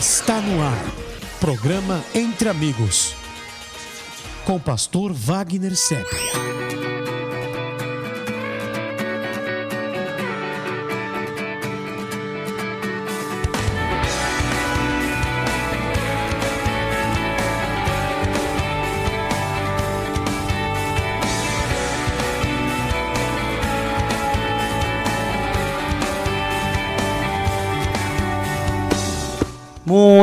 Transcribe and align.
Está 0.00 0.40
no 0.40 0.62
ar. 0.62 0.82
Programa 1.40 2.02
Entre 2.14 2.48
Amigos. 2.48 3.14
Com 4.46 4.56
o 4.56 4.60
pastor 4.60 5.12
Wagner 5.12 5.76
Sepp. 5.76 6.08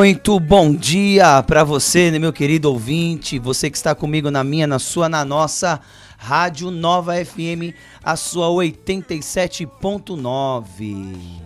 Muito 0.08 0.40
bom 0.40 0.74
dia 0.74 1.44
para 1.44 1.66
você, 1.66 2.10
né, 2.10 2.18
meu 2.18 2.32
querido 2.32 2.72
ouvinte, 2.72 3.38
você 3.38 3.70
que 3.70 3.76
está 3.76 3.94
comigo 3.94 4.32
na 4.32 4.42
minha, 4.42 4.66
na 4.66 4.80
sua, 4.80 5.10
na 5.10 5.26
nossa 5.26 5.82
Rádio 6.18 6.72
Nova 6.72 7.14
FM, 7.14 7.76
a 8.02 8.16
sua 8.16 8.48
87.9. 8.48 11.42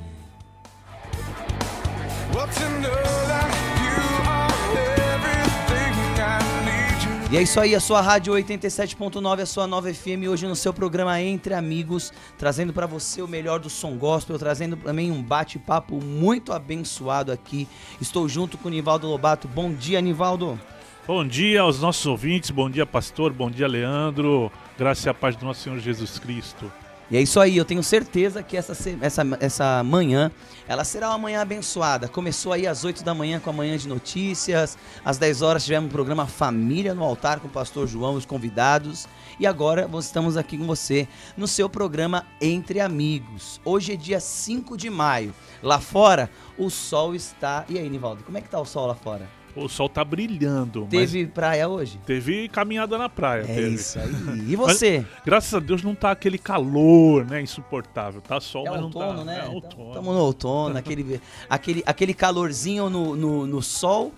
E 7.31 7.37
é 7.37 7.41
isso 7.41 7.61
aí, 7.61 7.73
a 7.73 7.79
sua 7.79 8.01
Rádio 8.01 8.33
87.9, 8.33 9.41
a 9.41 9.45
sua 9.45 9.65
Nova 9.65 9.93
FM, 9.93 10.27
hoje 10.29 10.45
no 10.45 10.53
seu 10.53 10.73
programa 10.73 11.21
Entre 11.21 11.53
Amigos, 11.53 12.11
trazendo 12.37 12.73
para 12.73 12.85
você 12.85 13.21
o 13.21 13.27
melhor 13.27 13.57
do 13.57 13.69
som 13.69 13.95
gospel, 13.97 14.37
trazendo 14.37 14.75
também 14.75 15.09
um 15.09 15.23
bate-papo 15.23 15.95
muito 16.03 16.51
abençoado 16.51 17.31
aqui. 17.31 17.69
Estou 18.01 18.27
junto 18.27 18.57
com 18.57 18.67
o 18.67 18.71
Nivaldo 18.71 19.07
Lobato. 19.07 19.47
Bom 19.47 19.71
dia, 19.73 20.01
Nivaldo. 20.01 20.59
Bom 21.07 21.25
dia 21.25 21.61
aos 21.61 21.79
nossos 21.79 22.05
ouvintes, 22.05 22.51
bom 22.51 22.69
dia, 22.69 22.85
pastor, 22.85 23.31
bom 23.31 23.49
dia, 23.49 23.65
Leandro. 23.65 24.51
Graças 24.77 25.05
e 25.05 25.09
a 25.09 25.13
paz 25.13 25.33
do 25.37 25.45
nosso 25.45 25.61
Senhor 25.61 25.79
Jesus 25.79 26.19
Cristo. 26.19 26.69
E 27.11 27.17
é 27.17 27.21
isso 27.21 27.41
aí, 27.41 27.57
eu 27.57 27.65
tenho 27.65 27.83
certeza 27.83 28.41
que 28.41 28.55
essa, 28.55 28.71
essa, 29.01 29.21
essa 29.41 29.83
manhã, 29.83 30.31
ela 30.65 30.85
será 30.85 31.09
uma 31.09 31.17
manhã 31.17 31.41
abençoada. 31.41 32.07
Começou 32.07 32.53
aí 32.53 32.65
às 32.65 32.85
8 32.85 33.03
da 33.03 33.13
manhã 33.13 33.37
com 33.37 33.49
a 33.49 33.53
manhã 33.53 33.77
de 33.77 33.85
notícias, 33.85 34.77
às 35.03 35.17
10 35.17 35.41
horas 35.41 35.65
tivemos 35.65 35.89
um 35.89 35.91
programa 35.91 36.25
Família 36.25 36.93
no 36.93 37.03
Altar 37.03 37.41
com 37.41 37.49
o 37.49 37.51
pastor 37.51 37.85
João 37.85 38.13
os 38.13 38.25
convidados. 38.25 39.09
E 39.37 39.45
agora 39.45 39.89
estamos 39.99 40.37
aqui 40.37 40.57
com 40.57 40.65
você 40.65 41.05
no 41.35 41.49
seu 41.49 41.67
programa 41.67 42.25
Entre 42.39 42.79
Amigos. 42.79 43.59
Hoje 43.65 43.91
é 43.91 43.95
dia 43.97 44.21
5 44.21 44.77
de 44.77 44.89
maio. 44.89 45.33
Lá 45.61 45.81
fora, 45.81 46.29
o 46.57 46.69
sol 46.69 47.13
está... 47.13 47.65
E 47.67 47.77
aí, 47.77 47.89
Nivaldo, 47.89 48.23
como 48.23 48.37
é 48.37 48.41
que 48.41 48.47
tá 48.47 48.57
o 48.57 48.65
sol 48.65 48.87
lá 48.87 48.95
fora? 48.95 49.40
O 49.55 49.67
sol 49.67 49.89
tá 49.89 50.03
brilhando. 50.03 50.87
Teve 50.89 51.27
praia 51.27 51.67
hoje? 51.67 51.99
Teve 52.05 52.47
caminhada 52.49 52.97
na 52.97 53.09
praia. 53.09 53.41
É 53.41 53.45
teve. 53.45 53.75
isso 53.75 53.99
aí. 53.99 54.51
E 54.51 54.55
você? 54.55 55.05
Mas, 55.05 55.23
graças 55.25 55.53
a 55.53 55.59
Deus 55.59 55.83
não 55.83 55.93
tá 55.93 56.11
aquele 56.11 56.37
calor, 56.37 57.25
né? 57.25 57.41
Insuportável. 57.41 58.21
Tá 58.21 58.39
sol, 58.39 58.65
é 58.67 58.71
mas 58.71 58.81
outono, 58.81 59.13
não 59.13 59.17
tá. 59.17 59.23
né? 59.25 59.43
É 59.45 59.49
outono. 59.49 59.87
Estamos 59.89 60.15
no 60.15 60.21
outono, 60.21 60.77
aquele, 60.77 61.21
aquele, 61.49 61.83
aquele 61.85 62.13
calorzinho 62.13 62.89
no, 62.89 63.15
no, 63.15 63.45
no 63.45 63.61
sol 63.61 64.13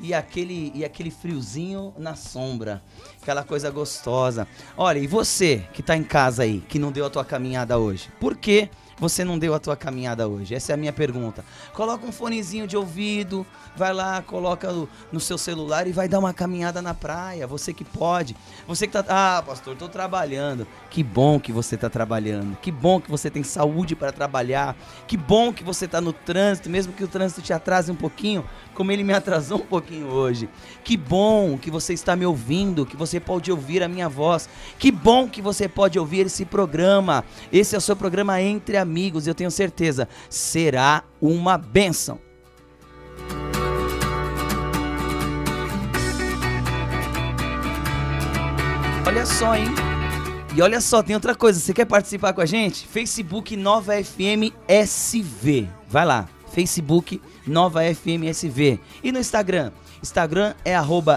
e 0.00 0.14
aquele, 0.14 0.72
e 0.74 0.84
aquele 0.84 1.10
friozinho 1.10 1.92
na 1.98 2.14
sombra. 2.14 2.82
Aquela 3.20 3.42
coisa 3.42 3.70
gostosa. 3.70 4.46
Olha, 4.76 4.98
e 4.98 5.06
você 5.06 5.64
que 5.72 5.82
tá 5.82 5.96
em 5.96 6.04
casa 6.04 6.42
aí, 6.44 6.62
que 6.68 6.78
não 6.78 6.92
deu 6.92 7.04
a 7.04 7.10
tua 7.10 7.24
caminhada 7.24 7.78
hoje? 7.78 8.08
Por 8.20 8.36
quê? 8.36 8.70
Você 8.98 9.24
não 9.24 9.38
deu 9.38 9.54
a 9.54 9.58
tua 9.58 9.76
caminhada 9.76 10.26
hoje? 10.26 10.54
Essa 10.54 10.72
é 10.72 10.74
a 10.74 10.76
minha 10.76 10.92
pergunta. 10.92 11.44
Coloca 11.72 12.06
um 12.06 12.12
fonezinho 12.12 12.66
de 12.66 12.76
ouvido, 12.76 13.46
vai 13.76 13.92
lá, 13.92 14.20
coloca 14.22 14.72
no, 15.12 15.20
seu 15.20 15.38
celular 15.38 15.86
e 15.86 15.92
vai 15.92 16.08
dar 16.08 16.18
uma 16.18 16.34
caminhada 16.34 16.82
na 16.82 16.94
praia. 16.94 17.46
Você 17.46 17.72
que 17.72 17.84
pode. 17.84 18.36
Você 18.66 18.86
que 18.86 18.92
tá. 18.92 19.04
Ah, 19.08 19.42
pastor, 19.42 19.76
tô 19.76 19.88
trabalhando. 19.88 20.66
Que 20.90 21.02
bom 21.02 21.38
que 21.38 21.52
você 21.52 21.76
tá 21.76 21.88
trabalhando. 21.88 22.56
Que 22.58 22.72
bom 22.72 23.00
que 23.00 23.10
você 23.10 23.30
tem 23.30 23.42
saúde 23.42 23.94
para 23.94 24.10
trabalhar. 24.10 24.76
Que 25.06 25.16
bom 25.16 25.52
que 25.52 25.62
você 25.62 25.86
tá 25.86 26.00
no 26.00 26.12
trânsito, 26.12 26.68
mesmo 26.68 26.92
que 26.92 27.04
o 27.04 27.08
trânsito 27.08 27.42
te 27.42 27.52
atrase 27.52 27.90
um 27.92 27.94
pouquinho, 27.94 28.44
como 28.74 28.90
ele 28.90 29.04
me 29.04 29.12
atrasou 29.12 29.58
um 29.58 29.66
pouquinho 29.66 30.08
hoje. 30.08 30.48
Que 30.82 30.96
bom 30.96 31.56
que 31.58 31.70
você 31.70 31.92
está 31.92 32.16
me 32.16 32.26
ouvindo, 32.26 32.86
que 32.86 32.96
você 32.96 33.20
pode 33.20 33.50
ouvir 33.50 33.82
a 33.82 33.88
minha 33.88 34.08
voz. 34.08 34.48
Que 34.78 34.90
bom 34.90 35.28
que 35.28 35.40
você 35.40 35.68
pode 35.68 35.98
ouvir 35.98 36.26
esse 36.26 36.44
programa. 36.44 37.24
Esse 37.52 37.74
é 37.74 37.78
o 37.78 37.80
seu 37.80 37.94
programa 37.94 38.40
Entre 38.40 38.76
Amigos. 38.88 39.26
Eu 39.26 39.34
tenho 39.34 39.50
certeza, 39.50 40.08
será 40.30 41.04
uma 41.20 41.58
benção. 41.58 42.18
Olha 49.06 49.24
só, 49.24 49.54
hein? 49.54 49.68
E 50.54 50.62
olha 50.62 50.80
só, 50.80 51.02
tem 51.02 51.14
outra 51.14 51.34
coisa. 51.34 51.60
Você 51.60 51.72
quer 51.72 51.84
participar 51.84 52.32
com 52.32 52.40
a 52.40 52.46
gente? 52.46 52.86
Facebook 52.86 53.56
Nova 53.56 53.92
FM 54.02 54.52
SV. 54.66 55.68
Vai 55.88 56.04
lá. 56.04 56.28
Facebook 56.52 57.20
Nova 57.46 57.80
FM 57.82 58.24
SV. 58.28 58.80
E 59.02 59.12
no 59.12 59.18
Instagram? 59.18 59.70
Instagram 60.02 60.54
é 60.64 60.74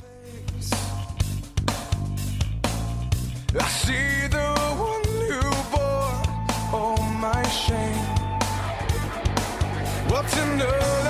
So 10.31 10.45
why 10.45 11.08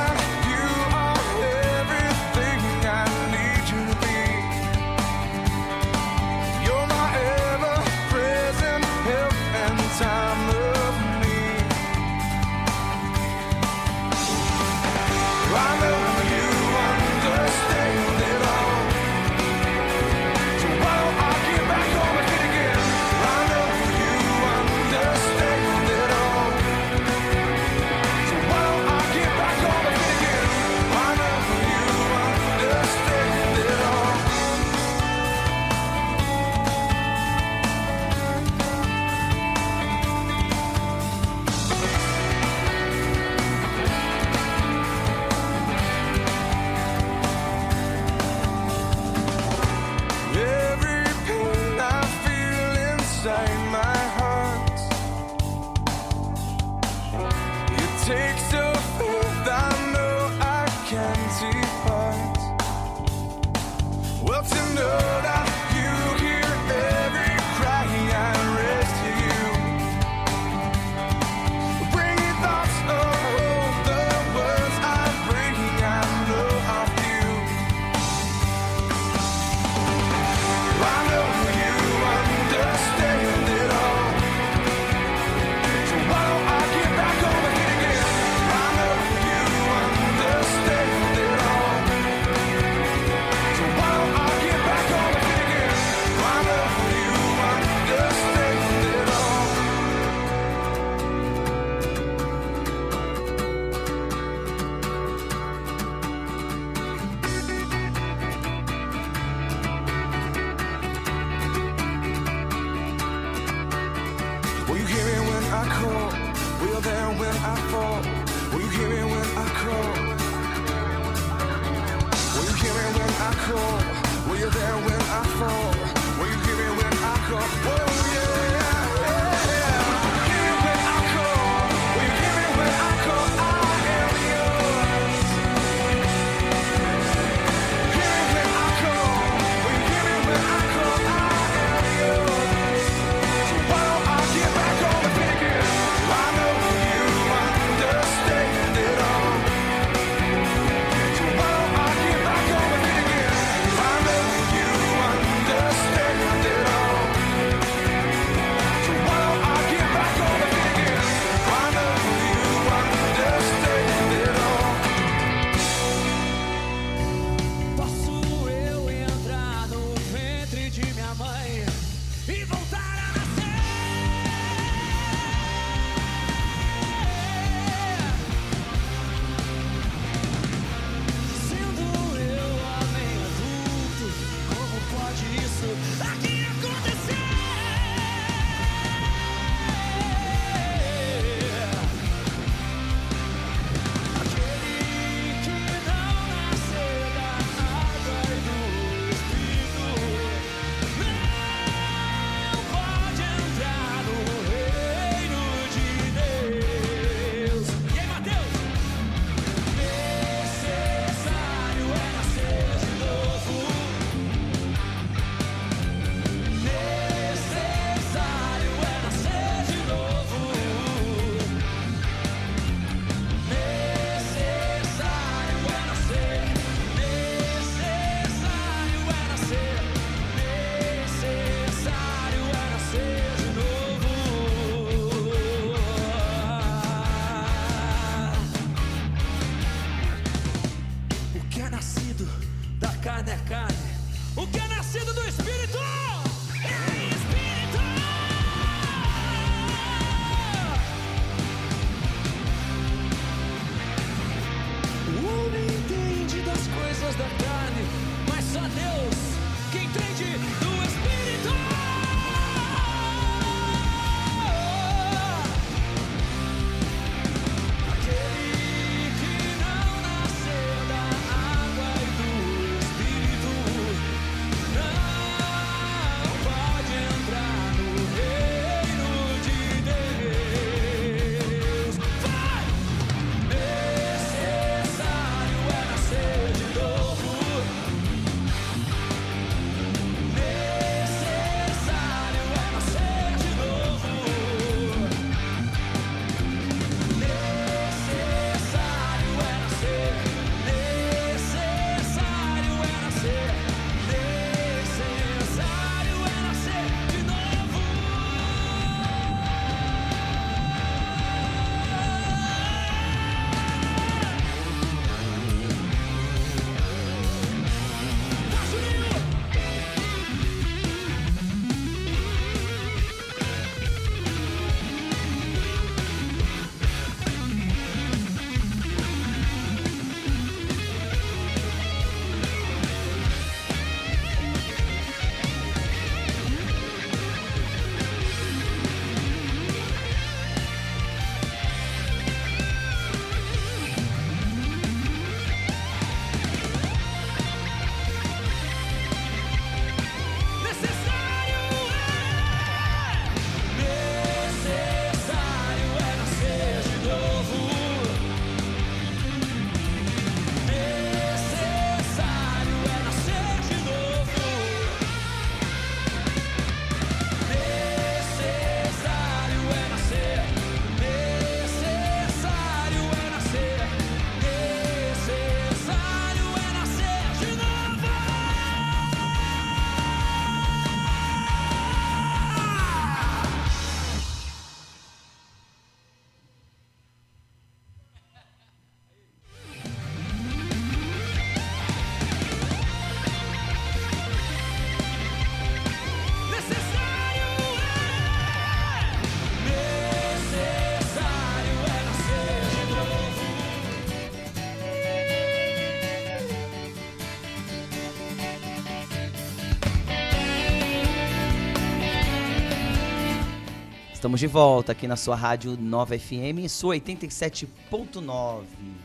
Estamos 414.29 414.41
de 414.41 414.47
volta 414.47 414.93
aqui 414.93 415.09
na 415.09 415.17
sua 415.17 415.35
rádio 415.35 415.75
Nova 415.81 416.17
FM, 416.19 416.69
sua 416.69 416.97
87.9. 416.97 418.65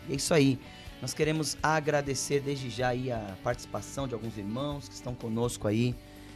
É 0.10 0.16
isso 0.16 0.34
aí. 0.34 0.60
Nós 1.02 1.14
queremos 1.14 1.58
agradecer 1.64 2.42
desde 2.42 2.70
já 2.70 2.90
a 2.92 3.38
participação 3.42 4.06
de 4.06 4.14
alguns 4.14 4.38
irmãos 4.38 4.90
que 4.90 4.96
estão 4.96 5.16
conosco 5.16 5.66
aí, 5.66 5.96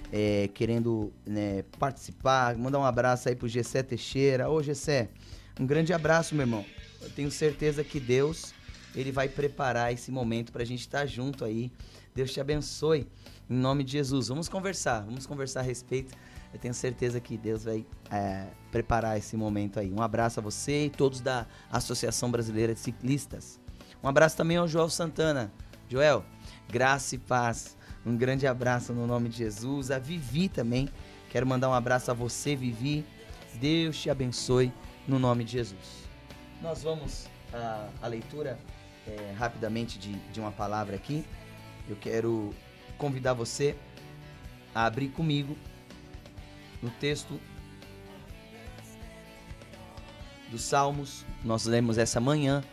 é, 0.10 0.50
querendo 0.54 1.12
né, 1.26 1.66
participar. 1.78 2.56
Mandar 2.56 2.80
um 2.80 2.86
abraço 2.86 3.28
aí 3.28 3.36
pro 3.36 3.50
Gessé 3.50 3.84
Teixeira. 3.84 4.50
Ô 4.50 4.64
Gessé, 4.64 5.10
um 5.60 5.68
grande 5.68 5.92
abraço, 5.92 6.34
meu 6.34 6.44
irmão. 6.44 6.66
Eu 7.02 7.10
tenho 7.10 7.30
certeza 7.30 7.84
que 7.84 8.00
Deus, 8.00 8.54
ele 8.96 9.12
vai 9.12 9.28
preparar 9.28 9.92
esse 9.92 10.10
momento 10.12 10.50
pra 10.50 10.64
gente 10.64 10.80
estar 10.80 11.06
junto 11.06 11.44
aí. 11.44 11.70
Deus 12.16 12.32
te 12.32 12.40
abençoe. 12.40 13.06
Em 13.50 13.54
nome 13.54 13.84
de 13.84 13.92
Jesus. 13.92 14.30
Vamos 14.30 14.48
conversar, 14.48 15.02
vamos 15.02 15.26
conversar 15.26 15.60
a 15.60 15.64
respeito. 15.64 16.16
Eu 16.54 16.60
tenho 16.60 16.74
certeza 16.74 17.20
que 17.20 17.38
Deus 17.38 17.66
vai 17.66 17.86
é, 18.10 18.48
preparar 18.72 19.18
esse 19.18 19.36
momento 19.36 19.80
aí. 19.80 19.92
Um 19.92 20.02
abraço 20.02 20.40
a 20.40 20.44
você 20.44 20.86
e 20.86 20.90
todos 20.90 21.22
da 21.22 21.46
Associação 21.72 22.32
Brasileira 22.32 22.74
de 22.74 22.80
Ciclistas. 22.80 23.60
Um 24.04 24.08
abraço 24.08 24.38
também 24.38 24.58
ao 24.58 24.68
Joel 24.68 24.90
Santana. 24.90 25.52
Joel, 25.90 26.24
graça 26.70 27.16
e 27.16 27.18
paz. 27.18 27.78
Um 28.06 28.16
grande 28.16 28.48
abraço 28.48 28.94
no 28.94 29.06
nome 29.06 29.30
de 29.30 29.38
Jesus. 29.38 29.92
A 29.92 30.00
Vivi 30.00 30.48
também. 30.48 30.90
Quero 31.30 31.46
mandar 31.46 31.70
um 31.70 31.74
abraço 31.74 32.10
a 32.12 32.14
você, 32.14 32.56
Vivi. 32.56 33.06
Deus 33.56 34.00
te 34.00 34.10
abençoe 34.10 34.72
no 35.08 35.20
nome 35.20 35.44
de 35.44 35.54
Jesus. 35.54 36.08
Nós 36.62 36.84
vamos 36.84 37.28
à, 37.54 37.90
à 38.02 38.08
leitura 38.08 38.58
é, 39.08 39.34
rapidamente 39.38 39.98
de, 39.98 40.14
de 40.14 40.40
uma 40.40 40.52
palavra 40.52 40.96
aqui. 40.96 41.26
Eu 41.90 41.96
quero 41.96 42.54
convidar 42.98 43.34
você 43.34 43.76
a 44.74 44.86
abrir 44.86 45.10
comigo 45.10 45.56
no 46.82 46.90
texto 46.90 47.40
dos 50.50 50.62
Salmos. 50.62 51.26
Nós 51.44 51.66
lemos 51.66 51.98
essa 51.98 52.20
manhã 52.20 52.64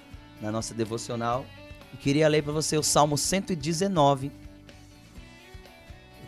na 0.40 0.50
nossa 0.50 0.75
devocional. 0.75 1.44
E 1.92 1.96
queria 1.96 2.28
ler 2.28 2.42
para 2.42 2.52
você 2.52 2.76
o 2.76 2.82
Salmo 2.82 3.16
119. 3.16 4.26
Eu 4.26 4.32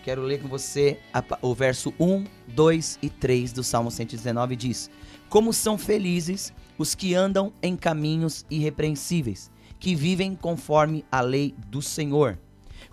quero 0.04 0.22
ler 0.22 0.40
com 0.40 0.48
você 0.48 1.00
o 1.42 1.54
verso 1.54 1.92
1, 1.98 2.24
2 2.48 2.98
e 3.02 3.10
3 3.10 3.52
do 3.52 3.64
Salmo 3.64 3.90
119 3.90 4.56
diz: 4.56 4.90
Como 5.28 5.52
são 5.52 5.76
felizes 5.76 6.52
os 6.78 6.94
que 6.94 7.14
andam 7.14 7.52
em 7.62 7.76
caminhos 7.76 8.44
irrepreensíveis, 8.50 9.50
que 9.78 9.94
vivem 9.94 10.34
conforme 10.34 11.04
a 11.10 11.20
lei 11.20 11.54
do 11.68 11.82
Senhor. 11.82 12.38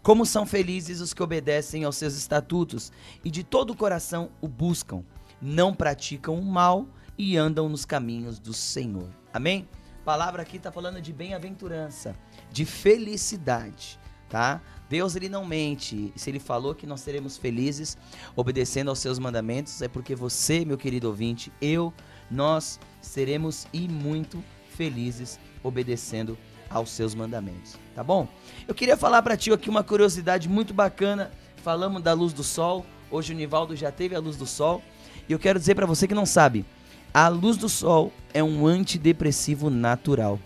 Como 0.04 0.26
são 0.26 0.46
felizes 0.46 1.00
os 1.00 1.14
que 1.14 1.24
obedecem 1.24 1.86
aos 1.86 1.96
seus 1.96 2.14
estatutos 2.16 2.92
e 3.24 3.32
de 3.32 3.42
todo 3.42 3.70
o 3.70 3.76
coração 3.76 4.30
o 4.42 4.50
buscam, 4.50 5.02
não 5.42 5.74
praticam 5.74 6.38
o 6.38 6.44
mal 6.44 6.86
e 7.18 7.38
andam 7.38 7.70
nos 7.70 7.86
caminhos 7.86 8.38
do 8.38 8.54
Senhor. 8.54 9.08
Amém? 9.34 9.66
A 10.02 10.04
palavra 10.04 10.42
aqui 10.42 10.58
está 10.58 10.74
falando 10.74 11.02
de 11.02 11.14
bem-aventurança, 11.14 12.14
de 12.52 12.66
felicidade, 12.66 13.98
tá? 14.28 14.62
Deus 14.90 15.16
ele 15.16 15.30
não 15.30 15.46
mente. 15.46 16.12
Se 16.18 16.30
ele 16.30 16.40
falou 16.40 16.76
que 16.76 16.86
nós 16.86 17.00
seremos 17.00 17.38
felizes 17.38 17.98
obedecendo 18.36 18.90
aos 18.90 19.00
seus 19.00 19.18
mandamentos, 19.18 19.82
é 19.82 19.88
porque 19.88 20.16
você, 20.16 20.66
meu 20.66 20.78
querido 20.78 21.08
ouvinte, 21.08 21.50
eu, 21.62 21.94
nós 22.30 22.78
seremos 23.00 23.68
e 23.72 23.88
muito 23.88 24.44
felizes 24.76 25.40
obedecendo 25.64 26.38
aos 26.70 26.90
seus 26.90 27.16
mandamentos, 27.16 27.78
tá 27.96 28.04
bom? 28.04 28.28
Eu 28.68 28.74
queria 28.74 28.98
falar 28.98 29.22
para 29.22 29.38
ti 29.38 29.52
aqui 29.52 29.70
uma 29.70 29.84
curiosidade 29.84 30.50
muito 30.50 30.74
bacana. 30.74 31.32
Falamos 31.58 32.02
da 32.02 32.14
luz 32.14 32.34
do 32.34 32.44
sol. 32.44 32.86
Hoje 33.10 33.34
o 33.34 33.36
Nivaldo 33.36 33.76
já 33.76 33.92
teve 33.92 34.16
a 34.16 34.20
luz 34.20 34.36
do 34.36 34.46
sol. 34.46 34.82
E 35.28 35.32
eu 35.32 35.40
quero 35.40 35.60
dizer 35.60 35.76
para 35.76 35.86
você 35.86 36.08
que 36.08 36.16
não 36.16 36.26
sabe, 36.26 36.66
a 37.14 37.28
luz 37.28 37.58
do 37.58 37.70
sol 37.70 38.12
é 38.34 38.44
um 38.44 38.66
antidepressivo 38.66 39.70
natural. 39.70 40.40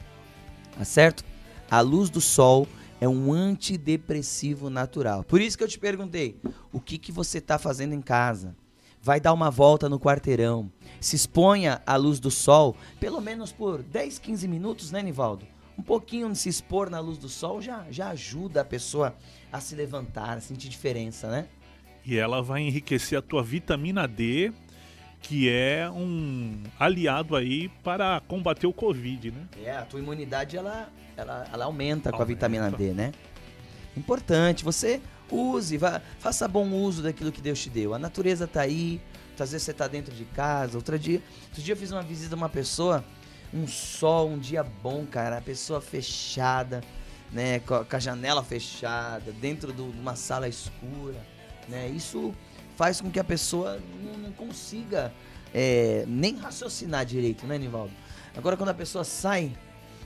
Tá 0.78 0.84
certo? 0.84 1.24
A 1.70 1.82
luz 1.82 2.10
do 2.10 2.22
sol 2.22 2.68
é 3.00 3.08
um 3.08 3.32
antidepressivo 3.32 4.70
natural. 4.70 5.24
Por 5.24 5.42
isso 5.42 5.58
que 5.58 5.64
eu 5.64 5.68
te 5.68 5.80
perguntei, 5.80 6.40
o 6.72 6.80
que 6.80 6.98
que 6.98 7.12
você 7.12 7.40
tá 7.40 7.58
fazendo 7.58 7.94
em 7.94 8.02
casa? 8.02 8.56
Vai 9.02 9.20
dar 9.20 9.34
uma 9.34 9.50
volta 9.50 9.88
no 9.88 10.00
quarteirão. 10.00 10.72
Se 11.00 11.16
exponha 11.16 11.82
à 11.86 11.96
luz 11.96 12.20
do 12.20 12.30
sol, 12.30 12.76
pelo 13.00 13.22
menos 13.22 13.52
por 13.52 13.82
10, 13.82 14.20
15 14.20 14.48
minutos, 14.48 14.92
né, 14.92 15.02
Nivaldo? 15.02 15.46
Um 15.78 15.84
pouquinho 15.84 16.34
se 16.36 16.50
expor 16.50 16.90
na 16.90 17.00
luz 17.00 17.18
do 17.18 17.30
sol 17.30 17.62
já, 17.62 17.86
já 17.92 18.10
ajuda 18.10 18.62
a 18.62 18.66
pessoa 18.66 19.16
a 19.52 19.60
se 19.60 19.76
levantar, 19.76 20.38
a 20.38 20.42
sentir 20.42 20.70
diferença, 20.70 21.30
né? 21.30 21.48
E 22.04 22.18
ela 22.18 22.42
vai 22.42 22.62
enriquecer 22.62 23.18
a 23.18 23.22
tua 23.22 23.44
vitamina 23.44 24.08
D, 24.08 24.52
que 25.22 25.50
é 25.50 25.90
um 25.90 26.64
aliado 26.80 27.36
aí 27.36 27.70
para 27.84 28.22
combater 28.28 28.66
o 28.66 28.74
Covid, 28.74 29.32
né? 29.32 29.48
É, 29.64 29.72
a 29.72 29.84
tua 29.84 30.00
imunidade 30.00 30.58
ela, 30.58 30.90
ela, 31.16 31.48
ela 31.52 31.66
aumenta, 31.66 32.10
com 32.12 32.18
a 32.18 32.22
Aumenta. 32.22 32.48
vitamina 32.48 32.72
D, 32.72 32.94
né? 32.94 33.12
Importante, 33.96 34.64
você 34.64 35.02
use, 35.30 35.78
vá, 35.78 36.02
faça 36.20 36.48
bom 36.48 36.70
uso 36.72 37.04
daquilo 37.04 37.32
que 37.32 37.42
Deus 37.42 37.62
te 37.62 37.70
deu. 37.70 37.94
A 37.94 38.00
natureza 38.00 38.48
tá 38.48 38.62
aí, 38.62 39.02
às 39.34 39.52
vezes 39.52 39.64
você 39.64 39.74
tá 39.74 39.88
dentro 39.88 40.16
de 40.16 40.24
casa, 40.26 40.78
outro 40.78 40.98
dia, 40.98 41.22
outro 41.48 41.62
dia 41.62 41.74
eu 41.74 41.78
fiz 41.78 41.92
uma 41.92 42.04
visita 42.04 42.36
a 42.36 42.38
uma 42.38 42.50
pessoa, 42.50 43.04
um 43.58 43.68
sol, 43.68 44.30
um 44.30 44.38
dia 44.38 44.64
bom, 44.64 45.06
cara, 45.06 45.38
a 45.38 45.42
pessoa 45.42 45.82
fechada, 45.82 46.82
né, 47.32 47.60
com 47.60 47.86
a, 47.90 48.00
janela 48.00 48.44
fechada, 48.44 49.32
dentro 49.34 49.74
de 49.74 49.82
uma 49.82 50.16
sala 50.16 50.48
escura, 50.48 51.22
né? 51.68 51.88
Isso 51.90 52.34
faz 52.76 53.02
com 53.02 53.10
que 53.12 53.20
a 53.20 53.24
pessoa 53.24 53.80
não, 54.04 54.18
não 54.18 54.32
consiga 54.32 55.12
é, 55.54 56.06
nem 56.08 56.38
raciocinar 56.38 57.06
direito, 57.06 57.46
né, 57.46 57.58
Nivaldo? 57.58 57.94
Agora 58.36 58.56
quando 58.56 58.70
a 58.70 58.74
pessoa 58.74 59.04
sai 59.04 59.52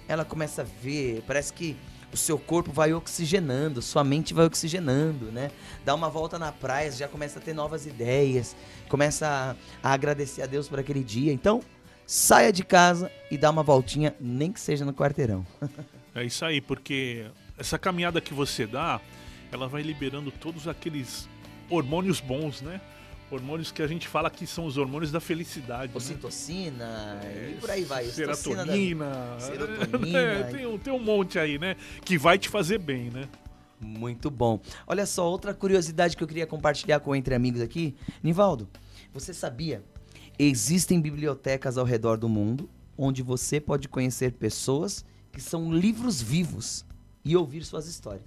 ela 0.08 0.26
começa 0.26 0.64
a 0.64 0.66
ver, 0.66 1.24
parece 1.26 1.54
que 1.54 1.78
o 2.12 2.18
seu 2.18 2.38
corpo 2.38 2.72
vai 2.72 2.94
oxigenando, 2.94 3.82
sua 3.82 4.04
mente 4.04 4.34
vai 4.34 4.46
oxigenando, 4.46 5.32
né? 5.32 5.50
Dá 5.86 5.96
uma 5.96 6.10
volta 6.10 6.38
na 6.38 6.52
praia, 6.52 6.92
já 6.92 7.08
começa 7.08 7.40
a 7.40 7.42
ter 7.42 7.54
novas 7.54 7.86
ideias, 7.86 8.56
começa 8.90 9.56
a, 9.82 9.90
a 9.90 9.94
agradecer 9.94 10.42
a 10.42 10.46
Deus 10.46 10.68
por 10.68 10.80
aquele 10.80 11.04
dia. 11.04 11.32
Então, 11.32 11.62
saia 12.14 12.52
de 12.52 12.62
casa 12.64 13.10
e 13.32 13.38
dá 13.38 13.50
uma 13.50 13.64
voltinha, 13.64 14.14
nem 14.20 14.52
que 14.52 14.60
seja 14.60 14.84
no 14.84 14.94
quarteirão. 14.94 15.46
É 16.14 16.26
isso 16.26 16.44
aí, 16.44 16.60
porque 16.60 17.26
essa 17.58 17.80
caminhada 17.80 18.20
que 18.20 18.34
você 18.34 18.68
dá, 18.68 19.00
ela 19.50 19.70
vai 19.70 19.82
liberando 19.82 20.30
todos 20.30 20.68
aqueles 20.68 21.26
hormônios 21.70 22.20
bons, 22.20 22.62
né? 22.62 22.82
Hormônios 23.32 23.72
que 23.72 23.82
a 23.82 23.88
gente 23.88 24.10
fala 24.10 24.30
que 24.30 24.46
são 24.46 24.66
os 24.66 24.76
hormônios 24.78 25.10
da 25.10 25.22
felicidade. 25.22 25.88
né? 25.88 25.98
Ocitocina 25.98 27.18
e 27.50 27.56
por 27.62 27.72
aí 27.72 27.86
vai. 27.86 28.06
Ocitocina 28.10 28.58
da- 28.58 28.74
Serotonina. 28.74 29.40
Serotonina. 29.40 30.20
É, 30.20 30.44
tem, 30.52 30.66
um, 30.66 30.78
tem 30.78 30.92
um 30.92 31.00
monte 31.00 31.40
aí, 31.40 31.58
né? 31.58 31.78
Que 32.04 32.18
vai 32.18 32.38
te 32.38 32.50
fazer 32.50 32.78
bem, 32.80 33.10
né? 33.10 33.30
Muito 33.80 34.30
bom. 34.30 34.60
Olha 34.86 35.06
só, 35.06 35.26
outra 35.32 35.54
curiosidade 35.54 36.18
que 36.18 36.24
eu 36.24 36.28
queria 36.28 36.46
compartilhar 36.46 37.00
com 37.00 37.16
entre 37.16 37.34
amigos 37.34 37.62
aqui. 37.62 37.96
Nivaldo, 38.22 38.68
você 39.14 39.34
sabia? 39.34 39.82
Existem 40.44 41.00
bibliotecas 41.00 41.78
ao 41.78 41.86
redor 41.86 42.18
do 42.18 42.28
mundo 42.28 42.68
onde 42.98 43.22
você 43.22 43.60
pode 43.60 43.88
conhecer 43.88 44.32
pessoas 44.32 45.06
que 45.32 45.40
são 45.40 45.72
livros 45.72 46.20
vivos 46.20 46.84
e 47.24 47.38
ouvir 47.38 47.64
suas 47.64 47.86
histórias. 47.86 48.26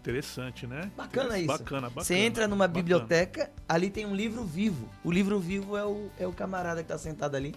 Interessante, 0.00 0.66
né? 0.66 0.90
Bacana 0.96 1.38
isso. 1.38 1.48
Bacana, 1.48 1.90
bacana. 1.90 2.02
Você 2.02 2.14
entra 2.14 2.48
numa 2.48 2.66
bacana. 2.66 2.82
biblioteca, 2.82 3.50
ali 3.68 3.90
tem 3.90 4.06
um 4.06 4.14
livro 4.14 4.42
vivo. 4.42 4.88
O 5.04 5.12
livro 5.12 5.38
vivo 5.38 5.76
é 5.76 5.84
o, 5.84 6.08
é 6.18 6.26
o 6.26 6.32
camarada 6.32 6.82
que 6.82 6.88
tá 6.88 6.96
sentado 6.96 7.34
ali 7.34 7.54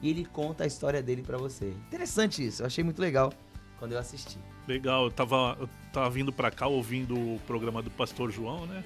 e 0.00 0.08
ele 0.08 0.24
conta 0.24 0.64
a 0.64 0.66
história 0.66 1.02
dele 1.02 1.22
pra 1.22 1.36
você. 1.36 1.68
Interessante 1.88 2.46
isso, 2.46 2.62
eu 2.62 2.66
achei 2.66 2.82
muito 2.82 3.02
legal 3.02 3.30
quando 3.78 3.92
eu 3.92 3.98
assisti. 3.98 4.38
Legal, 4.66 5.04
eu 5.04 5.10
tava, 5.10 5.58
eu 5.60 5.68
tava 5.92 6.08
vindo 6.08 6.32
pra 6.32 6.50
cá 6.50 6.66
ouvindo 6.66 7.14
o 7.14 7.38
programa 7.46 7.82
do 7.82 7.90
Pastor 7.90 8.30
João, 8.30 8.64
né? 8.64 8.82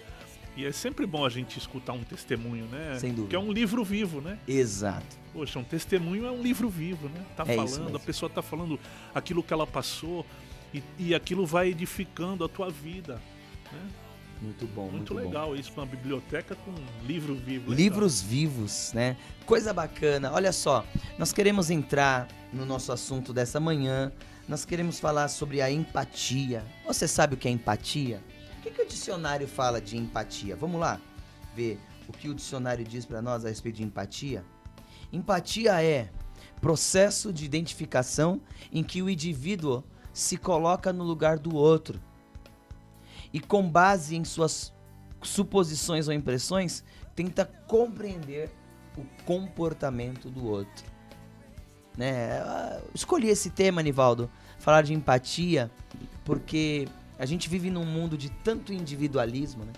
E 0.57 0.67
é 0.67 0.73
sempre 0.73 1.07
bom 1.07 1.25
a 1.25 1.31
gente 1.31 1.59
escutar 1.59 1.93
um 1.95 2.03
testemunho, 2.05 2.67
né? 2.67 2.97
Sem 2.99 3.11
dúvida. 3.11 3.31
Que 3.31 3.37
é 3.37 3.39
um 3.39 3.51
livro 3.51 3.83
vivo, 3.85 4.21
né? 4.21 4.39
Exato. 4.47 5.17
Poxa, 5.33 5.59
um 5.59 5.65
testemunho 5.65 6.27
é 6.27 6.31
um 6.31 6.43
livro 6.43 6.69
vivo, 6.69 7.09
né? 7.09 7.25
Tá 7.37 7.45
É 7.47 7.57
falando, 7.57 7.97
a 7.97 8.01
pessoa 8.01 8.29
tá 8.29 8.43
falando 8.43 8.79
aquilo 9.15 9.43
que 9.43 9.53
ela 9.53 9.67
passou 9.67 10.27
e, 10.75 10.83
e 10.99 11.15
aquilo 11.15 11.47
vai 11.47 11.69
edificando 11.69 12.45
a 12.45 12.49
tua 12.49 12.69
vida. 12.71 13.15
Né? 13.73 13.81
Muito 14.43 14.67
bom, 14.67 14.91
Muito, 14.91 14.95
muito, 14.97 15.15
bom. 15.15 15.21
legal 15.21 15.57
isso, 15.57 15.73
uma 15.75 15.87
biblioteca 15.87 16.55
com 16.55 16.75
livro 17.07 17.35
vivo. 17.35 17.71
legal. 17.71 17.75
Livros 17.77 18.21
vivos, 18.21 18.93
né? 18.93 19.17
Coisa 19.47 19.73
bacana. 19.73 20.33
Olha 20.33 20.53
só, 20.53 20.85
nós 21.19 21.33
queremos 21.33 21.71
entrar 21.71 22.29
no 22.53 22.67
nosso 22.67 22.93
assunto 22.93 23.33
dessa 23.33 23.59
manhã. 23.59 24.13
Nós 24.47 24.65
queremos 24.67 24.99
falar 25.01 25.29
sobre 25.29 25.63
a 25.63 25.71
empatia. 25.71 26.63
Você 26.87 27.07
sabe 27.09 27.35
o 27.35 27.37
que 27.39 27.47
é 27.49 27.51
empatia? 27.53 28.21
O 28.63 28.65
que, 28.65 28.71
que 28.71 28.83
o 28.83 28.87
dicionário 28.87 29.49
fala 29.49 29.81
de 29.81 29.97
empatia? 29.97 30.55
Vamos 30.55 30.81
lá 30.81 31.01
ver 31.53 31.81
o 32.07 32.13
que 32.13 32.29
o 32.29 32.35
dicionário 32.35 32.85
diz 32.85 33.05
para 33.05 33.21
nós 33.21 33.45
a 33.45 33.49
respeito 33.49 33.79
de 33.79 33.83
empatia. 33.83 34.45
Empatia 35.13 35.83
é 35.83 36.09
processo 36.61 37.33
de 37.33 37.45
identificação 37.45 38.41
em 38.71 38.85
que 38.85 39.03
o 39.03 39.11
indivíduo 39.11 39.83
se 40.13 40.37
coloca 40.37 40.93
no 40.93 41.03
lugar 41.03 41.41
do 41.41 41.57
outro 41.57 42.01
e 43.33 43.41
com 43.41 43.69
base 43.69 44.15
em 44.15 44.25
suas 44.25 44.73
suposições 45.21 46.07
ou 46.07 46.15
impressões 46.15 46.85
tenta 47.17 47.45
compreender 47.67 48.49
o 48.97 49.05
comportamento 49.25 50.31
do 50.31 50.47
outro. 50.47 50.87
Né? 51.99 52.41
Eu 52.85 52.91
escolhi 52.95 53.29
esse 53.29 53.51
tema, 53.51 53.83
Nivaldo, 53.83 54.31
falar 54.61 54.83
de 54.83 54.95
empatia, 54.95 55.69
porque 56.25 56.87
a 57.19 57.27
gente 57.27 57.49
vive 57.49 57.71
num 57.71 57.85
mundo 57.85 58.17
de 58.17 58.31
tanto 58.31 58.73
individualismo, 58.73 59.65
né? 59.65 59.73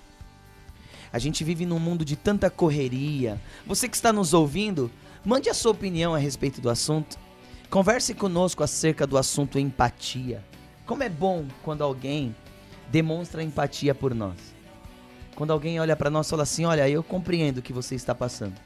A 1.12 1.18
gente 1.18 1.44
vive 1.44 1.64
num 1.64 1.79
mundo 1.79 2.05
de 2.05 2.16
tanta 2.16 2.51
correria. 2.51 3.40
Você 3.66 3.88
que 3.88 3.94
está 3.94 4.12
nos 4.12 4.35
ouvindo, 4.35 4.90
mande 5.25 5.49
a 5.49 5.55
sua 5.55 5.70
opinião 5.70 6.14
a 6.14 6.18
respeito 6.18 6.61
do 6.61 6.68
assunto. 6.68 7.16
Converse 7.70 8.14
conosco 8.14 8.64
acerca 8.64 9.07
do 9.07 9.16
assunto 9.16 9.59
empatia. 9.59 10.44
Como 10.85 11.03
é 11.03 11.09
bom 11.09 11.47
quando 11.62 11.85
alguém 11.85 12.35
demonstra 12.90 13.42
empatia 13.42 13.94
por 13.94 14.14
nós. 14.14 14.37
Quando 15.35 15.53
alguém 15.53 15.81
olha 15.81 15.97
para 15.97 16.11
nós 16.11 16.27
e 16.27 16.31
fala 16.31 16.42
assim: 16.42 16.64
Olha, 16.64 16.88
eu 16.88 17.03
compreendo 17.03 17.59
o 17.59 17.62
que 17.62 17.73
você 17.73 17.94
está 17.94 18.14
passando. 18.14 18.61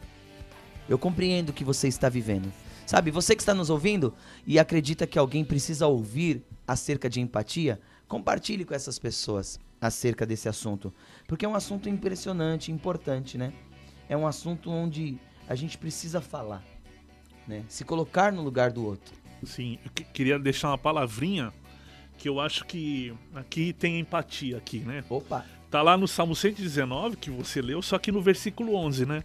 Eu 0.89 0.99
compreendo 0.99 1.51
o 1.51 1.53
que 1.53 1.65
você 1.65 1.87
está 1.87 2.09
vivendo. 2.09 2.53
Sabe, 2.87 3.11
você 3.11 3.37
que 3.37 3.43
está 3.43 3.53
nos 3.53 3.69
ouvindo 3.69 4.15
e 4.47 4.59
acredita 4.59 5.07
que 5.07 5.19
alguém 5.19 5.45
precisa 5.45 5.87
ouvir 5.87 6.43
acerca 6.67 7.11
de 7.11 7.21
empatia, 7.21 7.79
compartilhe 8.09 8.65
com 8.65 8.75
essas 8.75 8.99
pessoas 8.99 9.61
acerca 9.81 10.27
desse 10.27 10.49
assunto. 10.49 10.93
Porque 11.27 11.45
é 11.45 11.49
um 11.49 11.55
assunto 11.55 11.89
impressionante, 11.89 12.73
importante, 12.73 13.37
né? 13.39 13.53
É 14.09 14.17
um 14.17 14.27
assunto 14.27 14.71
onde 14.71 15.19
a 15.47 15.55
gente 15.55 15.77
precisa 15.79 16.21
falar, 16.21 16.65
né? 17.47 17.65
Se 17.69 17.85
colocar 17.85 18.33
no 18.33 18.43
lugar 18.43 18.73
do 18.73 18.85
outro. 18.85 19.15
Sim, 19.45 19.79
eu 19.85 19.91
que- 19.93 20.05
queria 20.05 20.39
deixar 20.39 20.69
uma 20.71 20.79
palavrinha 20.79 21.53
que 22.17 22.29
eu 22.29 22.41
acho 22.41 22.65
que 22.65 23.15
aqui 23.35 23.73
tem 23.73 24.01
empatia 24.01 24.57
aqui, 24.57 24.79
né? 24.81 25.05
Opa, 25.09 25.45
Tá 25.71 25.83
lá 25.83 25.99
no 25.99 26.09
Salmo 26.09 26.35
119 26.35 27.15
que 27.19 27.31
você 27.31 27.61
leu, 27.61 27.83
só 27.83 27.99
que 27.99 28.11
no 28.11 28.23
versículo 28.23 28.75
11, 28.75 29.05
né? 29.05 29.23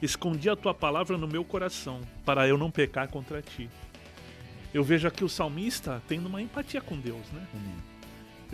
Escondi 0.00 0.48
a 0.48 0.54
tua 0.54 0.72
palavra 0.72 1.18
no 1.18 1.26
meu 1.26 1.44
coração, 1.44 2.00
para 2.24 2.46
eu 2.46 2.56
não 2.56 2.70
pecar 2.70 3.08
contra 3.08 3.42
ti. 3.42 3.68
Eu 4.72 4.84
vejo 4.84 5.08
aqui 5.08 5.24
o 5.24 5.28
salmista 5.28 6.00
tendo 6.06 6.26
uma 6.26 6.40
empatia 6.40 6.80
com 6.80 6.96
Deus, 6.96 7.26
né? 7.32 7.44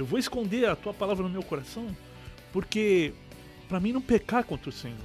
Eu 0.00 0.06
vou 0.06 0.18
esconder 0.18 0.66
a 0.66 0.74
tua 0.74 0.94
palavra 0.94 1.22
no 1.22 1.28
meu 1.28 1.42
coração, 1.42 1.94
porque 2.54 3.12
para 3.68 3.78
mim 3.78 3.92
não 3.92 4.00
pecar 4.00 4.42
contra 4.44 4.70
o 4.70 4.72
Senhor. 4.72 4.96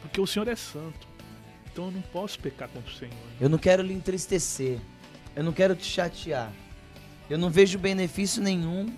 Porque 0.00 0.20
o 0.20 0.26
Senhor 0.26 0.48
é 0.48 0.56
santo. 0.56 1.06
Então 1.70 1.84
eu 1.84 1.92
não 1.92 2.02
posso 2.02 2.36
pecar 2.40 2.68
contra 2.68 2.90
o 2.90 2.94
Senhor. 2.94 3.14
eu 3.40 3.48
não 3.48 3.58
quero 3.58 3.80
lhe 3.80 3.94
entristecer. 3.94 4.80
Eu 5.36 5.44
não 5.44 5.52
quero 5.52 5.76
te 5.76 5.84
chatear. 5.84 6.52
Eu 7.30 7.38
não 7.38 7.48
vejo 7.48 7.78
benefício 7.78 8.42
nenhum 8.42 8.92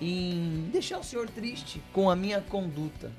em 0.00 0.68
deixar 0.72 0.98
o 0.98 1.04
Senhor 1.04 1.30
triste 1.30 1.80
com 1.92 2.10
a 2.10 2.16
minha 2.16 2.40
conduta. 2.40 3.12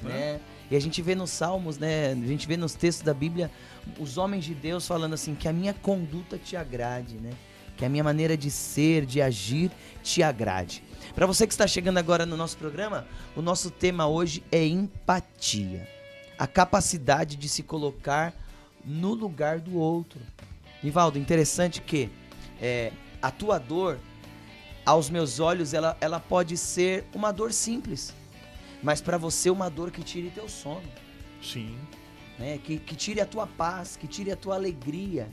Né? 0.00 0.40
E 0.70 0.76
a 0.76 0.80
gente 0.80 1.02
vê 1.02 1.16
nos 1.16 1.30
salmos, 1.30 1.76
né? 1.76 2.12
A 2.12 2.14
gente 2.14 2.46
vê 2.46 2.56
nos 2.56 2.74
textos 2.74 3.04
da 3.04 3.12
Bíblia 3.12 3.50
os 3.98 4.16
homens 4.16 4.44
de 4.44 4.54
Deus 4.54 4.86
falando 4.86 5.14
assim 5.14 5.34
que 5.34 5.48
a 5.48 5.52
minha 5.52 5.74
conduta 5.74 6.38
te 6.38 6.56
agrade, 6.56 7.16
né? 7.16 7.32
Que 7.76 7.84
a 7.84 7.88
minha 7.88 8.04
maneira 8.04 8.36
de 8.36 8.50
ser, 8.50 9.04
de 9.04 9.20
agir 9.20 9.70
te 10.02 10.22
agrade. 10.22 10.82
Para 11.14 11.26
você 11.26 11.46
que 11.46 11.52
está 11.52 11.66
chegando 11.66 11.98
agora 11.98 12.26
no 12.26 12.36
nosso 12.36 12.56
programa, 12.56 13.06
o 13.34 13.42
nosso 13.42 13.70
tema 13.70 14.06
hoje 14.06 14.42
é 14.50 14.66
empatia. 14.66 15.88
A 16.38 16.46
capacidade 16.46 17.36
de 17.36 17.48
se 17.48 17.62
colocar 17.62 18.34
no 18.84 19.14
lugar 19.14 19.58
do 19.58 19.76
outro. 19.78 20.20
Nivaldo, 20.82 21.18
interessante 21.18 21.80
que 21.80 22.10
é, 22.60 22.92
a 23.20 23.30
tua 23.30 23.58
dor, 23.58 23.98
aos 24.84 25.10
meus 25.10 25.40
olhos, 25.40 25.74
ela, 25.74 25.96
ela 26.00 26.20
pode 26.20 26.56
ser 26.56 27.04
uma 27.12 27.32
dor 27.32 27.52
simples, 27.52 28.14
mas 28.82 29.00
para 29.00 29.18
você 29.18 29.50
uma 29.50 29.68
dor 29.68 29.90
que 29.90 30.02
tire 30.02 30.30
teu 30.30 30.48
sono, 30.48 30.86
Sim. 31.42 31.76
né? 32.38 32.58
Que, 32.62 32.78
que 32.78 32.94
tire 32.94 33.20
a 33.20 33.26
tua 33.26 33.46
paz, 33.46 33.96
que 33.96 34.06
tire 34.06 34.30
a 34.30 34.36
tua 34.36 34.54
alegria, 34.54 35.28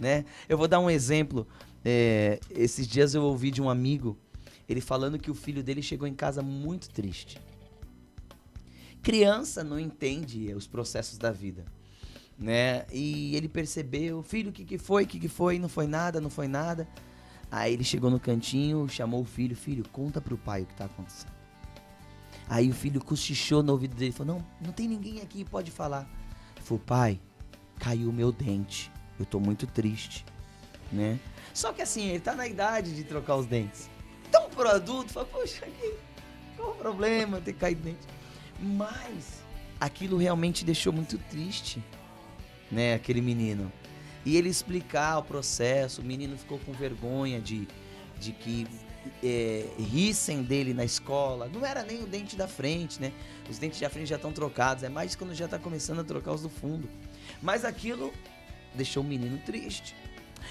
né? 0.00 0.24
Eu 0.48 0.58
vou 0.58 0.68
dar 0.68 0.80
um 0.80 0.90
exemplo. 0.90 1.46
É, 1.84 2.40
esses 2.50 2.86
dias 2.86 3.14
eu 3.14 3.22
ouvi 3.22 3.50
de 3.50 3.62
um 3.62 3.70
amigo, 3.70 4.18
ele 4.68 4.80
falando 4.80 5.18
que 5.18 5.30
o 5.30 5.34
filho 5.34 5.62
dele 5.62 5.82
chegou 5.82 6.06
em 6.08 6.14
casa 6.14 6.42
muito 6.42 6.90
triste. 6.90 7.38
Criança 9.02 9.62
não 9.62 9.78
entende 9.78 10.52
os 10.52 10.66
processos 10.66 11.16
da 11.16 11.30
vida, 11.30 11.64
né? 12.36 12.84
E 12.92 13.36
ele 13.36 13.48
percebeu, 13.48 14.20
filho, 14.22 14.50
o 14.50 14.52
que, 14.52 14.64
que 14.64 14.78
foi? 14.78 15.04
O 15.04 15.06
que, 15.06 15.20
que 15.20 15.28
foi? 15.28 15.60
Não 15.60 15.68
foi 15.68 15.86
nada, 15.86 16.20
não 16.20 16.28
foi 16.28 16.48
nada. 16.48 16.88
Aí 17.50 17.72
ele 17.72 17.84
chegou 17.84 18.10
no 18.10 18.18
cantinho, 18.18 18.88
chamou 18.88 19.22
o 19.22 19.24
filho, 19.24 19.54
filho, 19.54 19.84
conta 19.92 20.20
pro 20.20 20.36
pai 20.36 20.62
o 20.62 20.66
que 20.66 20.74
tá 20.74 20.86
acontecendo. 20.86 21.36
Aí 22.48 22.68
o 22.68 22.74
filho 22.74 23.00
cochichou 23.00 23.62
no 23.62 23.72
ouvido 23.72 23.94
dele, 23.94 24.12
falou, 24.12 24.36
não, 24.36 24.46
não 24.60 24.72
tem 24.72 24.88
ninguém 24.88 25.20
aqui, 25.20 25.44
pode 25.44 25.70
falar. 25.70 26.08
Ele 26.56 26.64
falou, 26.64 26.82
pai, 26.84 27.20
caiu 27.78 28.12
meu 28.12 28.32
dente, 28.32 28.90
eu 29.18 29.26
tô 29.26 29.40
muito 29.40 29.66
triste, 29.66 30.24
né? 30.92 31.18
Só 31.54 31.72
que 31.72 31.82
assim, 31.82 32.08
ele 32.08 32.20
tá 32.20 32.34
na 32.34 32.46
idade 32.46 32.94
de 32.94 33.04
trocar 33.04 33.36
os 33.36 33.46
dentes. 33.46 33.88
Então 34.28 34.50
pro 34.50 34.68
adulto, 34.68 35.12
fala, 35.12 35.26
poxa, 35.26 35.66
que, 35.66 35.94
qual 36.56 36.72
o 36.72 36.74
problema 36.74 37.40
ter 37.40 37.54
caído 37.54 37.82
dente? 37.82 38.06
Mas 38.60 39.42
aquilo 39.80 40.16
realmente 40.16 40.64
deixou 40.64 40.92
muito 40.92 41.18
triste, 41.30 41.82
né, 42.70 42.94
aquele 42.94 43.20
menino. 43.20 43.72
E 44.24 44.36
ele 44.36 44.48
explicar 44.48 45.18
o 45.18 45.22
processo, 45.22 46.02
o 46.02 46.04
menino 46.04 46.36
ficou 46.36 46.58
com 46.58 46.72
vergonha 46.72 47.40
de, 47.40 47.68
de 48.18 48.32
que 48.32 48.66
é, 49.22 49.66
rissem 49.78 50.42
dele 50.42 50.74
na 50.74 50.84
escola. 50.84 51.48
Não 51.48 51.64
era 51.64 51.84
nem 51.84 52.02
o 52.02 52.06
dente 52.06 52.34
da 52.34 52.48
frente, 52.48 53.00
né? 53.00 53.12
Os 53.48 53.58
dentes 53.58 53.78
da 53.78 53.88
frente 53.88 54.08
já 54.08 54.16
estão 54.16 54.32
trocados, 54.32 54.82
é 54.82 54.88
mais 54.88 55.14
quando 55.14 55.32
já 55.32 55.46
tá 55.46 55.58
começando 55.58 56.00
a 56.00 56.04
trocar 56.04 56.32
os 56.32 56.42
do 56.42 56.48
fundo. 56.48 56.88
Mas 57.40 57.64
aquilo 57.64 58.12
deixou 58.76 59.02
o 59.02 59.06
menino 59.06 59.38
triste. 59.38 59.94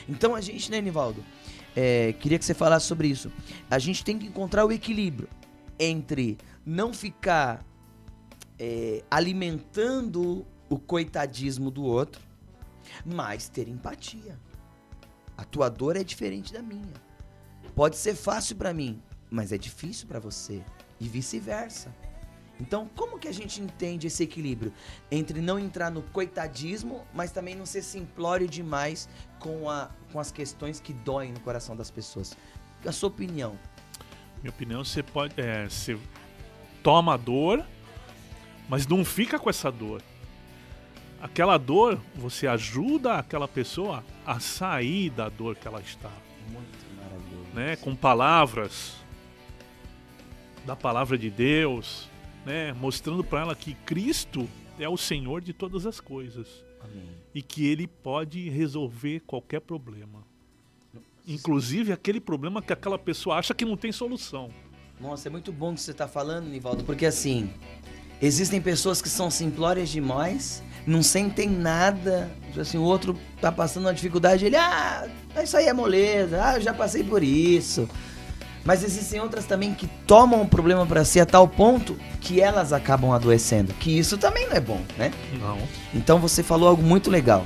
Então 0.07 0.35
a 0.35 0.41
gente, 0.41 0.69
né, 0.69 0.81
Nivaldo? 0.81 1.23
É, 1.75 2.13
queria 2.13 2.39
que 2.39 2.45
você 2.45 2.53
falasse 2.53 2.85
sobre 2.85 3.07
isso. 3.07 3.31
A 3.69 3.79
gente 3.79 4.03
tem 4.03 4.17
que 4.17 4.25
encontrar 4.25 4.65
o 4.65 4.71
equilíbrio 4.71 5.27
entre 5.77 6.37
não 6.65 6.93
ficar 6.93 7.65
é, 8.57 9.03
alimentando 9.11 10.45
o 10.69 10.79
coitadismo 10.79 11.69
do 11.69 11.83
outro, 11.83 12.21
mas 13.05 13.49
ter 13.49 13.67
empatia. 13.67 14.39
A 15.37 15.43
tua 15.43 15.69
dor 15.69 15.97
é 15.97 16.03
diferente 16.03 16.53
da 16.53 16.61
minha. 16.61 16.93
Pode 17.75 17.97
ser 17.97 18.15
fácil 18.15 18.55
pra 18.55 18.73
mim, 18.73 19.01
mas 19.29 19.51
é 19.51 19.57
difícil 19.57 20.07
pra 20.07 20.19
você 20.19 20.63
e 20.99 21.07
vice-versa. 21.07 21.93
Então, 22.59 22.89
como 22.95 23.19
que 23.19 23.27
a 23.27 23.33
gente 23.33 23.61
entende 23.61 24.07
esse 24.07 24.23
equilíbrio 24.23 24.71
entre 25.11 25.41
não 25.41 25.59
entrar 25.59 25.91
no 25.91 26.01
coitadismo, 26.01 27.05
mas 27.13 27.31
também 27.31 27.53
não 27.53 27.65
ser 27.65 27.81
simplório 27.81 28.47
demais 28.47 29.09
com, 29.39 29.69
a, 29.69 29.89
com 30.11 30.19
as 30.19 30.31
questões 30.31 30.79
que 30.79 30.93
doem 30.93 31.33
no 31.33 31.39
coração 31.41 31.75
das 31.75 31.91
pessoas? 31.91 32.35
A 32.85 32.91
sua 32.91 33.09
opinião? 33.09 33.57
Minha 34.41 34.51
opinião, 34.51 34.85
você 34.85 35.03
pode. 35.03 35.33
É, 35.41 35.67
você 35.67 35.97
toma 36.81 37.15
a 37.15 37.17
dor, 37.17 37.65
mas 38.69 38.87
não 38.87 39.03
fica 39.03 39.37
com 39.37 39.49
essa 39.49 39.71
dor. 39.71 40.01
Aquela 41.21 41.57
dor, 41.57 41.99
você 42.15 42.45
ajuda 42.45 43.15
aquela 43.15 43.47
pessoa 43.47 44.03
a 44.25 44.39
sair 44.39 45.09
da 45.09 45.27
dor 45.27 45.55
que 45.55 45.67
ela 45.67 45.81
está, 45.81 46.11
Muito 46.51 46.85
maravilhoso. 46.95 47.49
né? 47.53 47.75
Com 47.77 47.95
palavras 47.95 48.95
da 50.65 50.75
palavra 50.75 51.17
de 51.17 51.29
Deus, 51.29 52.07
né? 52.45 52.73
Mostrando 52.73 53.23
para 53.23 53.41
ela 53.41 53.55
que 53.55 53.73
Cristo 53.73 54.47
é 54.79 54.87
o 54.87 54.97
Senhor 54.97 55.41
de 55.41 55.53
todas 55.53 55.85
as 55.85 55.99
coisas 55.99 56.47
Amém. 56.83 57.09
e 57.33 57.41
que 57.41 57.65
ele 57.65 57.87
pode 57.87 58.49
resolver 58.49 59.21
qualquer 59.21 59.61
problema. 59.61 60.23
Inclusive 61.27 61.91
aquele 61.91 62.19
problema 62.19 62.61
que 62.61 62.71
aquela 62.71 62.99
pessoa 62.99 63.37
acha 63.37 63.53
que 63.53 63.65
não 63.65 63.75
tem 63.75 63.91
solução. 63.91 64.51
Nossa, 64.99 65.27
é 65.27 65.31
muito 65.31 65.51
bom 65.51 65.73
que 65.73 65.81
você 65.81 65.93
tá 65.93 66.07
falando, 66.07 66.47
Nivaldo, 66.47 66.83
porque 66.83 67.05
assim, 67.05 67.49
existem 68.21 68.61
pessoas 68.61 69.01
que 69.01 69.09
são 69.09 69.29
simplórias 69.29 69.89
demais, 69.89 70.63
não 70.85 71.01
sentem 71.03 71.49
nada, 71.49 72.31
assim, 72.57 72.77
o 72.77 72.83
outro 72.83 73.19
tá 73.41 73.51
passando 73.51 73.85
uma 73.85 73.93
dificuldade, 73.93 74.45
ele, 74.45 74.55
ah, 74.55 75.09
isso 75.43 75.57
aí 75.57 75.65
é 75.65 75.73
moleza, 75.73 76.41
ah, 76.41 76.55
eu 76.55 76.61
já 76.61 76.73
passei 76.73 77.03
por 77.03 77.23
isso. 77.23 77.89
Mas 78.65 78.83
existem 78.83 79.21
outras 79.21 79.45
também 79.45 79.75
que 79.75 79.87
tomam 80.07 80.41
o 80.41 80.47
problema 80.47 80.87
pra 80.87 81.05
si 81.05 81.19
a 81.19 81.25
tal 81.25 81.47
ponto 81.47 81.95
que 82.19 82.41
elas 82.41 82.73
acabam 82.73 83.11
adoecendo, 83.11 83.71
que 83.75 83.95
isso 83.95 84.17
também 84.17 84.47
não 84.47 84.55
é 84.57 84.59
bom, 84.59 84.81
né? 84.97 85.11
Não. 85.39 85.59
Então 85.93 86.17
você 86.17 86.41
falou 86.41 86.67
algo 86.67 86.81
muito 86.81 87.11
legal. 87.11 87.45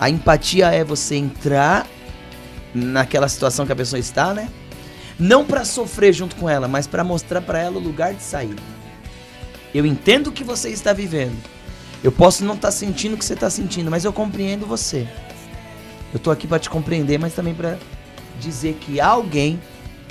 A 0.00 0.08
empatia 0.08 0.68
é 0.68 0.82
você 0.82 1.16
entrar 1.16 1.86
naquela 2.74 3.28
situação 3.28 3.66
que 3.66 3.72
a 3.72 3.76
pessoa 3.76 4.00
está, 4.00 4.32
né? 4.32 4.48
Não 5.18 5.44
pra 5.44 5.62
sofrer 5.62 6.14
junto 6.14 6.34
com 6.36 6.48
ela, 6.48 6.66
mas 6.66 6.86
pra 6.86 7.04
mostrar 7.04 7.42
pra 7.42 7.58
ela 7.58 7.76
o 7.76 7.82
lugar 7.82 8.14
de 8.14 8.22
saída. 8.22 8.62
Eu 9.74 9.84
entendo 9.84 10.28
o 10.28 10.32
que 10.32 10.42
você 10.42 10.70
está 10.70 10.94
vivendo. 10.94 11.36
Eu 12.02 12.12
posso 12.12 12.44
não 12.44 12.54
estar 12.54 12.70
sentindo 12.70 13.14
o 13.14 13.18
que 13.18 13.24
você 13.24 13.34
está 13.34 13.50
sentindo, 13.50 13.90
mas 13.90 14.06
eu 14.06 14.12
compreendo 14.12 14.64
você. 14.66 15.06
Eu 16.14 16.18
tô 16.18 16.30
aqui 16.30 16.46
pra 16.46 16.58
te 16.58 16.70
compreender, 16.70 17.18
mas 17.18 17.34
também 17.34 17.54
pra 17.54 17.76
dizer 18.40 18.74
que 18.80 19.00
alguém 19.00 19.60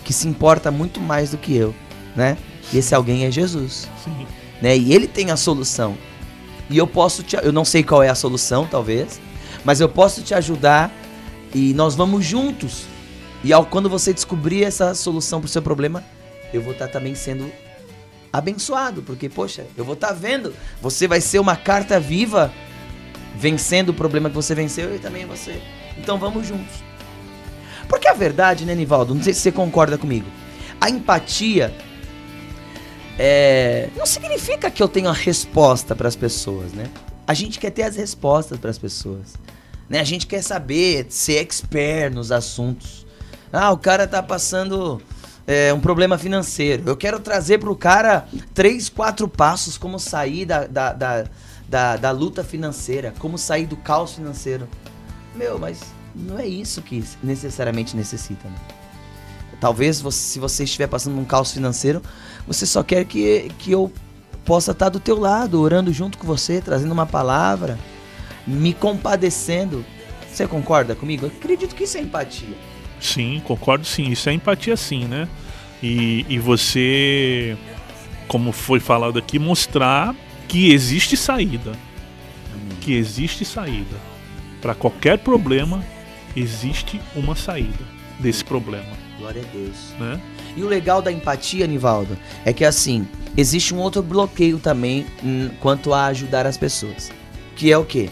que 0.05 0.13
se 0.13 0.27
importa 0.27 0.71
muito 0.71 1.01
mais 1.01 1.31
do 1.31 1.37
que 1.37 1.53
eu, 1.57 1.75
né? 2.15 2.37
E 2.71 2.77
esse 2.77 2.95
alguém 2.95 3.25
é 3.25 3.31
Jesus 3.31 3.89
Sim. 4.03 4.25
né? 4.61 4.77
E 4.77 4.93
ele 4.93 5.07
tem 5.07 5.31
a 5.31 5.35
solução. 5.35 5.97
E 6.69 6.77
eu 6.77 6.87
posso 6.87 7.23
te. 7.23 7.35
Eu 7.35 7.51
não 7.51 7.65
sei 7.65 7.83
qual 7.83 8.01
é 8.01 8.09
a 8.09 8.15
solução, 8.15 8.65
talvez. 8.65 9.19
Mas 9.63 9.81
eu 9.81 9.89
posso 9.89 10.21
te 10.21 10.33
ajudar. 10.33 10.91
E 11.53 11.73
nós 11.73 11.95
vamos 11.95 12.25
juntos. 12.25 12.85
E 13.43 13.53
ao, 13.53 13.65
quando 13.65 13.89
você 13.89 14.13
descobrir 14.13 14.63
essa 14.63 14.93
solução 14.95 15.39
pro 15.39 15.49
seu 15.49 15.61
problema, 15.61 16.03
eu 16.53 16.61
vou 16.61 16.73
estar 16.73 16.87
também 16.87 17.15
sendo 17.15 17.51
abençoado. 18.31 19.01
Porque, 19.01 19.29
poxa, 19.29 19.65
eu 19.77 19.85
vou 19.85 19.93
estar 19.93 20.13
vendo. 20.13 20.53
Você 20.81 21.07
vai 21.07 21.21
ser 21.21 21.39
uma 21.39 21.55
carta 21.55 21.99
viva 21.99 22.51
vencendo 23.37 23.89
o 23.89 23.93
problema 23.93 24.29
que 24.29 24.35
você 24.35 24.55
venceu 24.55 24.95
e 24.95 24.99
também 24.99 25.25
você. 25.25 25.61
Então 25.97 26.17
vamos 26.17 26.47
juntos. 26.47 26.83
Porque 27.87 28.07
a 28.07 28.13
verdade, 28.13 28.65
né, 28.65 28.75
Nivaldo? 28.75 29.13
Não 29.13 29.23
sei 29.23 29.33
se 29.33 29.41
você 29.41 29.51
concorda 29.51 29.97
comigo. 29.97 30.27
A 30.79 30.89
empatia 30.89 31.73
é, 33.17 33.89
não 33.95 34.05
significa 34.05 34.69
que 34.69 34.83
eu 34.83 34.87
tenho 34.87 35.09
a 35.09 35.13
resposta 35.13 35.95
para 35.95 36.07
as 36.07 36.15
pessoas, 36.15 36.73
né? 36.73 36.89
A 37.25 37.33
gente 37.33 37.59
quer 37.59 37.71
ter 37.71 37.83
as 37.83 37.95
respostas 37.95 38.59
para 38.59 38.69
as 38.69 38.77
pessoas. 38.77 39.33
Né? 39.89 39.99
A 39.99 40.03
gente 40.03 40.27
quer 40.27 40.43
saber, 40.43 41.07
ser 41.09 41.37
expert 41.37 42.13
nos 42.13 42.31
assuntos. 42.31 43.05
Ah, 43.51 43.71
o 43.71 43.77
cara 43.77 44.05
tá 44.07 44.21
passando 44.21 45.01
é, 45.47 45.73
um 45.73 45.79
problema 45.79 46.17
financeiro. 46.17 46.83
Eu 46.85 46.97
quero 46.97 47.19
trazer 47.19 47.59
pro 47.59 47.75
cara 47.75 48.27
três, 48.53 48.89
quatro 48.89 49.27
passos 49.27 49.77
como 49.77 49.97
sair 49.97 50.45
da, 50.45 50.67
da, 50.67 50.93
da, 50.93 51.25
da, 51.67 51.97
da 51.97 52.11
luta 52.11 52.43
financeira, 52.43 53.13
como 53.17 53.37
sair 53.37 53.65
do 53.65 53.77
caos 53.77 54.13
financeiro. 54.13 54.67
Meu, 55.35 55.57
mas 55.57 55.79
não 56.15 56.39
é 56.39 56.47
isso 56.47 56.81
que 56.81 57.03
necessariamente 57.23 57.95
necessita, 57.95 58.47
né? 58.47 58.55
Talvez 59.59 60.01
você- 60.01 60.33
se 60.33 60.39
você 60.39 60.63
estiver 60.63 60.87
passando 60.87 61.17
um 61.19 61.25
caos 61.25 61.51
financeiro, 61.51 62.01
você 62.47 62.65
só 62.65 62.83
quer 62.83 63.05
que, 63.05 63.49
que 63.59 63.71
eu 63.71 63.91
possa 64.43 64.71
estar 64.71 64.89
do 64.89 64.99
teu 64.99 65.19
lado, 65.19 65.59
orando 65.59 65.91
junto 65.91 66.17
com 66.17 66.27
você, 66.27 66.61
trazendo 66.61 66.91
uma 66.91 67.05
palavra, 67.05 67.79
me 68.45 68.73
compadecendo. 68.73 69.83
Você 70.31 70.45
concorda 70.45 70.93
comigo? 70.95 71.25
Eu 71.25 71.29
acredito 71.35 71.73
que 71.73 71.85
isso 71.85 71.97
é 71.97 72.01
empatia. 72.01 72.55
Sim, 72.99 73.41
concordo 73.45 73.85
sim. 73.85 74.09
Isso 74.09 74.29
é 74.29 74.33
empatia 74.33 74.75
sim, 74.77 75.05
né? 75.05 75.27
E, 75.81 76.25
e 76.29 76.37
você, 76.37 77.57
como 78.27 78.51
foi 78.51 78.79
falado 78.79 79.17
aqui, 79.17 79.39
mostrar 79.39 80.13
que 80.47 80.71
existe 80.71 81.15
saída. 81.17 81.71
Que 82.81 82.93
existe 82.93 83.45
saída. 83.45 83.95
Para 84.61 84.75
qualquer 84.75 85.17
problema, 85.19 85.83
existe 86.35 87.01
uma 87.15 87.35
saída 87.35 87.83
desse 88.19 88.43
problema, 88.43 88.85
Glória 89.19 89.41
a 89.41 89.51
Deus. 89.51 89.75
né? 89.99 90.21
E 90.55 90.63
o 90.63 90.67
legal 90.67 91.01
da 91.01 91.11
empatia, 91.11 91.67
Nivaldo, 91.67 92.17
é 92.45 92.53
que 92.53 92.63
assim, 92.63 93.07
existe 93.35 93.73
um 93.73 93.79
outro 93.79 94.01
bloqueio 94.01 94.59
também 94.59 95.05
hum, 95.23 95.49
quanto 95.59 95.93
a 95.93 96.05
ajudar 96.07 96.45
as 96.45 96.57
pessoas. 96.57 97.11
Que 97.55 97.71
é 97.71 97.77
o 97.77 97.85
quê? 97.85 98.09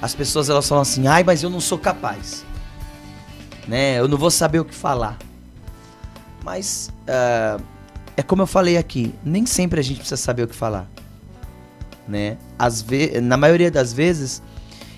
As 0.00 0.14
pessoas 0.14 0.48
elas 0.48 0.68
falam 0.68 0.82
assim, 0.82 1.06
ai, 1.06 1.22
mas 1.22 1.42
eu 1.42 1.50
não 1.50 1.60
sou 1.60 1.78
capaz. 1.78 2.44
Né? 3.68 3.98
Eu 3.98 4.08
não 4.08 4.18
vou 4.18 4.30
saber 4.30 4.58
o 4.58 4.64
que 4.64 4.74
falar. 4.74 5.18
Mas 6.42 6.90
ah, 7.06 7.58
é 8.16 8.22
como 8.22 8.42
eu 8.42 8.46
falei 8.46 8.76
aqui, 8.76 9.14
nem 9.24 9.46
sempre 9.46 9.80
a 9.80 9.82
gente 9.82 9.98
precisa 9.98 10.16
saber 10.16 10.42
o 10.42 10.48
que 10.48 10.54
falar. 10.54 10.88
Né? 12.06 12.36
Às 12.58 12.82
ve 12.82 13.20
na 13.20 13.36
maioria 13.36 13.70
das 13.70 13.92
vezes, 13.92 14.42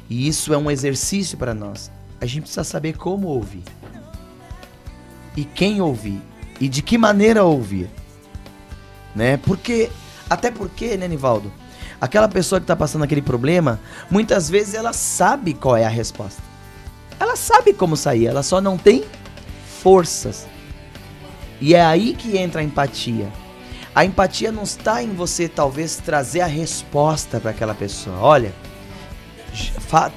e 0.08 0.26
isso 0.26 0.52
é 0.52 0.58
um 0.58 0.70
exercício 0.70 1.36
para 1.36 1.54
nós, 1.54 1.90
a 2.24 2.26
gente 2.26 2.42
precisa 2.42 2.64
saber 2.64 2.96
como 2.96 3.28
ouvir. 3.28 3.62
E 5.36 5.44
quem 5.44 5.80
ouvir 5.80 6.20
e 6.60 6.68
de 6.68 6.82
que 6.82 6.96
maneira 6.96 7.44
ouvir. 7.44 7.90
Né? 9.14 9.36
Porque, 9.36 9.90
até 10.28 10.50
porque, 10.50 10.96
né, 10.96 11.06
Nivaldo? 11.06 11.52
Aquela 12.00 12.28
pessoa 12.28 12.60
que 12.60 12.66
tá 12.66 12.74
passando 12.74 13.04
aquele 13.04 13.22
problema, 13.22 13.80
muitas 14.10 14.48
vezes 14.48 14.74
ela 14.74 14.92
sabe 14.92 15.54
qual 15.54 15.76
é 15.76 15.84
a 15.84 15.88
resposta. 15.88 16.42
Ela 17.20 17.36
sabe 17.36 17.72
como 17.72 17.96
sair, 17.96 18.26
ela 18.26 18.42
só 18.42 18.60
não 18.60 18.76
tem 18.76 19.04
forças. 19.82 20.46
E 21.60 21.74
é 21.74 21.84
aí 21.84 22.14
que 22.14 22.36
entra 22.36 22.60
a 22.60 22.64
empatia. 22.64 23.30
A 23.94 24.04
empatia 24.04 24.50
não 24.50 24.64
está 24.64 25.02
em 25.02 25.14
você 25.14 25.48
talvez 25.48 25.96
trazer 25.96 26.40
a 26.40 26.46
resposta 26.46 27.38
para 27.38 27.52
aquela 27.52 27.74
pessoa. 27.74 28.18
Olha, 28.18 28.52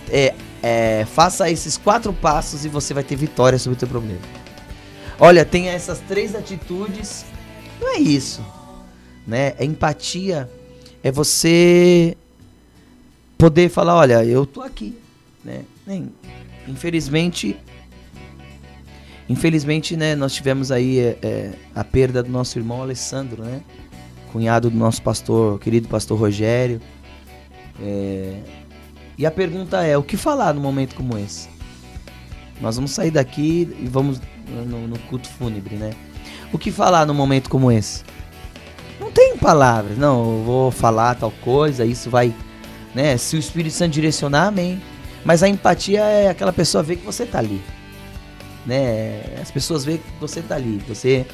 é, 0.10 0.34
é, 0.62 1.06
faça 1.06 1.50
esses 1.50 1.78
quatro 1.78 2.12
passos 2.14 2.66
e 2.66 2.70
você 2.70 2.94
vai 2.94 3.04
ter 3.04 3.16
vitória 3.16 3.60
sobre 3.60 3.76
o 3.76 3.80
teu 3.80 3.88
problema. 3.88 4.22
Olha, 5.20 5.44
tenha 5.44 5.72
essas 5.72 6.00
três 6.00 6.36
atitudes. 6.36 7.26
Não 7.80 7.96
é 7.96 8.00
isso, 8.00 8.44
né? 9.26 9.54
É 9.58 9.66
empatia 9.66 10.50
é 11.04 11.12
você 11.12 12.18
poder 13.38 13.70
falar, 13.70 13.96
olha, 13.96 14.26
eu 14.26 14.46
tô 14.46 14.62
aqui, 14.62 14.98
né? 15.44 15.62
Nem, 15.86 16.12
infelizmente, 16.68 17.56
infelizmente, 19.30 19.96
né? 19.96 20.16
Nós 20.16 20.34
tivemos 20.34 20.72
aí 20.72 21.00
é, 21.00 21.18
é, 21.22 21.54
a 21.74 21.84
perda 21.84 22.22
do 22.22 22.30
nosso 22.30 22.58
irmão 22.58 22.82
Alessandro, 22.82 23.44
né? 23.44 23.62
Cunhado 24.32 24.70
do 24.70 24.78
nosso 24.78 25.02
pastor, 25.02 25.60
querido 25.60 25.88
pastor 25.88 26.20
Rogério. 26.20 26.82
É, 27.82 28.40
e 29.18 29.26
a 29.26 29.32
pergunta 29.32 29.84
é, 29.84 29.98
o 29.98 30.04
que 30.04 30.16
falar 30.16 30.54
num 30.54 30.62
momento 30.62 30.96
como 30.96 31.18
esse? 31.18 31.50
Nós 32.62 32.76
vamos 32.76 32.92
sair 32.92 33.12
daqui 33.12 33.76
e 33.80 33.88
vamos 33.88 34.22
no, 34.48 34.88
no 34.88 35.00
culto 35.00 35.28
fúnebre, 35.28 35.76
né? 35.76 35.92
O 36.52 36.58
que 36.58 36.72
falar 36.72 37.06
num 37.06 37.14
momento 37.14 37.50
como 37.50 37.72
esse? 37.72 38.04
Não 39.00 39.12
tem 39.12 39.38
palavras, 39.38 39.98
não, 39.98 40.38
eu 40.38 40.44
vou 40.44 40.72
falar 40.72 41.16
tal 41.16 41.32
coisa, 41.32 41.86
isso 41.86 42.10
vai, 42.10 42.34
né? 42.96 43.18
Se 43.18 43.36
o 43.36 43.40
Espírito 43.40 43.74
Santo 43.74 43.94
direcionar, 43.94 44.48
amém. 44.48 44.82
Mas 45.26 45.44
a 45.44 45.48
empatia 45.48 46.02
é 46.02 46.30
aquela 46.30 46.54
pessoa 46.54 46.84
ver 46.84 46.98
que 46.98 47.06
você 47.06 47.26
tá 47.26 47.40
ali, 47.40 47.62
né? 48.66 49.24
As 49.42 49.52
pessoas 49.52 49.84
veem 49.84 49.98
que 49.98 50.20
você 50.20 50.42
tá 50.42 50.56
ali, 50.56 50.82
você 50.88 51.26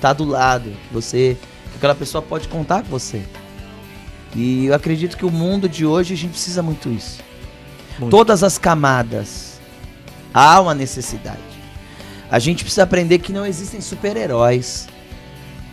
tá 0.00 0.12
do 0.12 0.24
lado, 0.24 0.72
você, 0.92 1.36
que 1.70 1.76
aquela 1.76 1.94
pessoa 1.94 2.22
pode 2.22 2.48
contar 2.48 2.82
com 2.82 2.88
você. 2.88 3.22
E 4.34 4.66
eu 4.66 4.74
acredito 4.74 5.16
que 5.16 5.26
o 5.26 5.30
mundo 5.30 5.68
de 5.68 5.84
hoje 5.84 6.14
a 6.14 6.16
gente 6.16 6.30
precisa 6.30 6.62
muito 6.62 6.88
isso. 6.88 7.29
Muito. 8.00 8.10
Todas 8.10 8.42
as 8.42 8.56
camadas 8.56 9.60
há 10.32 10.60
uma 10.60 10.74
necessidade. 10.74 11.38
A 12.30 12.38
gente 12.38 12.64
precisa 12.64 12.84
aprender 12.84 13.18
que 13.18 13.32
não 13.32 13.44
existem 13.44 13.80
super-heróis. 13.80 14.88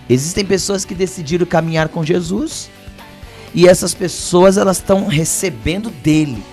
Existem 0.09 0.45
pessoas 0.45 0.83
que 0.83 0.93
decidiram 0.93 1.45
caminhar 1.45 1.87
com 1.89 2.03
Jesus 2.03 2.69
e 3.53 3.67
essas 3.67 3.93
pessoas 3.93 4.57
elas 4.57 4.77
estão 4.77 5.07
recebendo 5.07 5.89
dele 5.89 6.43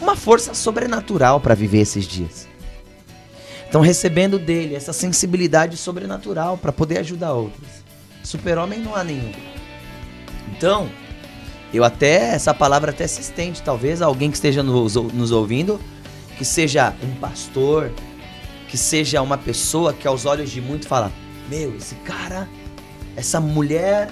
uma 0.00 0.16
força 0.16 0.54
sobrenatural 0.54 1.40
para 1.40 1.54
viver 1.54 1.80
esses 1.80 2.06
dias. 2.06 2.48
Estão 3.64 3.80
recebendo 3.80 4.38
dele 4.38 4.74
essa 4.74 4.92
sensibilidade 4.92 5.76
sobrenatural 5.76 6.56
para 6.56 6.72
poder 6.72 6.98
ajudar 6.98 7.32
outros. 7.32 7.68
Super-homem 8.22 8.80
não 8.80 8.94
há 8.94 9.02
nenhum. 9.02 9.32
Então, 10.56 10.88
eu 11.76 11.84
até 11.84 12.34
essa 12.34 12.54
palavra 12.54 12.90
até 12.90 13.06
se 13.06 13.20
estende, 13.20 13.62
talvez 13.62 14.00
a 14.00 14.06
alguém 14.06 14.30
que 14.30 14.36
esteja 14.36 14.62
nos, 14.62 14.94
nos 14.94 15.32
ouvindo, 15.32 15.80
que 16.38 16.44
seja 16.44 16.94
um 17.02 17.14
pastor, 17.16 17.92
que 18.68 18.76
seja 18.76 19.20
uma 19.22 19.38
pessoa 19.38 19.92
que 19.92 20.06
aos 20.06 20.24
olhos 20.24 20.50
de 20.50 20.60
muito 20.60 20.86
fala: 20.86 21.12
"Meu, 21.48 21.76
esse 21.76 21.94
cara, 21.96 22.48
essa 23.16 23.40
mulher 23.40 24.10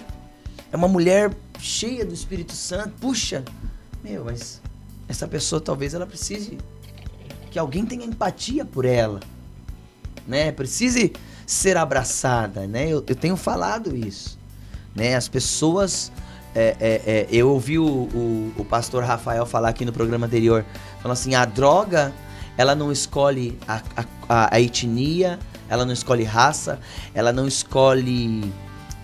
é 0.73 0.77
uma 0.77 0.89
mulher 0.89 1.31
cheia 1.59 2.05
do 2.05 2.13
Espírito 2.13 2.53
Santo. 2.53 2.91
Puxa, 3.01 3.45
meu, 4.03 4.25
mas 4.25 4.61
essa 5.09 5.29
pessoa 5.29 5.61
talvez 5.61 5.95
ela 5.95 6.07
precise 6.07 6.59
que 7.51 7.59
alguém 7.59 7.85
tenha 7.85 8.05
empatia 8.05 8.65
por 8.65 8.85
ela, 8.85 9.21
né? 10.27 10.51
Precise 10.51 11.13
ser 11.47 11.77
abraçada, 11.77 12.67
né? 12.67 12.89
Eu, 12.89 13.05
eu 13.07 13.15
tenho 13.15 13.37
falado 13.37 13.95
isso, 13.95 14.39
né? 14.95 15.15
As 15.15 15.29
pessoas, 15.29 16.11
é, 16.55 16.77
é, 16.81 17.03
é, 17.07 17.27
eu 17.31 17.49
ouvi 17.51 17.79
o, 17.79 17.85
o, 17.87 18.53
o 18.59 18.65
pastor 18.65 19.03
Rafael 19.05 19.47
falar 19.47 19.69
aqui 19.71 19.85
no 19.85 19.93
programa 19.93 20.27
anterior, 20.27 20.65
falando 21.01 21.13
assim, 21.13 21.35
a 21.35 21.45
droga, 21.45 22.13
ela 22.57 22.75
não 22.75 22.93
escolhe 22.93 23.59
a, 23.67 23.81
a, 24.29 24.49
a- 24.55 24.61
etnia, 24.61 25.39
ela 25.69 25.85
não 25.87 25.93
escolhe 25.93 26.25
raça, 26.25 26.79
ela 27.15 27.33
não 27.33 27.49
escolhe 27.49 28.53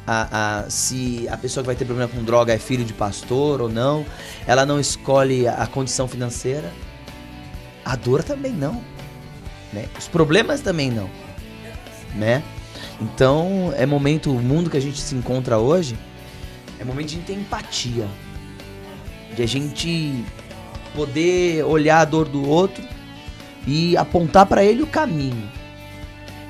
a, 0.07 0.61
a- 0.65 0.71
se 0.71 1.27
a 1.31 1.37
pessoa 1.37 1.63
que 1.63 1.67
vai 1.69 1.77
ter 1.77 1.85
problema 1.87 2.11
com 2.11 2.23
droga 2.23 2.53
é 2.53 2.59
filho 2.59 2.85
de 2.85 2.93
pastor 2.93 3.63
ou 3.63 3.69
não, 3.69 4.05
ela 4.47 4.67
não 4.67 4.79
escolhe 4.79 5.49
a, 5.49 5.55
a 5.55 5.67
condição 5.67 6.07
financeira, 6.07 6.71
a 7.85 7.97
dor 7.97 8.23
também 8.23 8.53
não, 8.53 8.83
né? 9.73 9.87
Os 9.99 10.07
problemas 10.09 10.61
também 10.61 10.91
não, 10.91 11.09
né? 12.15 12.43
Então 13.01 13.73
é 13.77 13.87
momento, 13.87 14.31
o 14.31 14.43
mundo 14.43 14.69
que 14.69 14.77
a 14.77 14.81
gente 14.81 15.01
se 15.01 15.15
encontra 15.15 15.57
hoje, 15.59 15.97
é 16.79 16.85
momento 16.85 17.09
de 17.09 17.15
a 17.15 17.19
gente 17.19 17.27
ter 17.27 17.35
empatia, 17.35 18.07
de 19.35 19.43
a 19.43 19.47
gente 19.47 20.25
poder 20.95 21.65
olhar 21.65 22.01
a 22.01 22.05
dor 22.05 22.29
do 22.29 22.47
outro 22.49 22.83
e 23.67 23.97
apontar 23.97 24.47
para 24.47 24.65
ele 24.65 24.83
o 24.83 24.87
caminho 24.87 25.49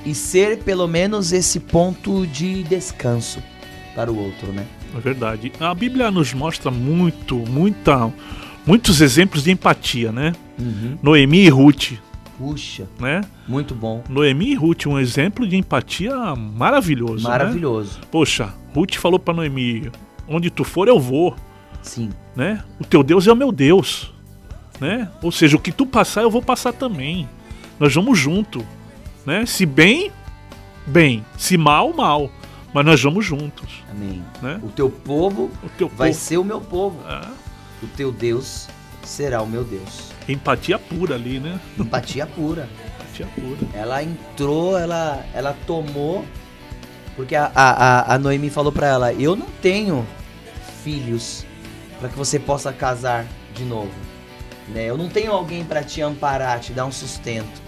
e 0.05 0.15
ser 0.15 0.59
pelo 0.63 0.87
menos 0.87 1.33
esse 1.33 1.61
ponto 1.61 2.27
de 2.27 2.63
descanso 2.63 3.43
para 3.95 4.11
o 4.11 4.19
outro, 4.19 4.53
né? 4.53 4.65
É 4.97 5.01
verdade. 5.01 5.53
A 5.61 5.75
Bíblia 5.75 6.11
nos 6.11 6.33
mostra 6.33 6.71
muito, 6.71 7.37
muita, 7.37 8.13
muitos 8.65 9.01
exemplos 9.01 9.43
de 9.43 9.51
empatia, 9.51 10.13
né? 10.13 10.33
Uhum. 10.59 10.97
Noemi 11.03 11.45
e 11.45 11.49
Ruth, 11.49 11.93
Puxa, 12.39 12.87
né? 13.01 13.21
muito 13.49 13.75
bom. 13.75 14.05
Noemi 14.09 14.53
e 14.53 14.55
Ruth, 14.55 14.87
um 14.87 14.99
exemplo 14.99 15.47
de 15.47 15.57
empatia 15.57 16.15
maravilhoso. 16.37 17.25
né? 17.25 17.31
Maravilhoso. 17.31 17.99
Poxa, 18.11 18.55
Ruth 18.73 18.95
falou 18.95 19.19
pra 19.19 19.35
Noemi: 19.35 19.91
onde 20.29 20.51
tu 20.51 20.65
for, 20.65 20.89
eu 20.89 20.99
vou, 21.01 21.35
Sim. 21.83 22.11
né? 22.37 22.63
O 22.81 22.85
teu 22.85 23.03
Deus 23.03 23.27
é 23.27 23.33
o 23.33 23.37
meu 23.37 23.51
Deus, 23.53 24.13
né? 24.81 25.09
Ou 25.23 25.33
seja, 25.33 25.57
o 25.57 25.61
que 25.61 25.73
tu 25.73 25.87
passar, 25.87 26.23
eu 26.23 26.31
vou 26.31 26.43
passar 26.43 26.73
também. 26.73 27.29
Nós 27.81 27.95
vamos 27.95 28.19
junto, 28.19 28.65
né? 29.25 29.47
Se 29.47 29.65
bem, 29.65 30.11
bem. 30.87 31.25
Se 31.37 31.57
mal, 31.57 31.93
mal. 31.93 32.31
Mas 32.75 32.85
nós 32.85 33.03
vamos 33.03 33.25
juntos, 33.25 33.83
Amém. 33.91 34.23
né? 34.43 34.61
O 34.63 34.69
teu 34.69 34.91
povo 34.91 35.51
O 35.65 35.69
teu 35.79 35.89
vai 35.89 36.11
povo- 36.11 36.21
ser 36.21 36.37
o 36.37 36.45
meu 36.45 36.61
povo. 36.61 36.99
Ah, 37.07 37.31
O 37.83 37.87
teu 37.87 38.13
Deus 38.13 38.69
será 39.03 39.41
o 39.41 39.47
meu 39.47 39.65
Deus. 39.65 40.11
empatia 40.29 40.79
pura 40.79 41.15
ali, 41.15 41.41
né? 41.41 41.59
Empatia 41.79 42.27
pura. 42.27 42.69
Empatia 43.01 43.27
pura. 43.35 43.59
Ela 43.73 44.03
entrou, 44.03 44.77
ela, 44.79 45.25
ela 45.33 45.57
tomou. 45.67 46.27
Porque 47.17 47.35
a, 47.35 47.51
a, 47.55 47.71
a- 47.71 48.15
a 48.15 48.19
Noemi 48.19 48.51
falou 48.51 48.71
pra 48.71 48.87
ela: 48.87 49.13
Eu 49.15 49.35
não 49.35 49.47
tenho 49.63 50.07
filhos 50.83 51.45
pra 51.99 52.09
que 52.09 52.17
você 52.17 52.39
possa 52.39 52.73
casar 52.73 53.27
de 53.55 53.65
novo. 53.65 53.93
Né? 54.69 54.85
Eu 54.87 54.97
não 54.97 55.09
tenho 55.09 55.33
alguém 55.33 55.65
pra 55.65 55.83
te 55.83 56.01
amparar, 56.01 56.61
te 56.61 56.73
dar 56.73 56.87
um 56.87 56.93
sustento. 56.93 57.63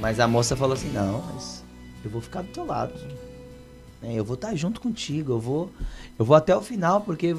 Mas 0.00 0.20
a 0.20 0.28
moça 0.28 0.56
falou 0.56 0.74
assim: 0.74 0.90
Não, 0.90 1.22
mas 1.32 1.64
eu 2.04 2.10
vou 2.10 2.20
ficar 2.20 2.42
do 2.42 2.48
teu 2.48 2.64
lado. 2.64 2.92
né? 4.00 4.12
Eu 4.14 4.24
vou 4.24 4.34
estar 4.34 4.54
junto 4.54 4.80
contigo. 4.80 5.32
Eu 5.32 5.40
vou, 5.40 5.70
eu 6.18 6.24
vou 6.24 6.36
até 6.36 6.54
o 6.56 6.60
final, 6.60 7.00
porque, 7.00 7.36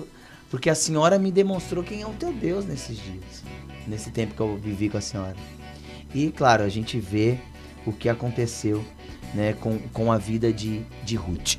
porque 0.49 0.69
a 0.69 0.75
senhora 0.75 1.19
me 1.19 1.31
demonstrou 1.31 1.83
quem 1.83 2.01
é 2.01 2.07
o 2.07 2.13
teu 2.13 2.33
Deus 2.33 2.65
nesses 2.65 2.97
dias. 2.97 3.43
Nesse 3.87 4.11
tempo 4.11 4.33
que 4.33 4.41
eu 4.41 4.57
vivi 4.57 4.89
com 4.89 4.97
a 4.97 5.01
senhora. 5.01 5.35
E 6.13 6.31
claro, 6.31 6.63
a 6.63 6.69
gente 6.69 6.99
vê 6.99 7.37
o 7.85 7.91
que 7.91 8.07
aconteceu 8.07 8.83
né, 9.33 9.53
com, 9.53 9.77
com 9.91 10.11
a 10.11 10.17
vida 10.17 10.53
de, 10.53 10.83
de 11.03 11.15
Ruth. 11.15 11.57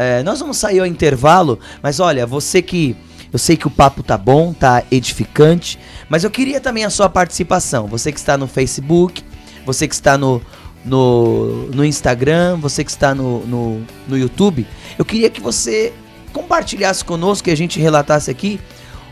É, 0.00 0.22
nós 0.22 0.40
vamos 0.40 0.56
sair 0.56 0.80
ao 0.80 0.86
intervalo, 0.86 1.58
mas 1.82 2.00
olha, 2.00 2.26
você 2.26 2.62
que. 2.62 2.96
Eu 3.30 3.38
sei 3.38 3.54
que 3.54 3.66
o 3.66 3.70
papo 3.70 4.02
tá 4.02 4.16
bom, 4.16 4.54
tá 4.54 4.82
edificante, 4.90 5.78
mas 6.08 6.24
eu 6.24 6.30
queria 6.30 6.58
também 6.58 6.86
a 6.86 6.90
sua 6.90 7.06
participação. 7.06 7.86
Você 7.86 8.10
que 8.10 8.18
está 8.18 8.38
no 8.38 8.48
Facebook, 8.48 9.22
você 9.66 9.86
que 9.86 9.94
está 9.94 10.16
no, 10.16 10.40
no, 10.82 11.66
no 11.66 11.84
Instagram, 11.84 12.56
você 12.56 12.82
que 12.82 12.90
está 12.90 13.14
no, 13.14 13.46
no, 13.46 13.82
no 14.08 14.16
YouTube, 14.16 14.66
eu 14.98 15.04
queria 15.04 15.28
que 15.28 15.40
você 15.40 15.92
compartilhasse 16.32 17.04
conosco, 17.04 17.44
que 17.44 17.50
a 17.50 17.56
gente 17.56 17.78
relatasse 17.78 18.30
aqui 18.30 18.58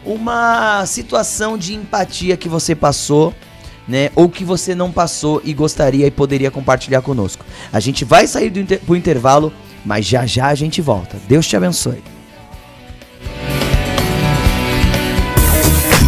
uma 0.07 0.87
situação 0.87 1.59
de 1.59 1.74
empatia 1.74 2.35
que 2.35 2.48
você 2.48 2.74
passou, 2.74 3.35
né? 3.87 4.11
Ou 4.16 4.29
que 4.29 4.42
você 4.42 4.74
não 4.74 4.90
passou 4.90 5.42
e 5.44 5.53
gostaria 5.53 6.07
e 6.07 6.11
poderia 6.11 6.51
compartilhar 6.51 7.03
conosco. 7.03 7.44
A 7.70 7.79
gente 7.79 8.07
vai 8.07 8.27
sair 8.27 8.48
do 8.48 8.59
inter 8.59 8.81
pro 8.81 8.96
intervalo, 8.96 9.53
mas 9.88 10.05
já 10.05 10.27
já 10.27 10.48
a 10.48 10.55
gente 10.55 10.83
volta. 10.83 11.16
Deus 11.27 11.46
te 11.46 11.57
abençoe. 11.57 12.05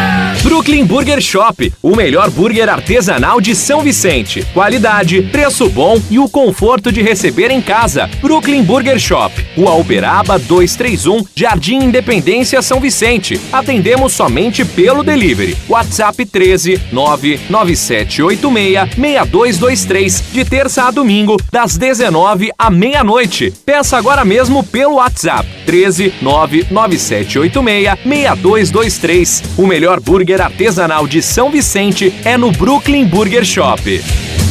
Brooklyn 0.47 0.85
Burger 0.85 1.21
Shop, 1.21 1.73
o 1.83 1.97
melhor 1.97 2.31
burger 2.31 2.69
artesanal 2.69 3.41
de 3.41 3.53
São 3.53 3.83
Vicente. 3.83 4.47
Qualidade, 4.55 5.23
preço 5.33 5.69
bom 5.69 6.01
e 6.09 6.21
o 6.21 6.29
conforto 6.29 6.93
de 6.93 7.03
receber 7.03 7.51
em 7.51 7.61
casa. 7.61 8.09
Brooklyn 8.21 8.63
Burger 8.63 8.97
Shop, 8.97 9.35
Rua 9.57 9.75
Uberaba 9.75 10.39
231, 10.39 11.25
Jardim 11.35 11.79
Independência, 11.79 12.63
São 12.63 12.79
Vicente. 12.79 13.41
Atendemos 13.53 14.13
somente 14.13 14.65
pelo 14.65 15.03
delivery. 15.03 15.57
WhatsApp 15.69 16.25
13 16.25 16.81
99786 16.93 18.95
6223, 18.95 20.23
de 20.33 20.45
terça 20.45 20.85
a 20.85 20.93
domingo, 20.93 21.39
das 21.51 21.77
19 21.77 22.53
à 22.57 22.71
meia-noite. 22.71 23.53
Peça 23.67 23.99
agora 23.99 24.25
mesmo 24.25 24.63
pelo 24.63 24.95
WhatsApp 24.95 25.45
13 25.67 26.15
99786 26.23 27.99
6223. 28.05 29.43
O 29.59 29.67
melhor 29.67 29.99
burger 29.99 30.36
artesanal 30.41 31.07
de 31.07 31.23
São 31.23 31.51
Vicente 31.51 32.13
é 32.25 32.37
no 32.37 32.51
Brooklyn 32.53 33.07
Burger 33.07 33.45
Shop. 33.45 34.03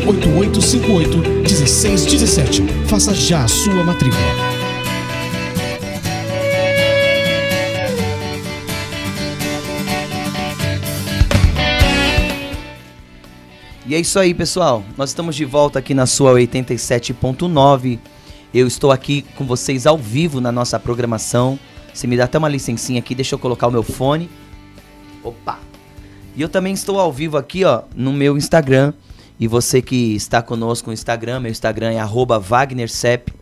98858-1617. 0.05 2.63
Faça 2.88 3.13
já 3.13 3.43
a 3.43 3.47
sua 3.47 3.83
matrícula. 3.83 4.55
E 13.88 13.93
é 13.93 13.99
isso 13.99 14.17
aí, 14.17 14.33
pessoal. 14.33 14.83
Nós 14.97 15.11
estamos 15.11 15.35
de 15.35 15.45
volta 15.45 15.77
aqui 15.77 15.93
na 15.93 16.07
sua 16.07 16.33
87.9. 16.33 17.99
Eu 18.55 18.67
estou 18.67 18.89
aqui 18.89 19.23
com 19.35 19.43
vocês 19.43 19.85
ao 19.85 19.97
vivo 19.97 20.39
na 20.39 20.49
nossa 20.49 20.79
programação. 20.79 21.59
Você 21.93 22.07
me 22.07 22.15
dá 22.15 22.23
até 22.23 22.37
uma 22.37 22.47
licencinha 22.47 22.99
aqui, 22.99 23.13
deixa 23.13 23.35
eu 23.35 23.39
colocar 23.39 23.67
o 23.67 23.71
meu 23.71 23.83
fone. 23.83 24.29
Opa! 25.21 25.59
E 26.33 26.41
eu 26.41 26.47
também 26.47 26.73
estou 26.73 26.97
ao 26.97 27.11
vivo 27.11 27.35
aqui, 27.35 27.65
ó, 27.65 27.81
no 27.93 28.13
meu 28.13 28.37
Instagram. 28.37 28.93
E 29.37 29.45
você 29.45 29.81
que 29.81 30.15
está 30.15 30.41
conosco 30.41 30.87
no 30.87 30.93
Instagram, 30.93 31.41
meu 31.41 31.51
Instagram 31.51 31.91
é 31.91 32.01
WagnerCep. 32.01 33.33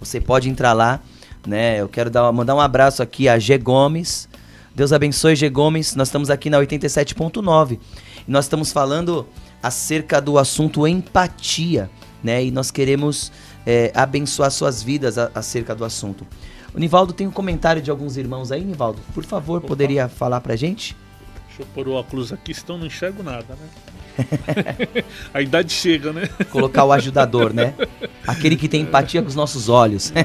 Você 0.00 0.20
pode 0.20 0.50
entrar 0.50 0.72
lá, 0.72 1.00
né? 1.46 1.80
Eu 1.80 1.88
quero 1.88 2.10
dar, 2.10 2.32
mandar 2.32 2.56
um 2.56 2.60
abraço 2.60 3.04
aqui 3.04 3.28
a 3.28 3.38
G 3.38 3.56
Gomes. 3.58 4.28
Deus 4.74 4.92
abençoe, 4.92 5.36
G 5.36 5.48
Gomes. 5.48 5.94
Nós 5.94 6.08
estamos 6.08 6.28
aqui 6.28 6.50
na 6.50 6.58
87.9. 6.58 7.78
E 8.26 8.30
nós 8.32 8.46
estamos 8.46 8.72
falando 8.72 9.28
acerca 9.62 10.20
do 10.20 10.36
assunto 10.36 10.88
empatia, 10.88 11.88
né? 12.20 12.44
E 12.44 12.50
nós 12.50 12.72
queremos 12.72 13.30
é, 13.66 13.90
abençoar 13.94 14.50
suas 14.50 14.82
vidas 14.82 15.18
a- 15.18 15.30
acerca 15.34 15.74
do 15.74 15.84
assunto. 15.84 16.26
O 16.74 16.78
Nivaldo 16.78 17.12
tem 17.12 17.26
um 17.26 17.30
comentário 17.30 17.82
de 17.82 17.90
alguns 17.90 18.16
irmãos 18.16 18.52
aí, 18.52 18.62
Nivaldo. 18.64 19.00
Por 19.12 19.24
favor, 19.24 19.60
poderia 19.62 20.08
falar 20.08 20.40
pra 20.40 20.54
gente? 20.56 20.96
Deixa 21.48 21.62
eu 21.62 21.66
pôr 21.74 21.88
o 21.88 21.92
óculos 21.92 22.32
aqui, 22.32 22.52
senão 22.54 22.78
não 22.78 22.86
enxergo 22.86 23.22
nada, 23.22 23.46
né? 23.56 23.66
a 25.32 25.40
idade 25.42 25.72
chega, 25.72 26.12
né? 26.12 26.28
Colocar 26.50 26.84
o 26.84 26.92
ajudador, 26.92 27.52
né? 27.52 27.74
Aquele 28.26 28.56
que 28.56 28.68
tem 28.68 28.82
empatia 28.82 29.20
com 29.22 29.28
os 29.28 29.34
nossos 29.34 29.68
olhos. 29.68 30.12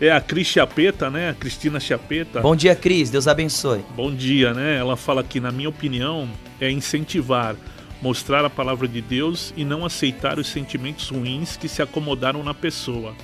É 0.00 0.12
a 0.12 0.20
Cris 0.20 0.46
Chapeta, 0.46 1.10
né? 1.10 1.30
A 1.30 1.34
Cristina 1.34 1.80
Chapeta. 1.80 2.40
Bom 2.40 2.54
dia, 2.54 2.72
Cris. 2.76 3.10
Deus 3.10 3.26
abençoe. 3.26 3.84
Bom 3.96 4.14
dia, 4.14 4.54
né? 4.54 4.76
Ela 4.76 4.96
fala 4.96 5.24
que, 5.24 5.40
na 5.40 5.50
minha 5.50 5.68
opinião, 5.68 6.28
é 6.60 6.70
incentivar, 6.70 7.56
mostrar 8.00 8.44
a 8.44 8.50
palavra 8.50 8.86
de 8.86 9.00
Deus 9.00 9.52
e 9.56 9.64
não 9.64 9.84
aceitar 9.84 10.38
os 10.38 10.48
sentimentos 10.48 11.08
ruins 11.08 11.56
que 11.56 11.68
se 11.68 11.82
acomodaram 11.82 12.42
na 12.42 12.54
pessoa. 12.54 13.14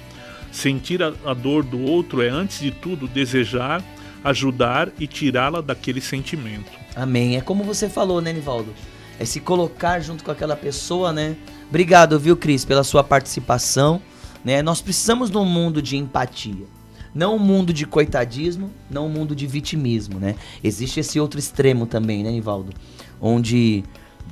Sentir 0.50 1.02
a, 1.02 1.34
dor 1.34 1.64
do 1.64 1.80
outro 1.80 2.22
é, 2.22 2.28
antes 2.28 2.60
de 2.60 2.70
tudo, 2.70 3.08
desejar, 3.08 3.82
ajudar 4.22 4.88
e 4.98 5.06
tirá-la 5.06 5.60
daquele 5.60 6.00
sentimento. 6.00 6.70
Amém. 6.94 7.37
É 7.37 7.40
como 7.40 7.64
você 7.64 7.88
falou, 7.88 8.20
né, 8.20 8.32
Nivaldo? 8.32 8.72
É 9.18 9.24
se 9.24 9.40
colocar 9.40 10.00
junto 10.00 10.24
com 10.24 10.30
aquela 10.30 10.56
pessoa, 10.56 11.12
né? 11.12 11.37
Obrigado, 11.68 12.18
viu, 12.18 12.37
Cris, 12.37 12.64
pela 12.64 12.84
sua 12.84 13.02
participação. 13.02 14.00
Né? 14.44 14.62
Nós 14.62 14.80
precisamos 14.80 15.30
de 15.30 15.37
um 15.37 15.44
mundo 15.44 15.80
de 15.80 15.96
empatia. 15.96 16.66
Não 17.14 17.37
um 17.37 17.38
mundo 17.38 17.72
de 17.72 17.87
coitadismo, 17.87 18.70
não 18.90 19.06
um 19.06 19.08
mundo 19.08 19.37
de 19.37 19.46
vitimismo, 19.46 20.18
né? 20.18 20.34
Existe 20.64 20.98
esse 20.98 21.20
outro 21.20 21.38
extremo 21.38 21.87
também, 21.87 22.24
né, 22.24 22.30
Nivaldo? 22.32 22.72
Onde 23.20 23.84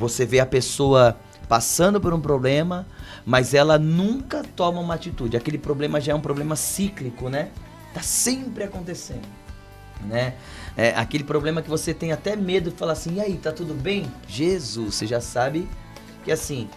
você 0.03 0.27
vê 0.27 0.41
a 0.41 0.47
pessoa 0.47 1.17
passando 1.49 2.01
por 2.01 2.13
um 2.13 2.21
problema, 2.21 2.87
mas 3.25 3.55
ela 3.55 3.79
nunca 3.79 4.43
toma 4.55 4.81
uma 4.81 4.95
atitude. 4.95 5.37
Aquele 5.37 5.59
problema 5.59 6.01
já 6.01 6.13
é 6.13 6.15
um 6.15 6.21
problema 6.21 6.57
cíclico, 6.57 7.29
né? 7.29 7.51
Tá 7.95 8.03
sempre 8.03 8.65
acontecendo 8.65 9.43
né? 10.07 10.35
É, 10.77 10.91
aquele 10.91 11.25
problema 11.25 11.63
que 11.63 11.69
você 11.69 11.93
tem 11.93 12.13
até 12.13 12.35
medo 12.37 12.71
de 12.71 12.77
falar 12.77 12.93
assim, 12.93 13.17
e 13.17 13.21
aí, 13.21 13.37
tá 13.37 13.53
tudo 13.53 13.75
bem? 13.75 14.11
Jesus, 14.27 14.95
você 14.95 15.07
já 15.07 15.21
sabe 15.21 15.69
que 16.25 16.33
assim, 16.33 16.69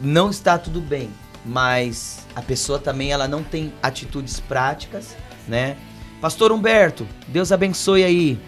não 0.00 0.30
está 0.30 0.58
tudo 0.58 0.80
bem, 0.80 1.10
mas 1.44 2.26
a 2.34 2.42
pessoa 2.42 2.78
também 2.78 3.12
ela 3.12 3.26
não 3.26 3.42
tem 3.42 3.72
atitudes 3.82 4.40
práticas, 4.40 5.16
né? 5.48 5.76
Pastor 6.20 6.52
Humberto, 6.52 7.06
Deus 7.28 7.52
abençoe 7.52 8.04
aí. 8.04 8.38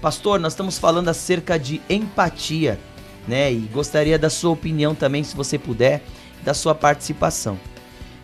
Pastor, 0.00 0.38
nós 0.38 0.52
estamos 0.52 0.78
falando 0.78 1.08
acerca 1.08 1.58
de 1.58 1.80
empatia, 1.88 2.78
né? 3.28 3.52
E 3.52 3.58
gostaria 3.72 4.18
da 4.18 4.30
sua 4.30 4.50
opinião 4.50 4.94
também, 4.94 5.22
se 5.22 5.36
você 5.36 5.58
puder, 5.58 6.02
da 6.42 6.54
sua 6.54 6.74
participação. 6.74 7.58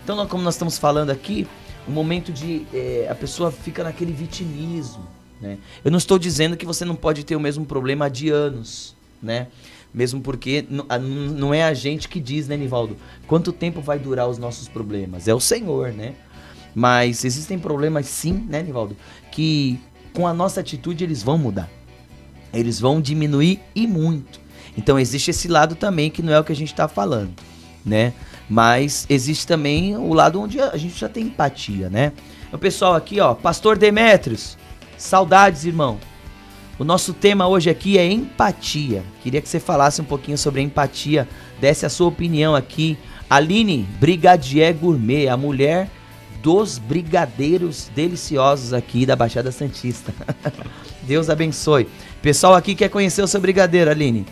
Então, 0.03 0.27
como 0.27 0.43
nós 0.43 0.55
estamos 0.55 0.79
falando 0.79 1.11
aqui, 1.11 1.47
um 1.87 1.93
momento 1.93 2.33
de 2.33 2.67
eh, 2.73 3.07
a 3.11 3.15
pessoa 3.15 3.53
fica 3.53 3.85
naquele 3.85 4.13
vitimismo, 4.13 5.07
né? 5.41 5.59
Eu 5.85 5.91
não 5.91 5.99
estou 5.99 6.19
dizendo 6.19 6.57
que 6.57 6.65
você 6.65 6.85
não 6.85 6.97
pode 6.97 7.25
ter 7.25 7.37
o 7.37 7.41
mesmo 7.41 7.67
problema 7.67 8.09
de 8.11 8.31
anos, 8.31 8.97
né? 9.23 9.49
Mesmo 9.93 10.21
porque 10.21 10.67
não 10.69 11.55
é 11.55 11.63
a 11.63 11.73
gente 11.73 12.09
que 12.09 12.19
diz, 12.19 12.49
né, 12.49 12.57
Nivaldo? 12.57 12.97
Quanto 13.29 13.53
tempo 13.53 13.81
vai 13.81 13.99
durar 13.99 14.29
os 14.29 14.39
nossos 14.39 14.67
problemas? 14.67 15.29
É 15.29 15.35
o 15.35 15.39
Senhor, 15.39 15.93
né? 15.93 16.15
Mas 16.75 17.25
existem 17.25 17.59
problemas 17.59 18.07
sim, 18.07 18.45
né, 18.49 18.61
Nivaldo? 18.61 18.97
Que 19.31 19.79
com 20.13 20.27
a 20.27 20.35
nossa 20.35 20.61
atitude 20.61 21.05
eles 21.05 21.23
vão 21.23 21.39
mudar. 21.39 21.71
Eles 22.53 22.81
vão 22.81 23.01
diminuir 23.01 23.61
e 23.75 23.87
muito. 23.87 24.44
Então 24.77 24.99
existe 24.99 25.31
esse 25.31 25.49
lado 25.49 25.75
também 25.75 26.11
que 26.11 26.23
não 26.23 26.33
é 26.33 26.41
o 26.41 26.45
que 26.45 26.53
a 26.53 26.57
gente 26.57 26.73
está 26.73 26.89
falando, 26.89 27.33
né? 27.85 28.13
Mas 28.49 29.07
existe 29.09 29.47
também 29.47 29.97
o 29.97 30.13
lado 30.13 30.41
onde 30.41 30.61
a 30.61 30.77
gente 30.77 30.99
já 30.99 31.09
tem 31.09 31.25
empatia, 31.25 31.89
né? 31.89 32.13
O 32.53 32.59
pessoal 32.59 32.95
aqui, 32.95 33.21
ó, 33.21 33.35
Pastor 33.35 33.79
Demétrios, 33.79 34.57
saudades, 34.97 35.65
irmão. 35.65 35.99
O 36.79 36.85
nosso 36.85 37.13
tema 37.13 37.47
hoje 37.47 37.71
aqui 37.71 37.99
é 37.99 38.11
empatia. 38.11 39.03
Queria 39.23 39.41
que 39.41 39.49
você 39.49 39.61
falasse 39.61 40.01
um 40.01 40.05
pouquinho 40.05 40.37
sobre 40.37 40.61
empatia, 40.61 41.29
desse 41.61 41.87
a 41.87 41.89
sua 41.89 42.09
opinião 42.09 42.55
aqui. 42.55 42.99
Aline 43.31 43.87
Brigadier 44.01 44.75
Gourmet, 44.75 45.29
a 45.29 45.37
mulher 45.37 45.89
dos 46.43 46.79
brigadeiros 46.79 47.91
deliciosos 47.95 48.73
aqui 48.73 49.07
da 49.07 49.17
Baixada 49.17 49.51
Santista. 49.51 50.13
Deus 51.03 51.31
abençoe. 51.31 51.89
Pessoal 52.21 52.55
aqui 52.55 52.75
quer 52.75 52.91
conhecer 52.91 53.23
o 53.23 53.29
seu 53.29 53.41
brigadeiro, 53.41 53.91
Aline. 53.91 54.27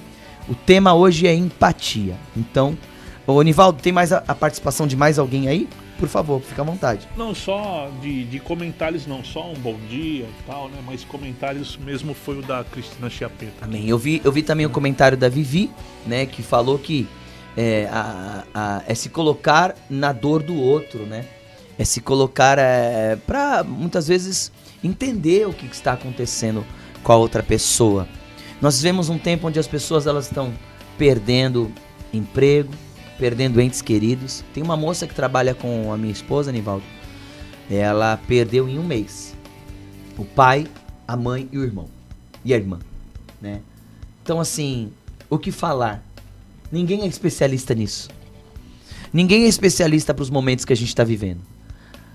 O 0.52 0.54
tema 0.54 0.92
hoje 0.92 1.26
é 1.26 1.34
empatia. 1.34 2.14
Então, 2.36 2.76
ô 3.26 3.40
Nivaldo, 3.40 3.80
tem 3.80 3.90
mais 3.92 4.12
a, 4.12 4.22
a 4.28 4.34
participação 4.34 4.86
de 4.86 4.94
mais 4.94 5.18
alguém 5.18 5.48
aí? 5.48 5.66
Por 5.98 6.08
favor, 6.08 6.42
fica 6.42 6.60
à 6.60 6.64
vontade. 6.64 7.08
Não 7.16 7.34
só 7.34 7.88
de, 8.02 8.24
de 8.24 8.38
comentários, 8.38 9.06
não, 9.06 9.24
só 9.24 9.50
um 9.50 9.54
bom 9.54 9.78
dia 9.88 10.24
e 10.26 10.42
tal, 10.46 10.68
né? 10.68 10.76
Mas 10.84 11.04
comentários 11.04 11.78
mesmo 11.78 12.12
foi 12.12 12.38
o 12.40 12.42
da 12.42 12.62
Cristina 12.64 13.08
Chiapeta. 13.08 13.64
Amém. 13.64 13.88
Eu 13.88 13.96
vi, 13.96 14.20
eu 14.22 14.30
vi 14.30 14.42
também 14.42 14.66
o 14.66 14.70
comentário 14.70 15.16
da 15.16 15.30
Vivi, 15.30 15.70
né, 16.06 16.26
que 16.26 16.42
falou 16.42 16.78
que 16.78 17.08
é, 17.56 17.88
a- 17.90 18.44
a- 18.52 18.82
é 18.86 18.94
se 18.94 19.08
colocar 19.08 19.74
na 19.88 20.12
dor 20.12 20.42
do 20.42 20.54
outro, 20.60 21.06
né? 21.06 21.24
É 21.78 21.84
se 21.84 22.00
colocar 22.02 22.58
é, 22.58 23.16
para 23.26 23.64
muitas 23.64 24.06
vezes 24.06 24.52
entender 24.84 25.48
o 25.48 25.52
que 25.54 25.66
que 25.66 25.74
está 25.74 25.94
acontecendo 25.94 26.62
com 27.02 27.10
a 27.12 27.16
outra 27.16 27.42
pessoa. 27.42 28.06
Nós 28.62 28.76
vivemos 28.76 29.08
um 29.08 29.18
tempo 29.18 29.48
onde 29.48 29.58
as 29.58 29.66
pessoas 29.66 30.06
elas 30.06 30.26
estão 30.26 30.54
perdendo 30.96 31.72
emprego, 32.14 32.72
perdendo 33.18 33.60
entes 33.60 33.82
queridos. 33.82 34.44
Tem 34.54 34.62
uma 34.62 34.76
moça 34.76 35.04
que 35.04 35.12
trabalha 35.12 35.52
com 35.52 35.92
a 35.92 35.98
minha 35.98 36.12
esposa, 36.12 36.52
Nivaldo. 36.52 36.84
Ela 37.68 38.16
perdeu 38.28 38.68
em 38.68 38.78
um 38.78 38.84
mês 38.84 39.34
o 40.16 40.24
pai, 40.24 40.68
a 41.08 41.16
mãe 41.16 41.48
e 41.50 41.58
o 41.58 41.64
irmão. 41.64 41.88
E 42.44 42.54
a 42.54 42.56
irmã, 42.56 42.78
né? 43.40 43.60
Então, 44.22 44.38
assim, 44.38 44.92
o 45.28 45.38
que 45.38 45.50
falar? 45.50 46.04
Ninguém 46.70 47.02
é 47.02 47.06
especialista 47.06 47.74
nisso. 47.74 48.08
Ninguém 49.12 49.44
é 49.44 49.48
especialista 49.48 50.14
para 50.14 50.22
os 50.22 50.30
momentos 50.30 50.64
que 50.64 50.72
a 50.72 50.76
gente 50.76 50.88
está 50.88 51.02
vivendo. 51.02 51.40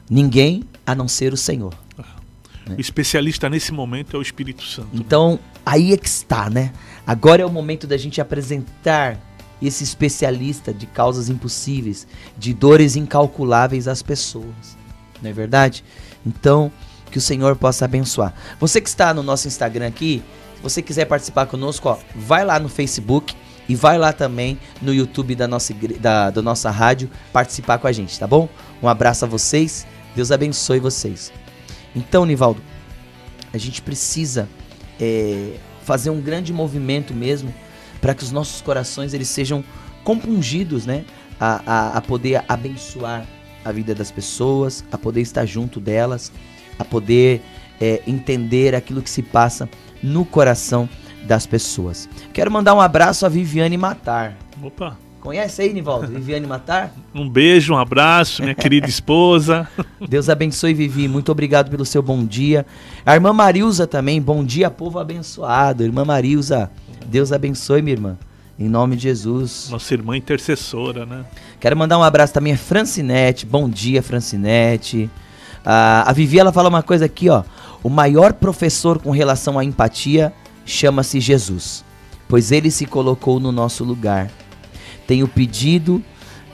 Ninguém 0.09 0.63
a 0.85 0.95
não 0.95 1.09
ser 1.09 1.33
o 1.33 1.37
Senhor. 1.37 1.73
O 2.75 2.81
especialista 2.81 3.49
nesse 3.49 3.71
momento 3.71 4.15
é 4.15 4.19
o 4.19 4.21
Espírito 4.21 4.63
Santo. 4.63 4.89
Então, 4.93 5.39
aí 5.65 5.93
é 5.93 5.97
que 5.97 6.07
está, 6.07 6.49
né? 6.49 6.71
Agora 7.05 7.41
é 7.41 7.45
o 7.45 7.49
momento 7.49 7.87
da 7.87 7.97
gente 7.97 8.19
apresentar 8.19 9.19
esse 9.61 9.83
especialista 9.83 10.73
de 10.73 10.85
causas 10.85 11.29
impossíveis, 11.29 12.07
de 12.37 12.53
dores 12.53 12.95
incalculáveis 12.95 13.87
às 13.87 14.01
pessoas. 14.01 14.77
Não 15.21 15.29
é 15.29 15.33
verdade? 15.33 15.83
Então, 16.25 16.71
que 17.11 17.17
o 17.17 17.21
Senhor 17.21 17.55
possa 17.55 17.85
abençoar. 17.85 18.33
Você 18.59 18.79
que 18.81 18.89
está 18.89 19.13
no 19.13 19.23
nosso 19.23 19.47
Instagram 19.47 19.87
aqui, 19.87 20.21
se 20.55 20.61
você 20.61 20.81
quiser 20.81 21.05
participar 21.05 21.45
conosco, 21.45 21.89
ó, 21.89 21.97
vai 22.15 22.45
lá 22.45 22.59
no 22.59 22.69
Facebook 22.69 23.35
e 23.67 23.75
vai 23.75 23.97
lá 23.97 24.13
também 24.13 24.59
no 24.81 24.93
YouTube 24.93 25.35
da 25.35 25.47
nossa, 25.47 25.73
da, 25.99 26.29
da 26.29 26.41
nossa 26.41 26.69
rádio 26.69 27.09
participar 27.33 27.77
com 27.77 27.87
a 27.87 27.91
gente, 27.91 28.17
tá 28.19 28.27
bom? 28.27 28.47
Um 28.81 28.87
abraço 28.87 29.25
a 29.25 29.27
vocês, 29.27 29.85
Deus 30.15 30.31
abençoe 30.31 30.79
vocês. 30.79 31.31
Então, 31.97 32.25
Nivaldo, 32.25 32.61
a 33.51 33.57
gente 33.57 33.81
precisa 33.81 34.47
é, 35.01 35.55
fazer 35.83 36.11
um 36.11 36.21
grande 36.21 36.53
movimento 36.53 37.11
mesmo 37.11 37.51
para 37.99 38.13
que 38.13 38.23
os 38.23 38.31
nossos 38.31 38.61
corações 38.61 39.15
eles 39.15 39.27
sejam 39.27 39.63
compungidos, 40.03 40.85
né? 40.85 41.05
A, 41.39 41.61
a, 41.65 41.97
a 41.97 42.01
poder 42.01 42.43
abençoar 42.47 43.25
a 43.65 43.71
vida 43.71 43.95
das 43.95 44.11
pessoas, 44.11 44.83
a 44.91 44.97
poder 44.97 45.21
estar 45.21 45.45
junto 45.45 45.79
delas, 45.79 46.31
a 46.77 46.85
poder 46.85 47.41
é, 47.81 48.01
entender 48.07 48.75
aquilo 48.75 49.01
que 49.01 49.09
se 49.09 49.23
passa 49.23 49.67
no 50.01 50.23
coração 50.23 50.87
das 51.23 51.45
pessoas. 51.45 52.07
Quero 52.31 52.51
mandar 52.51 52.75
um 52.75 52.81
abraço 52.81 53.25
a 53.25 53.29
Viviane 53.29 53.77
Matar. 53.77 54.37
Opa! 54.61 55.06
Conhece 55.27 55.61
aí, 55.61 55.73
Nivaldo? 55.73 56.07
Viviane 56.07 56.47
Matar? 56.47 56.89
Um 57.13 57.27
beijo, 57.27 57.73
um 57.73 57.77
abraço, 57.77 58.41
minha 58.41 58.55
querida 58.55 58.87
esposa. 58.87 59.67
Deus 60.07 60.29
abençoe, 60.29 60.73
Vivi. 60.73 61.05
Muito 61.09 61.29
obrigado 61.33 61.69
pelo 61.69 61.83
seu 61.83 62.01
bom 62.01 62.25
dia. 62.25 62.65
A 63.05 63.13
irmã 63.13 63.33
Marilza 63.33 63.85
também. 63.85 64.21
Bom 64.21 64.45
dia, 64.45 64.71
povo 64.71 64.99
abençoado. 64.99 65.83
Irmã 65.83 66.05
Marilza, 66.05 66.71
Deus 67.07 67.33
abençoe, 67.33 67.81
minha 67.81 67.95
irmã. 67.95 68.17
Em 68.57 68.69
nome 68.69 68.95
de 68.95 69.03
Jesus. 69.03 69.67
Nossa 69.69 69.93
irmã 69.93 70.15
intercessora, 70.15 71.05
né? 71.05 71.25
Quero 71.59 71.75
mandar 71.75 71.97
um 71.97 72.03
abraço 72.03 72.33
também 72.33 72.53
a 72.53 72.57
Francinete. 72.57 73.45
Bom 73.45 73.67
dia, 73.67 74.01
Francinete. 74.01 75.09
Ah, 75.65 76.05
a 76.07 76.13
Vivi, 76.13 76.39
ela 76.39 76.53
fala 76.53 76.69
uma 76.69 76.83
coisa 76.83 77.03
aqui, 77.03 77.27
ó. 77.27 77.43
O 77.83 77.89
maior 77.89 78.31
professor 78.31 78.97
com 78.97 79.11
relação 79.11 79.59
à 79.59 79.65
empatia 79.65 80.31
chama-se 80.65 81.19
Jesus, 81.19 81.83
pois 82.29 82.53
ele 82.53 82.71
se 82.71 82.85
colocou 82.85 83.41
no 83.41 83.51
nosso 83.51 83.83
lugar. 83.83 84.31
Tenho 85.07 85.27
pedido 85.27 86.03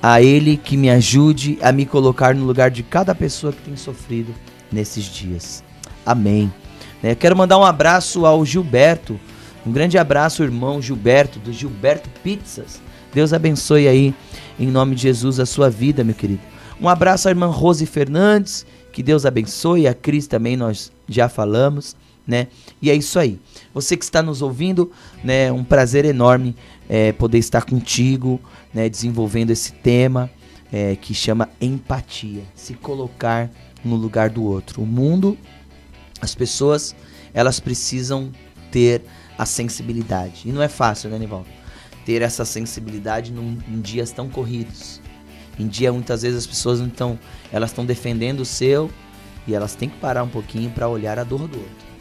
a 0.02 0.22
ele 0.22 0.56
que 0.56 0.78
me 0.78 0.90
ajude 0.90 1.58
a 1.62 1.72
me 1.72 1.86
colocar 1.86 2.36
no 2.36 2.46
lugar 2.46 2.70
de 2.70 2.84
cada 2.84 3.16
pessoa 3.16 3.52
que 3.52 3.62
tem 3.62 3.76
sofrido 3.76 4.34
nesses 4.72 5.06
dias. 5.06 5.64
Amém. 6.06 6.54
Né, 7.02 7.16
Quero 7.16 7.36
mandar 7.36 7.58
um 7.58 7.64
abraço 7.64 8.26
ao 8.26 8.46
Gilberto, 8.46 9.20
Um 9.66 9.72
grande 9.72 9.98
abraço, 9.98 10.44
irmão 10.44 10.82
Gilberto, 10.82 11.40
do 11.40 11.54
Gilberto 11.54 12.10
Pizzas. 12.22 12.82
Deus 13.14 13.32
abençoe 13.32 13.88
aí, 13.88 14.14
em 14.60 14.68
nome 14.68 14.94
de 14.96 15.04
Jesus, 15.04 15.40
a 15.40 15.46
sua 15.46 15.70
vida, 15.70 16.04
meu 16.04 16.14
querido. 16.14 16.42
Um 16.82 16.90
abraço 16.90 17.30
à 17.30 17.32
irmã 17.32 17.46
Rose 17.48 17.86
Fernandes, 17.86 18.66
que 18.92 19.02
Deus 19.02 19.26
abençoe. 19.26 19.88
A 19.88 19.94
Cris 19.94 20.28
também 20.28 20.58
nós 20.58 20.92
já 21.08 21.30
falamos, 21.30 21.96
né? 22.28 22.48
E 22.82 22.92
é 22.92 22.96
isso 22.96 23.18
aí. 23.18 23.40
Você 23.74 23.96
que 23.96 24.04
está 24.04 24.22
nos 24.22 24.42
ouvindo, 24.42 24.92
né? 25.24 25.50
Um 25.50 25.64
prazer 25.64 26.04
enorme 26.04 26.56
é, 26.90 27.12
poder 27.12 27.38
estar 27.38 27.64
contigo, 27.64 28.40
né? 28.74 28.90
Desenvolvendo 28.90 29.52
esse 29.52 29.72
tema 29.74 30.30
é, 30.72 30.96
que 30.96 31.14
chama 31.14 31.50
empatia, 31.62 32.44
se 32.56 32.74
colocar 32.74 33.50
no 33.84 33.96
lugar 33.96 34.30
do 34.30 34.44
outro. 34.44 34.82
O 34.82 34.86
mundo, 34.86 35.38
as 36.22 36.34
pessoas, 36.34 36.96
elas 37.34 37.60
precisam 37.60 38.32
ter 38.72 39.02
a 39.38 39.46
sensibilidade. 39.46 40.44
E 40.46 40.52
não 40.52 40.62
é 40.62 40.68
fácil, 40.68 41.10
né, 41.10 41.20
Nivaldo? 41.20 41.48
Ter 42.06 42.22
essa 42.22 42.44
sensibilidade 42.44 43.32
num- 43.32 43.58
em 43.68 43.82
dias 43.82 44.12
tão 44.12 44.30
corridos. 44.30 45.00
Em 45.60 45.68
dia, 45.68 45.94
muitas 45.94 46.24
vezes, 46.24 46.40
as 46.40 46.48
pessoas 46.48 46.80
estão. 46.80 47.20
Elas 47.52 47.70
estão 47.70 47.86
defendendo 47.86 48.40
o 48.40 48.46
seu 48.46 48.90
e 49.48 49.54
elas 49.54 49.76
têm 49.76 49.88
que 49.90 49.98
parar 50.00 50.24
um 50.24 50.30
pouquinho 50.30 50.72
para 50.72 50.88
olhar 50.88 51.20
a 51.20 51.24
dor 51.24 51.48
do 51.48 51.58
outro. 51.60 51.94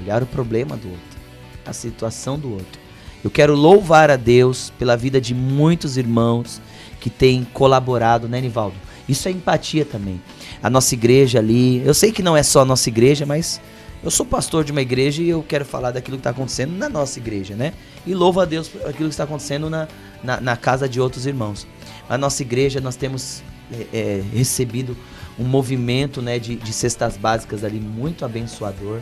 Olhar 0.00 0.22
o 0.22 0.26
problema 0.26 0.76
do 0.76 0.88
outro. 0.88 1.18
A 1.64 1.72
situação 1.72 2.38
do 2.38 2.52
outro. 2.52 2.85
Eu 3.26 3.30
quero 3.30 3.56
louvar 3.56 4.08
a 4.08 4.14
Deus 4.14 4.72
pela 4.78 4.96
vida 4.96 5.20
de 5.20 5.34
muitos 5.34 5.96
irmãos 5.96 6.62
que 7.00 7.10
têm 7.10 7.44
colaborado, 7.52 8.28
né, 8.28 8.40
Nivaldo? 8.40 8.76
Isso 9.08 9.26
é 9.26 9.32
empatia 9.32 9.84
também. 9.84 10.22
A 10.62 10.70
nossa 10.70 10.94
igreja 10.94 11.40
ali, 11.40 11.84
eu 11.84 11.92
sei 11.92 12.12
que 12.12 12.22
não 12.22 12.36
é 12.36 12.44
só 12.44 12.60
a 12.60 12.64
nossa 12.64 12.88
igreja, 12.88 13.26
mas 13.26 13.60
eu 14.00 14.12
sou 14.12 14.24
pastor 14.24 14.62
de 14.62 14.70
uma 14.70 14.80
igreja 14.80 15.22
e 15.22 15.28
eu 15.28 15.42
quero 15.42 15.64
falar 15.64 15.90
daquilo 15.90 16.18
que 16.18 16.20
está 16.20 16.30
acontecendo 16.30 16.78
na 16.78 16.88
nossa 16.88 17.18
igreja, 17.18 17.56
né? 17.56 17.72
E 18.06 18.14
louvo 18.14 18.38
a 18.38 18.44
Deus 18.44 18.68
por 18.68 18.82
aquilo 18.82 19.08
que 19.08 19.14
está 19.14 19.24
acontecendo 19.24 19.68
na, 19.68 19.88
na, 20.22 20.40
na 20.40 20.56
casa 20.56 20.88
de 20.88 21.00
outros 21.00 21.26
irmãos. 21.26 21.66
A 22.08 22.16
nossa 22.16 22.42
igreja, 22.42 22.80
nós 22.80 22.94
temos 22.94 23.42
é, 23.72 23.86
é, 23.92 24.22
recebido 24.32 24.96
um 25.36 25.42
movimento 25.44 26.22
né, 26.22 26.38
de, 26.38 26.54
de 26.54 26.72
cestas 26.72 27.16
básicas 27.16 27.64
ali 27.64 27.80
muito 27.80 28.24
abençoador. 28.24 29.00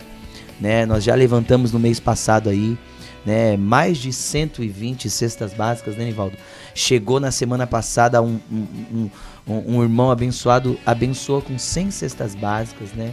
Né? 0.59 0.87
Nós 0.87 1.05
já 1.05 1.15
levantamos 1.15 1.73
no 1.73 1.79
mês 1.79 2.01
passado 2.01 2.49
aí 2.49 2.79
né, 3.25 3.57
mais 3.57 3.99
de 3.99 4.13
120 4.13 5.09
cestas 5.11 5.53
básicas, 5.55 5.97
né, 5.97 6.05
Nivaldo? 6.05 6.37
Chegou 6.75 7.19
na 7.21 7.31
semana 7.31 7.67
passada 7.67 8.21
um, 8.23 8.39
um, 8.51 9.11
um- 9.47 9.77
um- 9.77 9.83
irmão 9.83 10.11
abençoado, 10.11 10.79
abençoou 10.85 11.41
com 11.43 11.59
100 11.59 11.91
cestas 11.91 12.35
básicas, 12.35 12.93
né? 12.93 13.13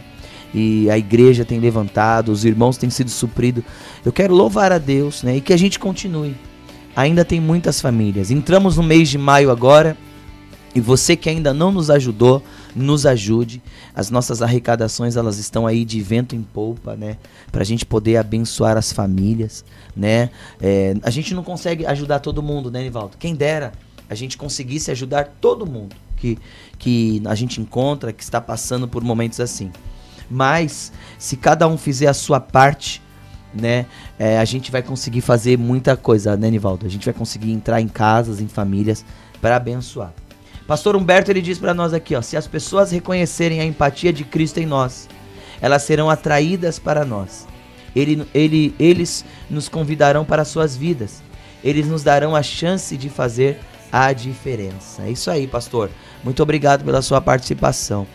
E 0.54 0.90
a 0.90 0.98
igreja 0.98 1.44
tem 1.44 1.58
levantado, 1.58 2.30
os 2.30 2.44
irmãos 2.44 2.76
têm 2.76 2.90
sido 2.90 3.10
supridos. 3.10 3.64
Eu 4.04 4.12
quero 4.12 4.34
louvar 4.34 4.70
a 4.72 4.78
Deus, 4.78 5.22
né? 5.22 5.36
E 5.36 5.40
que 5.40 5.52
a 5.52 5.56
gente 5.56 5.78
continue. 5.78 6.36
Ainda 6.94 7.24
tem 7.24 7.40
muitas 7.40 7.80
famílias. 7.80 8.30
Entramos 8.30 8.76
no 8.76 8.82
mês 8.82 9.08
de 9.08 9.16
maio 9.16 9.50
agora. 9.50 9.96
E 10.74 10.80
você 10.80 11.16
que 11.16 11.28
ainda 11.28 11.52
não 11.54 11.70
nos 11.72 11.88
ajudou, 11.90 12.42
nos 12.74 13.06
ajude. 13.06 13.62
As 13.94 14.10
nossas 14.10 14.42
arrecadações 14.42 15.16
elas 15.16 15.38
estão 15.38 15.66
aí 15.66 15.84
de 15.84 16.00
vento 16.00 16.34
em 16.34 16.42
polpa, 16.42 16.96
né? 16.96 17.16
Pra 17.50 17.64
gente 17.64 17.84
poder 17.84 18.16
abençoar 18.16 18.76
as 18.76 18.92
famílias, 18.92 19.64
né? 19.94 20.30
É, 20.60 20.94
a 21.02 21.10
gente 21.10 21.34
não 21.34 21.42
consegue 21.42 21.86
ajudar 21.86 22.20
todo 22.20 22.42
mundo, 22.42 22.70
né, 22.70 22.82
Nivaldo? 22.82 23.16
Quem 23.18 23.34
dera 23.34 23.72
a 24.08 24.14
gente 24.14 24.36
conseguisse 24.36 24.90
ajudar 24.90 25.36
todo 25.40 25.64
mundo 25.64 25.96
que, 26.16 26.38
que 26.78 27.22
a 27.24 27.34
gente 27.34 27.60
encontra, 27.60 28.12
que 28.12 28.22
está 28.22 28.40
passando 28.40 28.86
por 28.86 29.02
momentos 29.02 29.40
assim. 29.40 29.72
Mas 30.30 30.92
se 31.18 31.36
cada 31.36 31.66
um 31.66 31.76
fizer 31.76 32.06
a 32.06 32.14
sua 32.14 32.38
parte, 32.38 33.02
né, 33.52 33.86
é, 34.18 34.38
a 34.38 34.44
gente 34.44 34.70
vai 34.70 34.82
conseguir 34.82 35.20
fazer 35.20 35.58
muita 35.58 35.96
coisa, 35.96 36.36
né, 36.36 36.50
Nivaldo? 36.50 36.86
A 36.86 36.88
gente 36.88 37.04
vai 37.04 37.12
conseguir 37.12 37.52
entrar 37.52 37.80
em 37.80 37.88
casas, 37.88 38.40
em 38.40 38.48
famílias 38.48 39.04
para 39.40 39.56
abençoar. 39.56 40.12
Pastor 40.66 40.96
Humberto 40.96 41.30
ele 41.30 41.42
diz 41.42 41.58
para 41.58 41.74
nós 41.74 41.92
aqui, 41.92 42.14
ó, 42.14 42.22
se 42.22 42.36
as 42.36 42.46
pessoas 42.46 42.90
reconhecerem 42.90 43.60
a 43.60 43.64
empatia 43.64 44.12
de 44.12 44.24
Cristo 44.24 44.58
em 44.58 44.66
nós, 44.66 45.08
elas 45.60 45.82
serão 45.82 46.08
atraídas 46.08 46.78
para 46.78 47.04
nós. 47.04 47.46
Ele, 47.94 48.26
ele, 48.34 48.74
eles 48.78 49.24
nos 49.50 49.68
convidarão 49.68 50.24
para 50.24 50.44
suas 50.44 50.76
vidas. 50.76 51.22
Eles 51.62 51.86
nos 51.86 52.02
darão 52.02 52.34
a 52.34 52.42
chance 52.42 52.96
de 52.96 53.08
fazer 53.08 53.58
a 53.92 54.12
diferença. 54.12 55.02
É 55.02 55.10
isso 55.10 55.30
aí, 55.30 55.46
pastor. 55.46 55.90
Muito 56.24 56.42
obrigado 56.42 56.84
pela 56.84 57.02
sua 57.02 57.20
participação. 57.20 58.06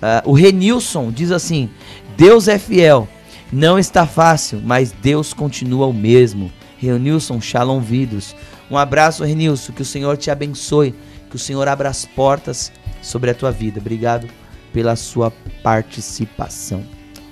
Ah, 0.00 0.22
o 0.24 0.32
Renilson 0.32 1.10
diz 1.10 1.32
assim: 1.32 1.68
Deus 2.16 2.48
é 2.48 2.58
fiel. 2.58 3.08
Não 3.52 3.78
está 3.78 4.06
fácil, 4.06 4.60
mas 4.64 4.92
Deus 4.92 5.32
continua 5.32 5.86
o 5.86 5.92
mesmo. 5.92 6.52
Renilson 6.78 7.40
Shalom 7.40 7.80
Vidros. 7.80 8.34
Um 8.70 8.76
abraço, 8.76 9.24
Renilson. 9.24 9.72
Que 9.72 9.82
o 9.82 9.84
Senhor 9.84 10.16
te 10.16 10.30
abençoe. 10.30 10.94
Que 11.36 11.42
o 11.42 11.44
Senhor 11.44 11.68
abra 11.68 11.90
as 11.90 12.06
portas 12.06 12.72
sobre 13.02 13.28
a 13.30 13.34
tua 13.34 13.50
vida. 13.52 13.78
Obrigado 13.78 14.26
pela 14.72 14.96
sua 14.96 15.30
participação. 15.62 16.82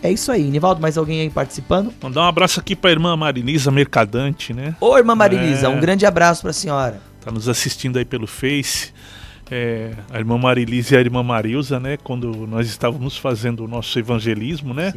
É 0.03 0.13
isso 0.13 0.31
aí. 0.31 0.43
Nivaldo, 0.51 0.79
mais 0.79 0.99
alguém 0.99 1.23
aí 1.23 1.31
participando? 1.31 1.91
Mandar 2.03 2.21
um 2.21 2.25
abraço 2.29 2.61
aqui 2.61 2.77
pra 2.77 2.91
irmã 2.91 3.17
Marinisa 3.17 3.71
Mercadante, 3.71 4.53
né? 4.53 4.77
Ô, 4.79 4.99
irmã 4.99 5.15
Marilisa, 5.15 5.69
É. 5.69 5.69
um 5.71 5.81
grande 5.81 6.05
abraço 6.05 6.43
pra 6.43 6.53
senhora. 6.53 7.01
Tá 7.25 7.31
nos 7.31 7.49
assistindo 7.49 7.97
aí 7.99 8.05
pelo 8.05 8.27
Face. 8.27 8.93
É, 9.51 9.93
a 10.11 10.19
irmã 10.19 10.37
Marilisa 10.37 10.95
e 10.95 10.99
a 10.99 11.01
irmã 11.01 11.23
Marilza, 11.23 11.81
né? 11.81 11.97
Quando 11.97 12.47
nós 12.47 12.69
estávamos 12.69 13.17
fazendo 13.17 13.65
o 13.65 13.69
nosso 13.69 13.99
evangelismo, 13.99 14.75
né? 14.75 14.93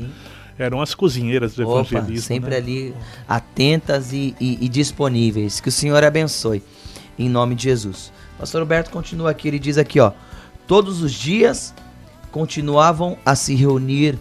Eram 0.60 0.82
as 0.82 0.94
cozinheiras 0.94 1.56
do 1.56 1.66
Opa, 1.66 1.80
evangelismo. 1.96 2.28
sempre 2.28 2.50
né? 2.50 2.58
ali 2.58 2.94
atentas 3.26 4.12
e, 4.12 4.36
e- 4.38 4.58
e 4.60 4.68
disponíveis. 4.68 5.62
Que 5.62 5.70
o 5.70 5.72
Senhor 5.72 6.04
abençoe. 6.04 6.62
Em 7.18 7.30
nome 7.30 7.56
de 7.56 7.64
Jesus. 7.64 8.12
Pastor 8.38 8.62
Roberto 8.62 8.92
continua 8.92 9.32
aqui, 9.32 9.48
ele 9.48 9.60
diz 9.60 9.78
aqui, 9.78 10.00
ó. 10.00 10.12
Todos 10.68 11.02
os 11.02 11.14
dias 11.14 11.74
continuavam 12.32 13.18
a 13.26 13.36
se 13.36 13.56
reunir 13.56 14.18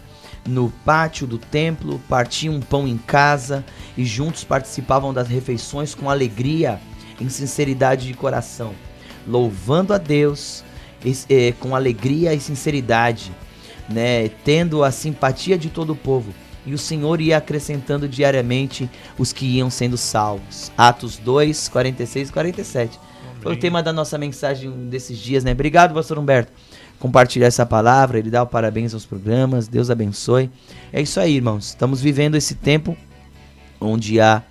no 0.47 0.69
pátio 0.85 1.27
do 1.27 1.37
templo, 1.37 1.99
partiam 2.07 2.55
um 2.55 2.61
pão 2.61 2.87
em 2.87 2.97
casa 2.97 3.65
e 3.97 4.05
juntos 4.05 4.43
participavam 4.43 5.13
das 5.13 5.27
refeições 5.27 5.93
com 5.93 6.09
alegria, 6.09 6.79
em 7.19 7.29
sinceridade 7.29 8.07
de 8.07 8.13
coração, 8.13 8.73
louvando 9.27 9.93
a 9.93 9.97
Deus 9.97 10.63
eh, 11.29 11.53
com 11.59 11.75
alegria 11.75 12.33
e 12.33 12.39
sinceridade, 12.39 13.31
né, 13.89 14.29
tendo 14.43 14.83
a 14.83 14.91
simpatia 14.91 15.57
de 15.57 15.69
todo 15.69 15.91
o 15.91 15.95
povo. 15.95 16.33
E 16.65 16.73
o 16.73 16.77
Senhor 16.77 17.21
ia 17.21 17.37
acrescentando 17.37 18.07
diariamente 18.07 18.89
os 19.17 19.31
que 19.31 19.45
iam 19.45 19.69
sendo 19.69 19.97
salvos. 19.97 20.71
Atos 20.77 21.17
2, 21.17 21.69
46 21.69 22.29
e 22.29 22.31
47. 22.33 22.99
Foi 23.41 23.53
o 23.53 23.59
tema 23.59 23.81
da 23.81 23.93
nossa 23.93 24.17
mensagem 24.17 24.71
desses 24.89 25.17
dias, 25.17 25.43
né? 25.43 25.51
Obrigado, 25.51 25.93
pastor 25.93 26.17
Humberto. 26.17 26.51
Compartilhar 26.99 27.47
essa 27.47 27.65
palavra, 27.65 28.17
ele 28.17 28.29
dá 28.29 28.41
o 28.41 28.47
parabéns 28.47 28.93
aos 28.93 29.05
programas, 29.05 29.67
Deus 29.67 29.89
abençoe. 29.89 30.49
É 30.91 31.01
isso 31.01 31.19
aí, 31.19 31.35
irmãos. 31.35 31.67
Estamos 31.67 32.01
vivendo 32.01 32.35
esse 32.35 32.55
tempo 32.55 32.97
onde 33.79 34.19
há 34.19 34.41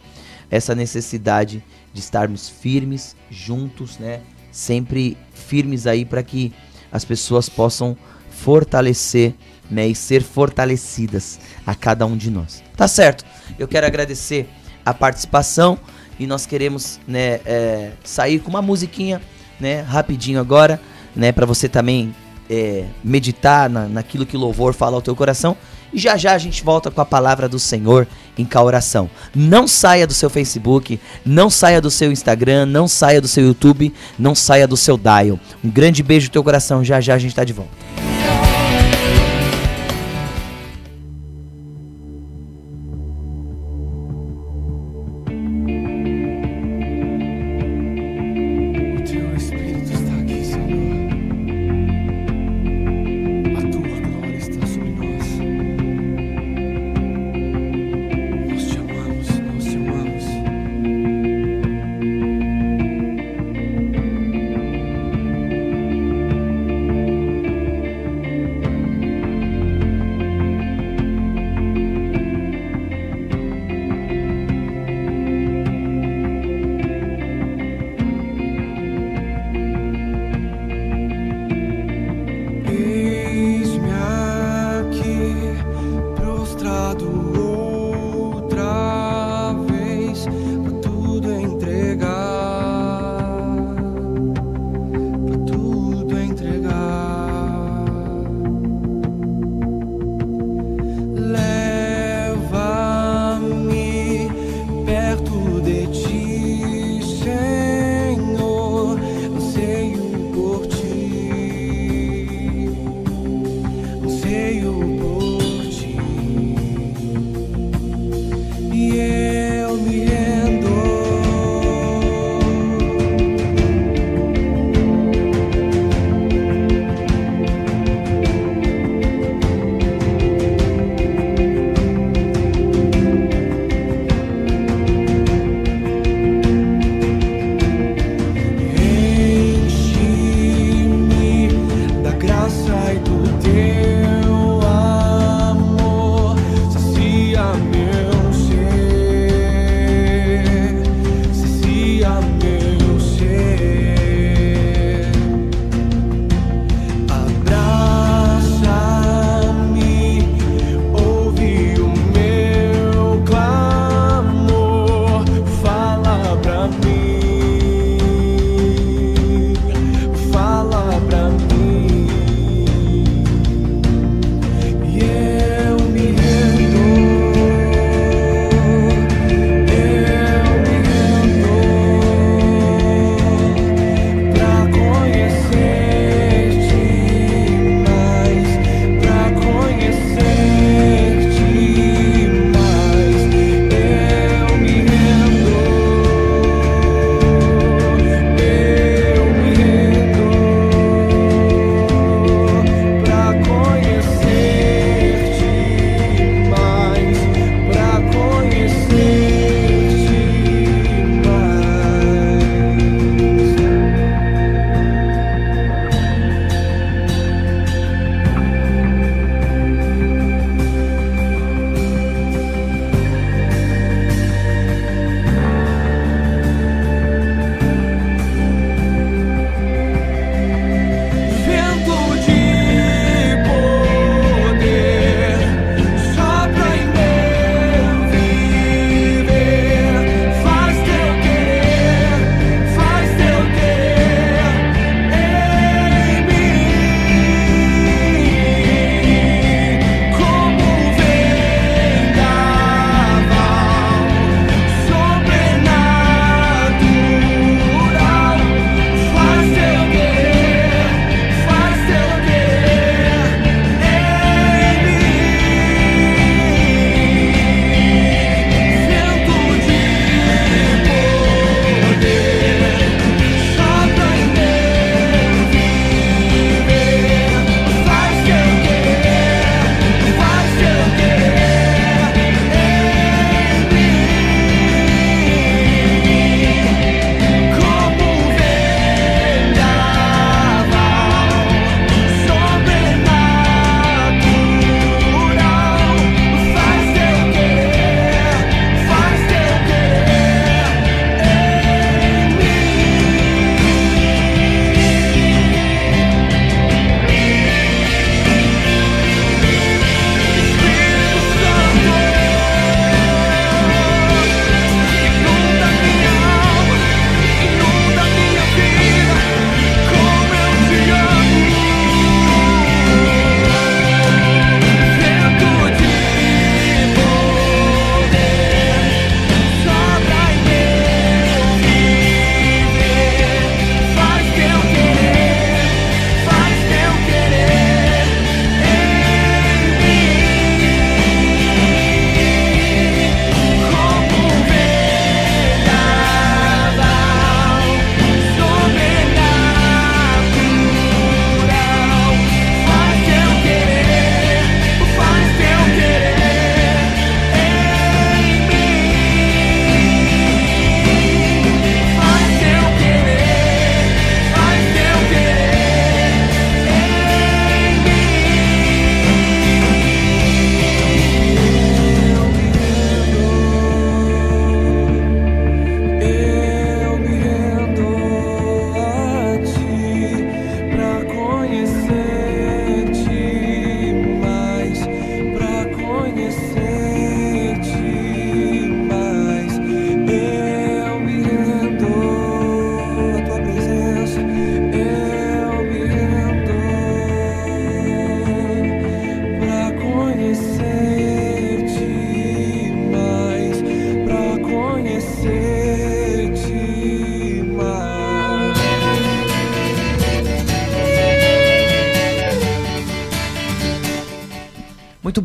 essa 0.50 0.74
necessidade 0.74 1.62
de 1.92 2.00
estarmos 2.00 2.48
firmes, 2.48 3.16
juntos, 3.30 3.98
né? 3.98 4.20
Sempre 4.52 5.16
firmes 5.34 5.86
aí 5.86 6.04
para 6.04 6.22
que 6.22 6.52
as 6.92 7.04
pessoas 7.04 7.48
possam 7.48 7.96
fortalecer, 8.30 9.34
né, 9.68 9.88
e 9.88 9.94
ser 9.94 10.22
fortalecidas 10.22 11.40
a 11.66 11.74
cada 11.74 12.06
um 12.06 12.16
de 12.16 12.30
nós. 12.30 12.62
Tá 12.76 12.86
certo? 12.86 13.24
Eu 13.58 13.66
quero 13.66 13.86
agradecer 13.86 14.48
a 14.84 14.94
participação 14.94 15.78
e 16.18 16.26
nós 16.26 16.46
queremos, 16.46 17.00
né, 17.06 17.40
é, 17.44 17.90
sair 18.04 18.38
com 18.38 18.50
uma 18.50 18.62
musiquinha, 18.62 19.20
né, 19.60 19.80
rapidinho 19.80 20.40
agora, 20.40 20.80
né, 21.14 21.32
para 21.32 21.46
você 21.46 21.68
também 21.68 22.14
é, 22.48 22.84
meditar 23.02 23.68
na, 23.68 23.86
naquilo 23.88 24.26
que 24.26 24.36
o 24.36 24.40
louvor 24.40 24.74
fala 24.74 24.96
ao 24.96 25.02
teu 25.02 25.14
coração. 25.14 25.56
E 25.92 25.98
já 25.98 26.16
já 26.16 26.32
a 26.34 26.38
gente 26.38 26.62
volta 26.64 26.90
com 26.90 27.00
a 27.00 27.04
palavra 27.06 27.48
do 27.48 27.58
Senhor 27.58 28.06
em 28.36 28.46
oração. 28.58 29.08
Não 29.34 29.66
saia 29.66 30.06
do 30.06 30.12
seu 30.12 30.28
Facebook, 30.28 31.00
não 31.24 31.48
saia 31.48 31.80
do 31.80 31.90
seu 31.90 32.10
Instagram, 32.10 32.66
não 32.66 32.88
saia 32.88 33.20
do 33.20 33.28
seu 33.28 33.44
YouTube, 33.44 33.94
não 34.18 34.34
saia 34.34 34.66
do 34.66 34.76
seu 34.76 34.98
dial. 34.98 35.38
Um 35.64 35.70
grande 35.70 36.02
beijo 36.02 36.26
no 36.26 36.32
teu 36.32 36.44
coração. 36.44 36.84
Já 36.84 37.00
já 37.00 37.14
a 37.14 37.18
gente 37.18 37.34
tá 37.34 37.44
de 37.44 37.52
volta. 37.52 38.05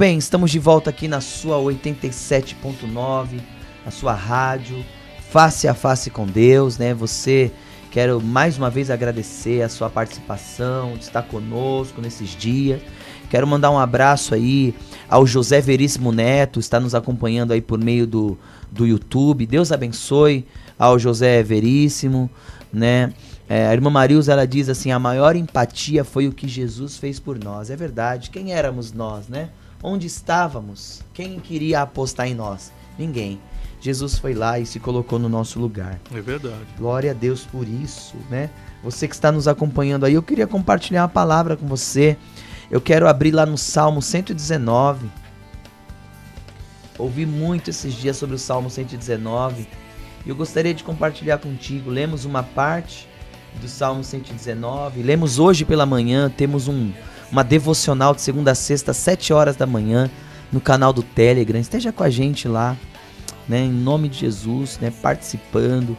Bem, 0.01 0.17
estamos 0.17 0.49
de 0.49 0.57
volta 0.57 0.89
aqui 0.89 1.07
na 1.07 1.21
sua 1.21 1.57
87.9, 1.57 3.39
na 3.85 3.91
sua 3.91 4.15
rádio, 4.15 4.83
face 5.29 5.67
a 5.67 5.75
face 5.75 6.09
com 6.09 6.25
Deus, 6.25 6.79
né? 6.79 6.91
Você 6.91 7.51
quero 7.91 8.19
mais 8.19 8.57
uma 8.57 8.67
vez 8.67 8.89
agradecer 8.89 9.61
a 9.61 9.69
sua 9.69 9.91
participação, 9.91 10.93
de 10.93 11.03
estar 11.03 11.21
conosco 11.21 12.01
nesses 12.01 12.29
dias. 12.29 12.81
Quero 13.29 13.45
mandar 13.45 13.69
um 13.69 13.77
abraço 13.77 14.33
aí 14.33 14.73
ao 15.07 15.27
José 15.27 15.61
Veríssimo 15.61 16.11
Neto, 16.11 16.59
está 16.59 16.79
nos 16.79 16.95
acompanhando 16.95 17.51
aí 17.51 17.61
por 17.61 17.77
meio 17.77 18.07
do, 18.07 18.39
do 18.71 18.87
YouTube. 18.87 19.45
Deus 19.45 19.71
abençoe 19.71 20.47
ao 20.79 20.97
José 20.97 21.43
Veríssimo, 21.43 22.27
né? 22.73 23.13
É, 23.47 23.67
a 23.67 23.73
irmã 23.73 23.91
Marilza, 23.91 24.31
ela 24.31 24.47
diz 24.47 24.67
assim, 24.67 24.89
a 24.89 24.97
maior 24.97 25.35
empatia 25.35 26.03
foi 26.03 26.27
o 26.27 26.33
que 26.33 26.47
Jesus 26.47 26.97
fez 26.97 27.19
por 27.19 27.37
nós. 27.37 27.69
É 27.69 27.75
verdade. 27.75 28.31
Quem 28.31 28.51
éramos 28.51 28.91
nós, 28.91 29.27
né? 29.27 29.49
Onde 29.83 30.05
estávamos? 30.05 31.01
Quem 31.13 31.39
queria 31.39 31.81
apostar 31.81 32.27
em 32.27 32.35
nós? 32.35 32.71
Ninguém. 32.97 33.39
Jesus 33.79 34.19
foi 34.19 34.35
lá 34.35 34.59
e 34.59 34.65
se 34.65 34.79
colocou 34.79 35.17
no 35.17 35.27
nosso 35.27 35.59
lugar. 35.59 35.99
É 36.13 36.21
verdade. 36.21 36.67
Glória 36.77 37.11
a 37.11 37.13
Deus 37.13 37.45
por 37.45 37.67
isso, 37.67 38.15
né? 38.29 38.49
Você 38.83 39.07
que 39.07 39.15
está 39.15 39.31
nos 39.31 39.47
acompanhando 39.47 40.05
aí, 40.05 40.13
eu 40.13 40.21
queria 40.21 40.45
compartilhar 40.45 41.01
uma 41.01 41.09
palavra 41.09 41.57
com 41.57 41.65
você. 41.65 42.15
Eu 42.69 42.79
quero 42.79 43.07
abrir 43.07 43.31
lá 43.31 43.45
no 43.45 43.57
Salmo 43.57 44.01
119. 44.01 45.09
Ouvi 46.97 47.25
muito 47.25 47.71
esses 47.71 47.93
dias 47.95 48.17
sobre 48.17 48.35
o 48.35 48.39
Salmo 48.39 48.69
119 48.69 49.67
e 50.23 50.29
eu 50.29 50.35
gostaria 50.35 50.73
de 50.73 50.83
compartilhar 50.83 51.39
contigo. 51.39 51.89
Lemos 51.89 52.25
uma 52.25 52.43
parte 52.43 53.07
do 53.59 53.67
Salmo 53.67 54.03
119, 54.03 55.03
lemos 55.03 55.39
hoje 55.39 55.65
pela 55.65 55.85
manhã, 55.85 56.29
temos 56.29 56.67
um, 56.67 56.91
uma 57.31 57.43
devocional 57.43 58.13
de 58.13 58.21
segunda 58.21 58.51
a 58.51 58.55
sexta, 58.55 58.91
às 58.91 58.97
7 58.97 59.33
horas 59.33 59.55
da 59.55 59.65
manhã, 59.65 60.09
no 60.51 60.59
canal 60.59 60.91
do 60.91 61.01
Telegram. 61.01 61.59
Esteja 61.59 61.91
com 61.91 62.03
a 62.03 62.09
gente 62.09 62.47
lá, 62.47 62.77
né, 63.47 63.59
em 63.61 63.71
nome 63.71 64.09
de 64.09 64.19
Jesus, 64.19 64.77
né, 64.79 64.91
participando. 65.01 65.97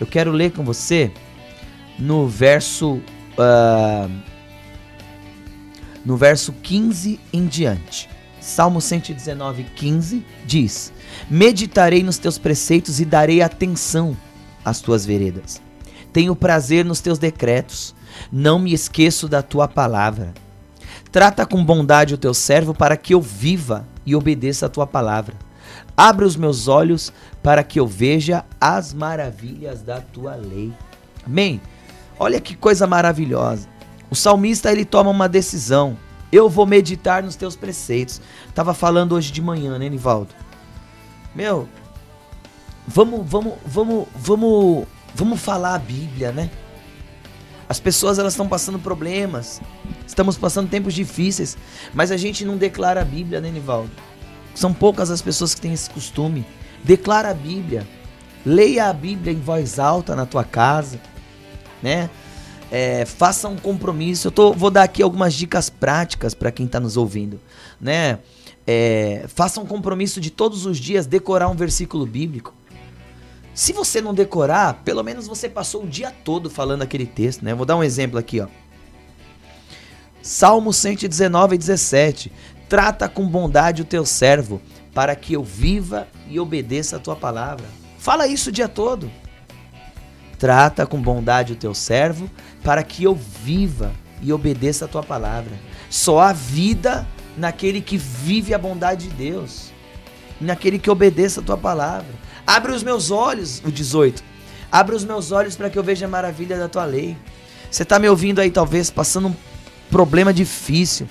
Eu 0.00 0.06
quero 0.06 0.32
ler 0.32 0.52
com 0.52 0.64
você 0.64 1.12
no 1.98 2.26
verso 2.26 3.00
ah, 3.38 4.08
no 6.04 6.16
verso 6.16 6.52
15 6.52 7.20
em 7.32 7.46
diante. 7.46 8.08
Salmo 8.40 8.80
119, 8.80 9.64
15 9.76 10.24
diz: 10.44 10.92
Meditarei 11.30 12.02
nos 12.02 12.18
teus 12.18 12.38
preceitos 12.38 13.00
e 13.00 13.04
darei 13.04 13.40
atenção 13.40 14.16
às 14.64 14.80
tuas 14.80 15.06
veredas. 15.06 15.60
Tenho 16.12 16.34
prazer 16.34 16.84
nos 16.84 17.00
teus 17.00 17.18
decretos, 17.18 17.94
não 18.30 18.58
me 18.58 18.72
esqueço 18.72 19.28
da 19.28 19.42
tua 19.42 19.68
palavra. 19.68 20.34
Trata 21.12 21.44
com 21.44 21.62
bondade 21.62 22.14
o 22.14 22.18
teu 22.18 22.32
servo 22.32 22.72
para 22.72 22.96
que 22.96 23.12
eu 23.12 23.20
viva 23.20 23.86
e 24.06 24.16
obedeça 24.16 24.64
a 24.64 24.68
tua 24.70 24.86
palavra. 24.86 25.36
Abre 25.94 26.24
os 26.24 26.36
meus 26.36 26.68
olhos 26.68 27.12
para 27.42 27.62
que 27.62 27.78
eu 27.78 27.86
veja 27.86 28.46
as 28.58 28.94
maravilhas 28.94 29.82
da 29.82 30.00
tua 30.00 30.34
lei. 30.36 30.72
Amém? 31.26 31.60
Olha 32.18 32.40
que 32.40 32.56
coisa 32.56 32.86
maravilhosa. 32.86 33.68
O 34.10 34.14
salmista 34.14 34.72
ele 34.72 34.86
toma 34.86 35.10
uma 35.10 35.28
decisão. 35.28 35.98
Eu 36.32 36.48
vou 36.48 36.64
meditar 36.64 37.22
nos 37.22 37.36
teus 37.36 37.56
preceitos. 37.56 38.18
Tava 38.54 38.72
falando 38.72 39.14
hoje 39.14 39.30
de 39.30 39.42
manhã, 39.42 39.78
né, 39.78 39.90
Nivaldo? 39.90 40.34
Meu, 41.34 41.68
vamos, 42.86 43.28
vamos, 43.28 43.54
vamos, 43.66 44.08
vamos, 44.14 44.86
vamos 45.14 45.40
falar 45.40 45.74
a 45.74 45.78
Bíblia, 45.78 46.32
né? 46.32 46.50
As 47.68 47.78
pessoas 47.78 48.18
elas 48.18 48.32
estão 48.32 48.48
passando 48.48 48.78
problemas. 48.78 49.60
Estamos 50.12 50.36
passando 50.36 50.68
tempos 50.68 50.92
difíceis, 50.92 51.56
mas 51.94 52.10
a 52.10 52.18
gente 52.18 52.44
não 52.44 52.58
declara 52.58 53.00
a 53.00 53.04
Bíblia, 53.04 53.40
né, 53.40 53.50
Nivaldo? 53.50 53.90
São 54.54 54.70
poucas 54.70 55.10
as 55.10 55.22
pessoas 55.22 55.54
que 55.54 55.60
têm 55.62 55.72
esse 55.72 55.88
costume. 55.88 56.44
Declara 56.84 57.30
a 57.30 57.34
Bíblia. 57.34 57.88
Leia 58.44 58.90
a 58.90 58.92
Bíblia 58.92 59.32
em 59.32 59.40
voz 59.40 59.78
alta 59.78 60.14
na 60.14 60.26
tua 60.26 60.44
casa, 60.44 61.00
né? 61.82 62.10
É, 62.70 63.06
faça 63.06 63.48
um 63.48 63.56
compromisso. 63.56 64.26
Eu 64.26 64.32
tô, 64.32 64.52
vou 64.52 64.70
dar 64.70 64.82
aqui 64.82 65.02
algumas 65.02 65.32
dicas 65.32 65.70
práticas 65.70 66.34
para 66.34 66.50
quem 66.50 66.66
está 66.66 66.78
nos 66.78 66.98
ouvindo, 66.98 67.40
né? 67.80 68.18
É, 68.66 69.24
faça 69.28 69.62
um 69.62 69.66
compromisso 69.66 70.20
de 70.20 70.30
todos 70.30 70.66
os 70.66 70.76
dias 70.76 71.06
decorar 71.06 71.48
um 71.48 71.56
versículo 71.56 72.04
bíblico. 72.04 72.54
Se 73.54 73.72
você 73.72 74.02
não 74.02 74.12
decorar, 74.12 74.82
pelo 74.84 75.02
menos 75.02 75.26
você 75.26 75.48
passou 75.48 75.84
o 75.84 75.86
dia 75.86 76.10
todo 76.10 76.50
falando 76.50 76.82
aquele 76.82 77.06
texto, 77.06 77.42
né? 77.42 77.54
Vou 77.54 77.64
dar 77.64 77.76
um 77.76 77.82
exemplo 77.82 78.18
aqui, 78.18 78.38
ó. 78.40 78.48
Salmo 80.22 80.72
119, 80.72 81.58
17. 81.58 82.32
Trata 82.68 83.08
com 83.08 83.26
bondade 83.26 83.82
o 83.82 83.84
teu 83.84 84.06
servo, 84.06 84.62
para 84.94 85.16
que 85.16 85.32
eu 85.32 85.42
viva 85.42 86.06
e 86.28 86.38
obedeça 86.38 86.96
a 86.96 87.00
tua 87.00 87.16
palavra. 87.16 87.66
Fala 87.98 88.28
isso 88.28 88.50
o 88.50 88.52
dia 88.52 88.68
todo. 88.68 89.10
Trata 90.38 90.86
com 90.86 91.00
bondade 91.00 91.52
o 91.52 91.56
teu 91.56 91.74
servo, 91.74 92.30
para 92.62 92.82
que 92.82 93.04
eu 93.04 93.14
viva 93.14 93.92
e 94.20 94.32
obedeça 94.32 94.84
a 94.84 94.88
tua 94.88 95.02
palavra. 95.02 95.52
Só 95.90 96.20
há 96.20 96.32
vida 96.32 97.06
naquele 97.36 97.80
que 97.80 97.96
vive 97.96 98.54
a 98.54 98.58
bondade 98.58 99.08
de 99.08 99.14
Deus, 99.14 99.72
naquele 100.40 100.78
que 100.78 100.90
obedeça 100.90 101.40
a 101.40 101.44
tua 101.44 101.58
palavra. 101.58 102.12
Abre 102.46 102.72
os 102.72 102.82
meus 102.82 103.10
olhos, 103.10 103.60
o 103.64 103.72
18. 103.72 104.22
Abre 104.70 104.94
os 104.94 105.04
meus 105.04 105.32
olhos 105.32 105.56
para 105.56 105.68
que 105.68 105.78
eu 105.78 105.82
veja 105.82 106.06
a 106.06 106.08
maravilha 106.08 106.56
da 106.56 106.68
tua 106.68 106.84
lei. 106.84 107.16
Você 107.70 107.82
está 107.82 107.98
me 107.98 108.08
ouvindo 108.08 108.40
aí, 108.40 108.50
talvez, 108.50 108.90
passando 108.90 109.28
um 109.28 109.34
problema 109.92 110.32
difícil, 110.32 111.06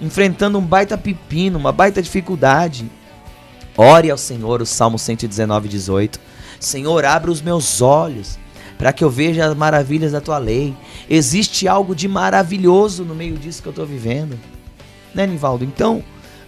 enfrentando 0.00 0.58
um 0.58 0.62
baita 0.62 0.96
pepino, 0.96 1.58
uma 1.58 1.70
baita 1.70 2.02
dificuldade. 2.02 2.90
Ore 3.76 4.10
ao 4.10 4.16
Senhor, 4.16 4.62
o 4.62 4.66
Salmo 4.66 4.98
119, 4.98 5.68
18. 5.68 6.18
Senhor, 6.58 7.04
abre 7.04 7.30
os 7.30 7.42
meus 7.42 7.82
olhos 7.82 8.38
para 8.78 8.92
que 8.92 9.04
eu 9.04 9.10
veja 9.10 9.46
as 9.46 9.54
maravilhas 9.54 10.12
da 10.12 10.22
tua 10.22 10.38
lei. 10.38 10.74
Existe 11.08 11.68
algo 11.68 11.94
de 11.94 12.08
maravilhoso 12.08 13.04
no 13.04 13.14
meio 13.14 13.36
disso 13.36 13.62
que 13.62 13.68
eu 13.68 13.72
estou 13.72 13.86
vivendo. 13.86 14.40
Né, 15.14 15.26
Nivaldo? 15.26 15.62
Então, 15.64 16.02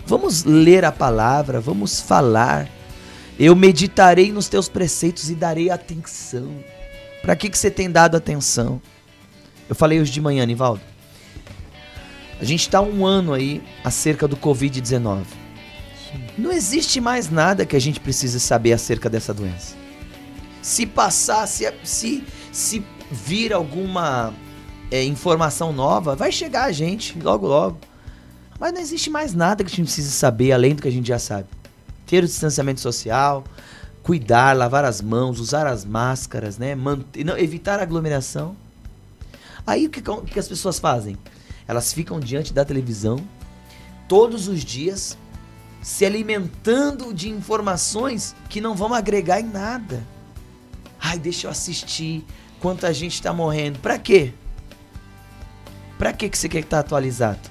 vamos 0.06 0.44
ler 0.44 0.84
a 0.84 0.90
palavra, 0.90 1.60
vamos 1.60 2.00
falar. 2.00 2.68
Eu 3.38 3.54
meditarei 3.54 4.32
nos 4.32 4.48
teus 4.48 4.66
preceitos 4.66 5.28
e 5.28 5.34
darei 5.34 5.70
atenção. 5.70 6.48
Para 7.20 7.36
que, 7.36 7.50
que 7.50 7.58
você 7.58 7.70
tem 7.70 7.90
dado 7.90 8.16
atenção? 8.16 8.80
Eu 9.68 9.74
falei 9.74 10.00
hoje 10.00 10.10
de 10.10 10.20
manhã, 10.22 10.46
Nivaldo. 10.46 10.80
A 12.40 12.44
gente 12.44 12.60
está 12.60 12.80
um 12.80 13.06
ano 13.06 13.32
aí 13.32 13.62
acerca 13.82 14.28
do 14.28 14.36
Covid-19. 14.36 15.24
Não 16.36 16.52
existe 16.52 17.00
mais 17.00 17.30
nada 17.30 17.64
que 17.64 17.76
a 17.76 17.80
gente 17.80 17.98
precise 17.98 18.38
saber 18.38 18.72
acerca 18.72 19.08
dessa 19.08 19.32
doença. 19.32 19.74
Se 20.60 20.86
passar, 20.86 21.46
se, 21.46 21.72
se, 21.82 22.24
se 22.52 22.84
vir 23.10 23.52
alguma 23.52 24.34
é, 24.90 25.02
informação 25.04 25.72
nova, 25.72 26.14
vai 26.14 26.30
chegar 26.30 26.64
a 26.64 26.72
gente 26.72 27.18
logo 27.18 27.46
logo. 27.46 27.78
Mas 28.58 28.72
não 28.72 28.80
existe 28.80 29.10
mais 29.10 29.34
nada 29.34 29.62
que 29.64 29.72
a 29.72 29.74
gente 29.74 29.86
precise 29.86 30.10
saber 30.10 30.52
além 30.52 30.74
do 30.74 30.82
que 30.82 30.88
a 30.88 30.92
gente 30.92 31.08
já 31.08 31.18
sabe. 31.18 31.48
Ter 32.06 32.22
o 32.22 32.26
distanciamento 32.26 32.80
social, 32.80 33.44
cuidar, 34.02 34.56
lavar 34.56 34.84
as 34.84 35.00
mãos, 35.00 35.40
usar 35.40 35.66
as 35.66 35.84
máscaras, 35.84 36.58
né? 36.58 36.74
Manter, 36.74 37.24
não, 37.24 37.36
evitar 37.36 37.80
aglomeração. 37.80 38.56
Aí 39.66 39.86
o 39.86 39.90
que, 39.90 40.08
o 40.08 40.22
que 40.22 40.38
as 40.38 40.48
pessoas 40.48 40.78
fazem? 40.78 41.16
Elas 41.68 41.92
ficam 41.92 42.20
diante 42.20 42.52
da 42.52 42.64
televisão 42.64 43.18
todos 44.08 44.48
os 44.48 44.64
dias 44.64 45.18
se 45.82 46.04
alimentando 46.04 47.12
de 47.12 47.28
informações 47.28 48.34
que 48.48 48.60
não 48.60 48.74
vão 48.74 48.92
agregar 48.92 49.40
em 49.40 49.46
nada. 49.46 50.02
Ai, 51.00 51.18
deixa 51.18 51.46
eu 51.46 51.50
assistir 51.50 52.24
quanta 52.60 52.92
gente 52.92 53.22
tá 53.22 53.32
morrendo. 53.32 53.78
Pra 53.78 53.98
quê? 53.98 54.32
Pra 55.98 56.12
quê 56.12 56.28
que 56.28 56.36
você 56.36 56.48
quer 56.48 56.60
estar 56.60 56.80
atualizado? 56.80 57.50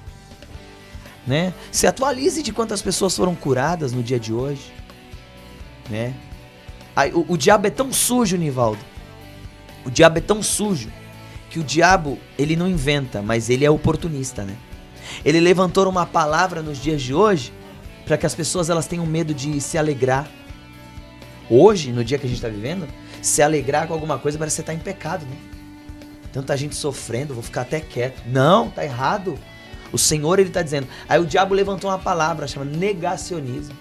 Né? 1.26 1.52
Se 1.72 1.86
atualize 1.86 2.42
de 2.42 2.52
quantas 2.52 2.80
pessoas 2.82 3.16
foram 3.16 3.34
curadas 3.34 3.92
no 3.92 4.02
dia 4.02 4.20
de 4.20 4.32
hoje. 4.32 4.72
Né? 5.88 6.14
Ai, 6.94 7.12
o, 7.12 7.24
o 7.28 7.36
diabo 7.36 7.66
é 7.66 7.70
tão 7.70 7.92
sujo, 7.92 8.36
Nivaldo. 8.36 8.84
O 9.84 9.90
diabo 9.90 10.18
é 10.18 10.20
tão 10.20 10.42
sujo 10.42 10.90
que 11.56 11.60
o 11.60 11.64
diabo, 11.64 12.18
ele 12.38 12.54
não 12.54 12.68
inventa, 12.68 13.22
mas 13.22 13.48
ele 13.48 13.64
é 13.64 13.70
oportunista, 13.70 14.44
né? 14.44 14.54
Ele 15.24 15.40
levantou 15.40 15.88
uma 15.88 16.04
palavra 16.04 16.60
nos 16.60 16.76
dias 16.76 17.00
de 17.00 17.14
hoje 17.14 17.50
para 18.04 18.18
que 18.18 18.26
as 18.26 18.34
pessoas 18.34 18.68
elas 18.68 18.86
tenham 18.86 19.06
medo 19.06 19.32
de 19.32 19.58
se 19.58 19.78
alegrar. 19.78 20.28
Hoje, 21.48 21.92
no 21.92 22.04
dia 22.04 22.18
que 22.18 22.26
a 22.26 22.28
gente 22.28 22.36
está 22.36 22.50
vivendo, 22.50 22.86
se 23.22 23.40
alegrar 23.40 23.86
com 23.86 23.94
alguma 23.94 24.18
coisa 24.18 24.36
parece 24.36 24.56
que 24.56 24.62
você 24.62 24.66
tá 24.66 24.74
em 24.74 24.78
pecado, 24.78 25.24
né? 25.24 25.36
Tanta 26.30 26.54
gente 26.58 26.76
sofrendo, 26.76 27.32
vou 27.32 27.42
ficar 27.42 27.62
até 27.62 27.80
quieto. 27.80 28.22
Não, 28.26 28.68
tá 28.68 28.84
errado. 28.84 29.38
O 29.90 29.96
Senhor, 29.96 30.38
ele 30.38 30.50
tá 30.50 30.60
dizendo. 30.60 30.86
Aí 31.08 31.18
o 31.18 31.24
diabo 31.24 31.54
levantou 31.54 31.88
uma 31.88 31.98
palavra, 31.98 32.46
chama 32.46 32.66
negacionismo. 32.66 33.74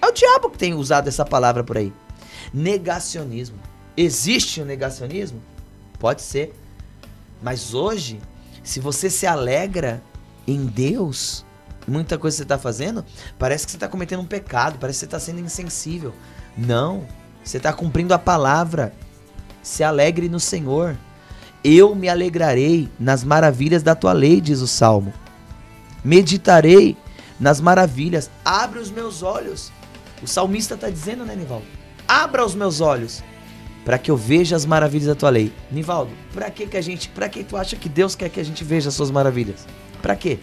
É 0.00 0.06
o 0.06 0.12
diabo 0.12 0.48
que 0.48 0.56
tem 0.56 0.72
usado 0.72 1.06
essa 1.06 1.26
palavra 1.26 1.62
por 1.62 1.76
aí. 1.76 1.92
Negacionismo. 2.50 3.58
Existe 3.94 4.62
o 4.62 4.64
negacionismo? 4.64 5.42
Pode 6.04 6.20
ser. 6.20 6.54
Mas 7.42 7.72
hoje, 7.72 8.20
se 8.62 8.78
você 8.78 9.08
se 9.08 9.26
alegra 9.26 10.02
em 10.46 10.66
Deus, 10.66 11.46
muita 11.88 12.18
coisa 12.18 12.34
que 12.34 12.36
você 12.36 12.42
está 12.42 12.58
fazendo, 12.58 13.02
parece 13.38 13.64
que 13.64 13.70
você 13.70 13.78
está 13.78 13.88
cometendo 13.88 14.20
um 14.20 14.26
pecado, 14.26 14.76
parece 14.78 14.98
que 14.98 15.00
você 15.00 15.04
está 15.06 15.18
sendo 15.18 15.40
insensível. 15.40 16.12
Não. 16.58 17.06
Você 17.42 17.56
está 17.56 17.72
cumprindo 17.72 18.12
a 18.12 18.18
palavra. 18.18 18.92
Se 19.62 19.82
alegre 19.82 20.28
no 20.28 20.38
Senhor. 20.38 20.94
Eu 21.64 21.94
me 21.94 22.10
alegrarei 22.10 22.90
nas 23.00 23.24
maravilhas 23.24 23.82
da 23.82 23.94
tua 23.94 24.12
lei, 24.12 24.42
diz 24.42 24.60
o 24.60 24.66
salmo. 24.66 25.10
Meditarei 26.04 26.98
nas 27.40 27.62
maravilhas. 27.62 28.30
Abre 28.44 28.78
os 28.78 28.90
meus 28.90 29.22
olhos. 29.22 29.72
O 30.22 30.26
salmista 30.26 30.74
está 30.74 30.90
dizendo, 30.90 31.24
né, 31.24 31.34
Nivaldo? 31.34 31.64
Abra 32.06 32.44
os 32.44 32.54
meus 32.54 32.82
olhos. 32.82 33.24
Para 33.84 33.98
que 33.98 34.10
eu 34.10 34.16
veja 34.16 34.56
as 34.56 34.64
maravilhas 34.64 35.08
da 35.08 35.14
tua 35.14 35.30
lei. 35.30 35.52
Nivaldo, 35.70 36.10
para 36.32 36.50
que 36.50 36.66
que 36.66 36.76
a 36.76 36.80
gente, 36.80 37.08
para 37.08 37.28
que 37.28 37.44
tu 37.44 37.56
acha 37.56 37.76
que 37.76 37.88
Deus 37.88 38.14
quer 38.14 38.28
que 38.28 38.40
a 38.40 38.44
gente 38.44 38.64
veja 38.64 38.88
as 38.88 38.94
suas 38.94 39.10
maravilhas? 39.10 39.66
Para 40.00 40.16
quê? 40.16 40.38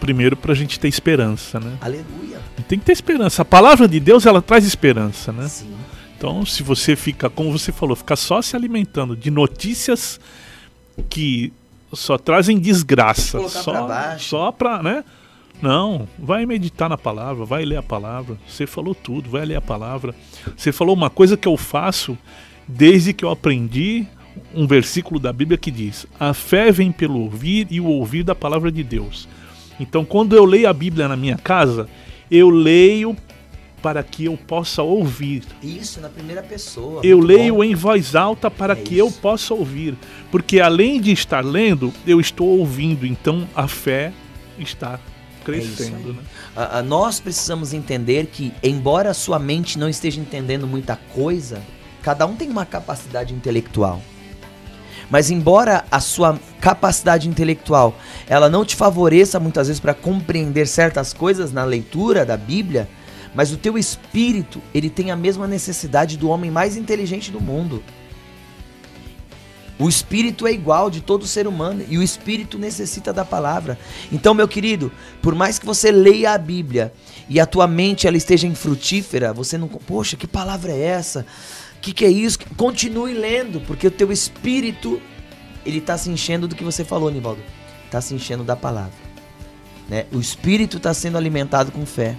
Primeiro 0.00 0.36
pra 0.36 0.54
gente 0.54 0.78
ter 0.78 0.88
esperança, 0.88 1.60
né? 1.60 1.76
Aleluia. 1.80 2.38
Tem 2.68 2.78
que 2.78 2.84
ter 2.84 2.92
esperança. 2.92 3.42
A 3.42 3.44
palavra 3.44 3.86
de 3.86 4.00
Deus, 4.00 4.26
ela 4.26 4.42
traz 4.42 4.64
esperança, 4.64 5.32
né? 5.32 5.48
Sim. 5.48 5.72
Então, 6.16 6.44
se 6.44 6.62
você 6.62 6.96
fica, 6.96 7.28
como 7.28 7.52
você 7.52 7.70
falou, 7.72 7.94
ficar 7.94 8.16
só 8.16 8.40
se 8.40 8.56
alimentando 8.56 9.16
de 9.16 9.30
notícias 9.30 10.18
que 11.08 11.52
só 11.92 12.16
trazem 12.16 12.58
desgraça, 12.58 13.46
só 13.48 13.72
pra 13.72 13.82
baixo. 13.82 14.28
só 14.28 14.52
pra, 14.52 14.82
né? 14.82 15.04
Não, 15.62 16.06
vai 16.18 16.44
meditar 16.44 16.88
na 16.88 16.98
palavra, 16.98 17.44
vai 17.44 17.64
ler 17.64 17.76
a 17.76 17.82
palavra. 17.82 18.36
Você 18.46 18.66
falou 18.66 18.94
tudo, 18.94 19.30
vai 19.30 19.44
ler 19.46 19.56
a 19.56 19.60
palavra. 19.62 20.14
Você 20.56 20.72
falou 20.72 20.94
uma 20.94 21.08
coisa 21.08 21.36
que 21.36 21.48
eu 21.48 21.56
faço 21.56 22.18
desde 22.68 23.12
que 23.12 23.24
eu 23.24 23.30
aprendi 23.30 24.06
um 24.54 24.66
versículo 24.66 25.18
da 25.18 25.32
Bíblia 25.32 25.56
que 25.56 25.70
diz: 25.70 26.06
A 26.18 26.34
fé 26.34 26.70
vem 26.70 26.92
pelo 26.92 27.20
ouvir 27.20 27.66
e 27.70 27.80
o 27.80 27.86
ouvir 27.86 28.24
da 28.24 28.34
palavra 28.34 28.70
de 28.70 28.82
Deus. 28.82 29.28
Então, 29.78 30.04
quando 30.04 30.36
eu 30.36 30.44
leio 30.44 30.68
a 30.68 30.72
Bíblia 30.72 31.08
na 31.08 31.16
minha 31.16 31.36
casa, 31.36 31.88
eu 32.30 32.48
leio 32.50 33.16
para 33.82 34.02
que 34.02 34.24
eu 34.24 34.36
possa 34.36 34.82
ouvir. 34.82 35.42
Isso 35.62 36.00
na 36.00 36.08
primeira 36.08 36.42
pessoa. 36.42 37.00
Eu 37.04 37.20
leio 37.20 37.56
bom. 37.56 37.64
em 37.64 37.74
voz 37.74 38.14
alta 38.14 38.50
para 38.50 38.72
É 38.72 38.76
que 38.76 38.96
eu 38.96 39.08
isso. 39.08 39.20
possa 39.20 39.52
ouvir. 39.52 39.94
Porque 40.30 40.60
além 40.60 41.00
de 41.00 41.12
estar 41.12 41.44
lendo, 41.44 41.92
eu 42.06 42.20
estou 42.20 42.46
ouvindo. 42.58 43.06
Então 43.06 43.46
a 43.54 43.68
fé 43.68 44.12
está 44.58 44.98
crescendo. 45.44 46.08
aí. 46.08 46.12
né? 46.12 46.22
Ah, 46.56 46.78
ah, 46.78 46.82
nós 46.82 47.20
precisamos 47.20 47.72
entender 47.72 48.26
que, 48.26 48.52
embora 48.62 49.10
a 49.10 49.14
sua 49.14 49.38
mente 49.38 49.78
não 49.78 49.88
esteja 49.88 50.20
entendendo 50.20 50.66
muita 50.66 50.96
coisa, 50.96 51.62
cada 52.02 52.26
um 52.26 52.34
tem 52.34 52.48
uma 52.50 52.66
capacidade 52.66 53.34
intelectual. 53.34 54.00
Mas 55.10 55.30
embora 55.30 55.84
a 55.90 56.00
sua 56.00 56.38
capacidade 56.60 57.28
intelectual 57.28 57.96
ela 58.26 58.48
não 58.48 58.64
te 58.64 58.74
favoreça 58.74 59.38
muitas 59.38 59.68
vezes 59.68 59.80
para 59.80 59.94
compreender 59.94 60.66
certas 60.66 61.12
coisas 61.12 61.52
na 61.52 61.64
leitura 61.64 62.24
da 62.24 62.36
Bíblia, 62.36 62.88
mas 63.34 63.52
o 63.52 63.56
teu 63.56 63.76
espírito 63.76 64.60
ele 64.72 64.88
tem 64.88 65.10
a 65.10 65.16
mesma 65.16 65.46
necessidade 65.46 66.16
do 66.16 66.28
homem 66.28 66.50
mais 66.50 66.76
inteligente 66.76 67.30
do 67.30 67.40
mundo. 67.40 67.82
O 69.78 69.88
espírito 69.88 70.46
é 70.46 70.52
igual 70.52 70.88
de 70.88 71.00
todo 71.00 71.26
ser 71.26 71.48
humano 71.48 71.84
e 71.88 71.98
o 71.98 72.02
espírito 72.02 72.58
necessita 72.58 73.12
da 73.12 73.24
palavra. 73.24 73.76
Então, 74.12 74.32
meu 74.32 74.46
querido, 74.46 74.92
por 75.20 75.34
mais 75.34 75.58
que 75.58 75.66
você 75.66 75.90
leia 75.90 76.32
a 76.32 76.38
Bíblia 76.38 76.92
e 77.28 77.40
a 77.40 77.46
tua 77.46 77.66
mente 77.66 78.06
ela 78.06 78.16
esteja 78.16 78.46
infrutífera, 78.46 79.32
você 79.32 79.58
não, 79.58 79.66
poxa, 79.66 80.16
que 80.16 80.28
palavra 80.28 80.70
é 80.70 80.80
essa? 80.80 81.26
Que 81.80 81.92
que 81.92 82.04
é 82.04 82.08
isso? 82.08 82.38
Continue 82.56 83.14
lendo, 83.14 83.60
porque 83.62 83.86
o 83.86 83.90
teu 83.90 84.12
espírito 84.12 85.02
ele 85.66 85.80
tá 85.80 85.98
se 85.98 86.08
enchendo 86.08 86.46
do 86.46 86.54
que 86.54 86.62
você 86.62 86.84
falou, 86.84 87.10
Nivaldo. 87.10 87.42
Tá 87.90 88.00
se 88.00 88.14
enchendo 88.14 88.44
da 88.44 88.56
palavra, 88.56 88.92
né? 89.88 90.06
O 90.12 90.20
espírito 90.20 90.76
está 90.76 90.94
sendo 90.94 91.18
alimentado 91.18 91.72
com 91.72 91.84
fé. 91.84 92.16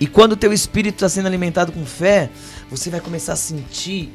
E 0.00 0.06
quando 0.06 0.32
o 0.32 0.36
teu 0.36 0.52
espírito 0.52 0.96
está 0.96 1.08
sendo 1.08 1.26
alimentado 1.26 1.72
com 1.72 1.84
fé, 1.86 2.28
você 2.68 2.90
vai 2.90 3.00
começar 3.00 3.32
a 3.34 3.36
sentir 3.36 4.12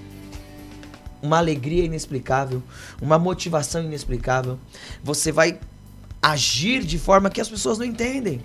uma 1.22 1.38
alegria 1.38 1.86
inexplicável, 1.86 2.62
uma 3.02 3.20
motivação 3.20 3.84
inexplicável. 3.84 4.58
Você 5.04 5.32
vai 5.32 5.60
agir 6.22 6.84
de 6.84 6.98
forma 6.98 7.30
que 7.30 7.42
as 7.42 7.50
pessoas 7.50 7.78
não 7.78 7.86
entendem. 7.86 8.42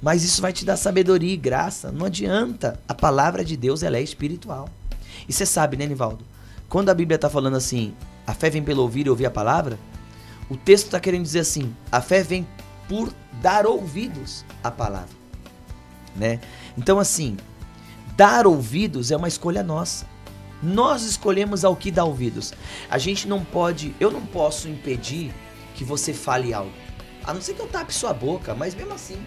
Mas 0.00 0.22
isso 0.22 0.40
vai 0.40 0.52
te 0.52 0.64
dar 0.64 0.76
sabedoria 0.76 1.34
e 1.34 1.36
graça. 1.36 1.90
Não 1.90 2.06
adianta. 2.06 2.78
A 2.86 2.94
palavra 2.94 3.44
de 3.44 3.56
Deus 3.56 3.82
ela 3.82 3.96
é 3.96 4.02
espiritual. 4.02 4.68
E 5.28 5.32
você 5.32 5.44
sabe, 5.44 5.76
né, 5.76 5.86
Nivaldo? 5.86 6.24
Quando 6.68 6.90
a 6.90 6.94
Bíblia 6.94 7.16
está 7.16 7.28
falando 7.28 7.56
assim, 7.56 7.94
a 8.26 8.34
fé 8.34 8.50
vem 8.50 8.62
pelo 8.62 8.82
ouvir 8.82 9.06
e 9.06 9.10
ouvir 9.10 9.26
a 9.26 9.30
palavra, 9.30 9.78
o 10.48 10.56
texto 10.56 10.86
está 10.86 11.00
querendo 11.00 11.22
dizer 11.22 11.40
assim, 11.40 11.74
a 11.90 12.00
fé 12.00 12.22
vem 12.22 12.46
por 12.88 13.12
dar 13.42 13.66
ouvidos 13.66 14.44
à 14.62 14.70
palavra, 14.70 15.14
né? 16.16 16.40
Então 16.76 16.98
assim, 16.98 17.36
dar 18.16 18.46
ouvidos 18.46 19.10
é 19.10 19.16
uma 19.16 19.28
escolha 19.28 19.62
nossa. 19.62 20.06
Nós 20.62 21.02
escolhemos 21.02 21.64
ao 21.64 21.76
que 21.76 21.90
dar 21.90 22.04
ouvidos. 22.04 22.52
A 22.90 22.98
gente 22.98 23.28
não 23.28 23.44
pode, 23.44 23.94
eu 24.00 24.10
não 24.10 24.22
posso 24.22 24.68
impedir 24.68 25.32
que 25.74 25.84
você 25.84 26.12
fale 26.12 26.52
algo. 26.52 26.72
A 27.24 27.32
não 27.32 27.40
ser 27.40 27.54
que 27.54 27.60
eu 27.60 27.68
tape 27.68 27.94
sua 27.94 28.12
boca, 28.12 28.54
mas 28.54 28.74
mesmo 28.74 28.92
assim, 28.92 29.18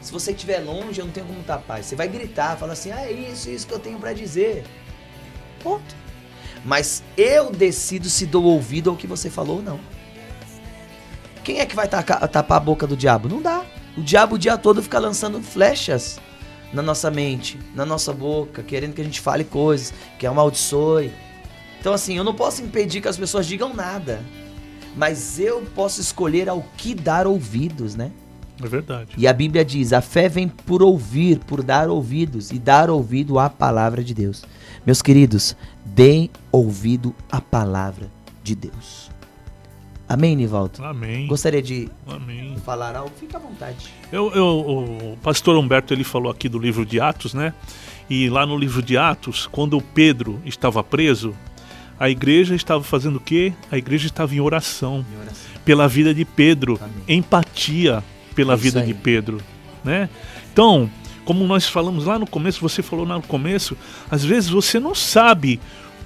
se 0.00 0.12
você 0.12 0.30
estiver 0.30 0.60
longe, 0.60 1.00
eu 1.00 1.04
não 1.04 1.12
tenho 1.12 1.26
como 1.26 1.42
tapar. 1.42 1.82
Você 1.82 1.96
vai 1.96 2.08
gritar, 2.08 2.56
falar 2.56 2.72
assim: 2.72 2.92
"Ah, 2.92 3.02
é 3.02 3.12
isso, 3.12 3.50
isso 3.50 3.66
que 3.66 3.74
eu 3.74 3.78
tenho 3.78 3.98
pra 3.98 4.12
dizer". 4.12 4.64
Ponto. 5.62 5.94
Mas 6.64 7.02
eu 7.16 7.50
decido 7.50 8.08
se 8.08 8.24
dou 8.26 8.44
ouvido 8.44 8.90
ao 8.90 8.96
que 8.96 9.06
você 9.06 9.28
falou 9.28 9.56
ou 9.56 9.62
não. 9.62 9.80
Quem 11.44 11.60
é 11.60 11.66
que 11.66 11.76
vai 11.76 11.86
tapar 11.86 12.56
a 12.56 12.60
boca 12.60 12.86
do 12.86 12.96
diabo? 12.96 13.28
Não 13.28 13.40
dá. 13.40 13.64
O 13.96 14.02
diabo 14.02 14.34
o 14.34 14.38
dia 14.38 14.58
todo 14.58 14.82
fica 14.82 14.98
lançando 14.98 15.40
flechas 15.42 16.18
na 16.72 16.82
nossa 16.82 17.10
mente, 17.10 17.58
na 17.74 17.86
nossa 17.86 18.12
boca, 18.12 18.62
querendo 18.62 18.94
que 18.94 19.00
a 19.00 19.04
gente 19.04 19.20
fale 19.20 19.44
coisas, 19.44 19.92
que 20.18 20.26
amaldiçoe. 20.26 21.12
Então, 21.80 21.92
assim, 21.92 22.16
eu 22.16 22.24
não 22.24 22.34
posso 22.34 22.62
impedir 22.62 23.00
que 23.00 23.08
as 23.08 23.16
pessoas 23.16 23.46
digam 23.46 23.72
nada. 23.74 24.20
Mas 24.96 25.38
eu 25.38 25.62
posso 25.74 26.00
escolher 26.00 26.48
ao 26.48 26.62
que 26.76 26.94
dar 26.94 27.26
ouvidos, 27.26 27.94
né? 27.94 28.10
É 28.62 28.66
verdade. 28.66 29.12
E 29.16 29.26
a 29.28 29.32
Bíblia 29.32 29.64
diz: 29.64 29.92
a 29.92 30.00
fé 30.00 30.28
vem 30.28 30.48
por 30.48 30.82
ouvir, 30.82 31.38
por 31.40 31.62
dar 31.62 31.88
ouvidos, 31.90 32.50
e 32.50 32.58
dar 32.58 32.88
ouvido 32.88 33.38
à 33.38 33.50
palavra 33.50 34.02
de 34.02 34.14
Deus. 34.14 34.44
Meus 34.86 35.02
queridos, 35.02 35.54
deem 35.84 36.30
ouvido 36.50 37.14
à 37.30 37.40
palavra 37.40 38.10
de 38.42 38.54
Deus. 38.54 39.05
Amém, 40.08 40.36
Nivaldo? 40.36 40.84
Amém. 40.84 41.26
Gostaria 41.26 41.60
de 41.60 41.88
Amém. 42.06 42.56
falar 42.64 42.94
algo? 42.94 43.12
Fica 43.18 43.38
à 43.38 43.40
vontade. 43.40 43.88
Eu, 44.12 44.32
eu- 44.32 44.58
o 45.14 45.18
pastor 45.22 45.56
Humberto 45.56 45.92
ele 45.92 46.04
falou 46.04 46.30
aqui 46.30 46.48
do 46.48 46.58
livro 46.58 46.86
de 46.86 47.00
Atos, 47.00 47.34
né? 47.34 47.52
E 48.08 48.28
lá 48.28 48.46
no 48.46 48.56
livro 48.56 48.80
de 48.82 48.96
Atos, 48.96 49.48
quando 49.50 49.76
o 49.76 49.82
Pedro 49.82 50.40
estava 50.44 50.84
preso, 50.84 51.34
a 51.98 52.08
igreja 52.08 52.54
estava 52.54 52.84
fazendo 52.84 53.16
o 53.16 53.20
quê? 53.20 53.52
A 53.70 53.76
igreja 53.76 54.06
estava 54.06 54.32
em 54.32 54.40
oração 54.40 55.04
pela 55.64 55.88
vida 55.88 56.14
de 56.14 56.24
Pedro, 56.24 56.78
Amém. 56.80 57.18
empatia 57.18 58.04
pela 58.34 58.52
É 58.52 58.56
vida 58.56 58.80
aí. 58.80 58.86
de 58.86 58.94
Pedro, 58.94 59.40
né? 59.82 60.08
Então, 60.52 60.88
como 61.24 61.44
nós 61.48 61.66
falamos 61.66 62.04
lá 62.04 62.16
no 62.16 62.28
começo, 62.28 62.60
você 62.60 62.80
falou 62.80 63.04
lá 63.04 63.16
no 63.16 63.22
começo, 63.22 63.76
às 64.08 64.24
vezes 64.24 64.48
você 64.48 64.78
não 64.78 64.94
sabe 64.94 65.58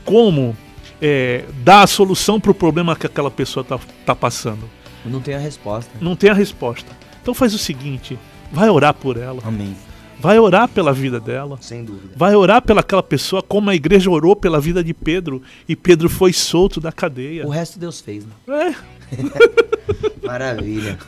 como 0.06 0.56
é, 1.00 1.44
dar 1.64 1.82
a 1.82 1.86
solução 1.86 2.40
para 2.40 2.50
o 2.50 2.54
problema 2.54 2.96
que 2.96 3.06
aquela 3.06 3.30
pessoa 3.30 3.62
está 3.62 3.78
tá 4.04 4.14
passando. 4.14 4.68
Não 5.04 5.20
tenho 5.20 5.38
a 5.38 5.40
resposta. 5.40 5.90
Não 6.00 6.14
tem 6.14 6.30
a 6.30 6.34
resposta. 6.34 6.90
Então 7.22 7.34
faz 7.34 7.54
o 7.54 7.58
seguinte, 7.58 8.18
vai 8.52 8.68
orar 8.68 8.94
por 8.94 9.16
ela. 9.16 9.40
Amém. 9.44 9.74
Vai 10.18 10.38
orar 10.38 10.68
pela 10.68 10.92
vida 10.92 11.18
dela. 11.18 11.56
Sem 11.62 11.82
dúvida. 11.82 12.12
Vai 12.14 12.34
orar 12.34 12.60
pelaquela 12.60 13.02
pessoa 13.02 13.42
como 13.42 13.70
a 13.70 13.74
igreja 13.74 14.10
orou 14.10 14.36
pela 14.36 14.60
vida 14.60 14.84
de 14.84 14.92
Pedro 14.92 15.42
e 15.66 15.74
Pedro 15.74 16.10
foi 16.10 16.32
solto 16.32 16.78
da 16.78 16.92
cadeia. 16.92 17.46
O 17.46 17.50
resto 17.50 17.78
Deus 17.78 18.02
fez, 18.02 18.26
né? 18.26 18.32
É, 18.48 18.74
Maravilha. 20.26 20.98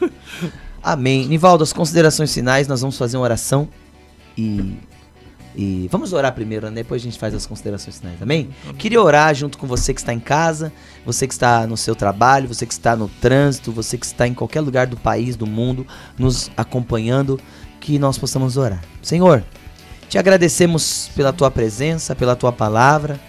Amém. 0.83 1.27
Nivaldo, 1.27 1.63
as 1.63 1.73
considerações 1.73 2.33
finais, 2.33 2.67
nós 2.67 2.81
vamos 2.81 2.97
fazer 2.97 3.19
uma 3.19 3.25
oração 3.25 3.69
e. 4.37 4.77
E 5.55 5.87
vamos 5.91 6.13
orar 6.13 6.33
primeiro, 6.35 6.67
né? 6.69 6.77
depois 6.77 7.03
a 7.03 7.05
gente 7.05 7.19
faz 7.19 7.35
as 7.35 7.45
considerações 7.45 7.99
finais, 7.99 8.23
amém? 8.23 8.49
Queria 8.79 9.01
orar 9.01 9.35
junto 9.35 9.59
com 9.59 9.67
você 9.67 9.93
que 9.93 10.01
está 10.01 10.13
em 10.13 10.21
casa, 10.21 10.73
você 11.05 11.27
que 11.27 11.35
está 11.35 11.67
no 11.67 11.77
seu 11.77 11.95
trabalho, 11.95 12.49
você 12.49 12.65
que 12.65 12.73
está 12.73 12.97
no 12.97 13.09
trânsito, 13.21 13.71
você 13.71 13.99
que 13.99 14.07
está 14.07 14.27
em 14.27 14.33
qualquer 14.33 14.61
lugar 14.61 14.87
do 14.87 14.97
país, 14.97 15.37
do 15.37 15.47
mundo, 15.47 15.87
nos 16.19 16.51
acompanhando, 16.57 17.39
que 17.81 17.99
nós 17.99 18.17
possamos 18.17 18.57
orar. 18.57 18.83
Senhor, 19.03 19.45
te 20.09 20.17
agradecemos 20.17 21.11
pela 21.15 21.33
tua 21.33 21.51
presença, 21.51 22.15
pela 22.15 22.37
tua 22.37 22.53
palavra. 22.53 23.21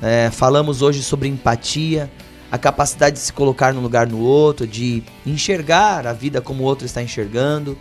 É, 0.00 0.30
falamos 0.30 0.80
hoje 0.80 1.02
sobre 1.02 1.28
empatia, 1.28 2.10
a 2.50 2.56
capacidade 2.56 3.16
de 3.16 3.22
se 3.22 3.32
colocar 3.32 3.74
no 3.74 3.80
lugar 3.80 4.06
no 4.06 4.18
outro, 4.20 4.66
de 4.66 5.02
enxergar 5.26 6.06
a 6.06 6.12
vida 6.12 6.40
como 6.40 6.62
o 6.62 6.66
outro 6.66 6.86
está 6.86 7.02
enxergando, 7.02 7.76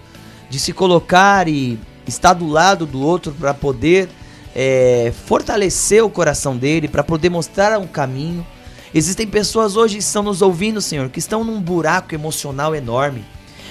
de 0.49 0.59
se 0.59 0.73
colocar 0.73 1.47
e 1.47 1.79
estar 2.09 2.33
do 2.33 2.47
lado 2.47 2.85
do 2.85 3.01
outro 3.01 3.31
para 3.33 3.53
poder 3.53 4.09
é, 4.55 5.13
fortalecer 5.25 6.03
o 6.03 6.09
coração 6.09 6.57
dele, 6.57 6.87
para 6.87 7.03
poder 7.03 7.29
mostrar 7.29 7.77
um 7.77 7.87
caminho. 7.87 8.45
Existem 8.93 9.27
pessoas 9.27 9.75
hoje 9.75 9.97
que 9.97 10.03
estão 10.03 10.23
nos 10.23 10.41
ouvindo, 10.41 10.81
Senhor, 10.81 11.09
que 11.09 11.19
estão 11.19 11.43
num 11.43 11.61
buraco 11.61 12.15
emocional 12.15 12.73
enorme, 12.73 13.23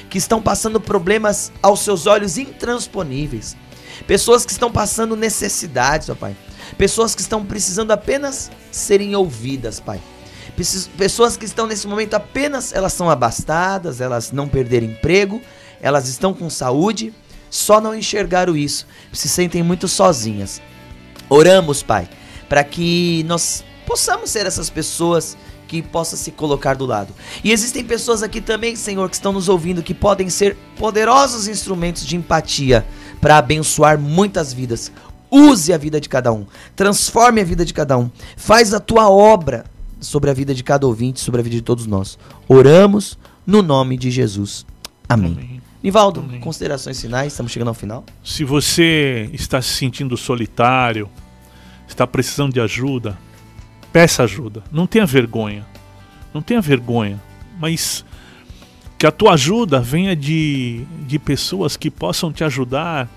que 0.08 0.18
estão 0.18 0.40
passando 0.40 0.80
problemas 0.80 1.50
aos 1.62 1.80
seus 1.80 2.06
olhos 2.06 2.38
intransponíveis. 2.38 3.56
Pessoas 4.06 4.44
que 4.44 4.52
estão 4.52 4.70
passando 4.70 5.16
necessidades, 5.16 6.08
ó 6.08 6.14
Pai. 6.14 6.36
Pessoas 6.76 7.14
que 7.14 7.22
estão 7.22 7.44
precisando 7.44 7.90
apenas 7.90 8.50
serem 8.70 9.16
ouvidas, 9.16 9.80
Pai. 9.80 10.00
Pessoas 10.96 11.36
que 11.36 11.44
estão 11.44 11.66
nesse 11.66 11.86
momento 11.86 12.14
apenas, 12.14 12.72
elas 12.72 12.92
são 12.92 13.10
abastadas, 13.10 14.00
elas 14.00 14.32
não 14.32 14.48
perderam 14.48 14.86
emprego, 14.86 15.40
elas 15.82 16.08
estão 16.08 16.32
com 16.32 16.48
saúde, 16.48 17.12
só 17.56 17.80
não 17.80 17.94
enxergaram 17.94 18.56
isso, 18.56 18.86
se 19.12 19.28
sentem 19.28 19.62
muito 19.62 19.88
sozinhas. 19.88 20.60
Oramos, 21.28 21.82
Pai, 21.82 22.08
para 22.48 22.62
que 22.62 23.24
nós 23.26 23.64
possamos 23.86 24.30
ser 24.30 24.46
essas 24.46 24.68
pessoas 24.68 25.36
que 25.66 25.82
possa 25.82 26.16
se 26.16 26.30
colocar 26.30 26.76
do 26.76 26.86
lado. 26.86 27.12
E 27.42 27.50
existem 27.50 27.82
pessoas 27.82 28.22
aqui 28.22 28.40
também, 28.40 28.76
Senhor, 28.76 29.08
que 29.08 29.16
estão 29.16 29.32
nos 29.32 29.48
ouvindo, 29.48 29.82
que 29.82 29.94
podem 29.94 30.30
ser 30.30 30.56
poderosos 30.78 31.48
instrumentos 31.48 32.06
de 32.06 32.14
empatia 32.14 32.86
para 33.20 33.38
abençoar 33.38 33.98
muitas 33.98 34.52
vidas. 34.52 34.92
Use 35.28 35.72
a 35.72 35.78
vida 35.78 36.00
de 36.00 36.08
cada 36.08 36.32
um, 36.32 36.46
transforme 36.76 37.40
a 37.40 37.44
vida 37.44 37.64
de 37.64 37.74
cada 37.74 37.98
um, 37.98 38.08
faz 38.36 38.72
a 38.72 38.78
tua 38.78 39.08
obra 39.10 39.64
sobre 39.98 40.30
a 40.30 40.34
vida 40.34 40.54
de 40.54 40.62
cada 40.62 40.86
ouvinte, 40.86 41.20
sobre 41.20 41.40
a 41.40 41.44
vida 41.44 41.56
de 41.56 41.62
todos 41.62 41.86
nós. 41.86 42.16
Oramos 42.46 43.18
no 43.44 43.60
nome 43.60 43.96
de 43.96 44.10
Jesus. 44.10 44.64
Amém. 45.08 45.32
Amém. 45.32 45.55
Nivaldo, 45.82 46.20
Amém. 46.20 46.40
considerações 46.40 47.00
finais, 47.00 47.32
estamos 47.32 47.52
chegando 47.52 47.68
ao 47.68 47.74
final. 47.74 48.04
Se 48.24 48.44
você 48.44 49.30
está 49.32 49.60
se 49.62 49.68
sentindo 49.68 50.16
solitário, 50.16 51.08
está 51.86 52.06
precisando 52.06 52.52
de 52.52 52.60
ajuda, 52.60 53.18
peça 53.92 54.22
ajuda. 54.24 54.62
Não 54.72 54.86
tenha 54.86 55.06
vergonha. 55.06 55.66
Não 56.34 56.42
tenha 56.42 56.60
vergonha. 56.60 57.20
Mas 57.58 58.04
que 58.98 59.06
a 59.06 59.12
tua 59.12 59.34
ajuda 59.34 59.80
venha 59.80 60.16
de, 60.16 60.84
de 61.06 61.18
pessoas 61.18 61.76
que 61.76 61.90
possam 61.90 62.32
te 62.32 62.42
ajudar 62.44 63.08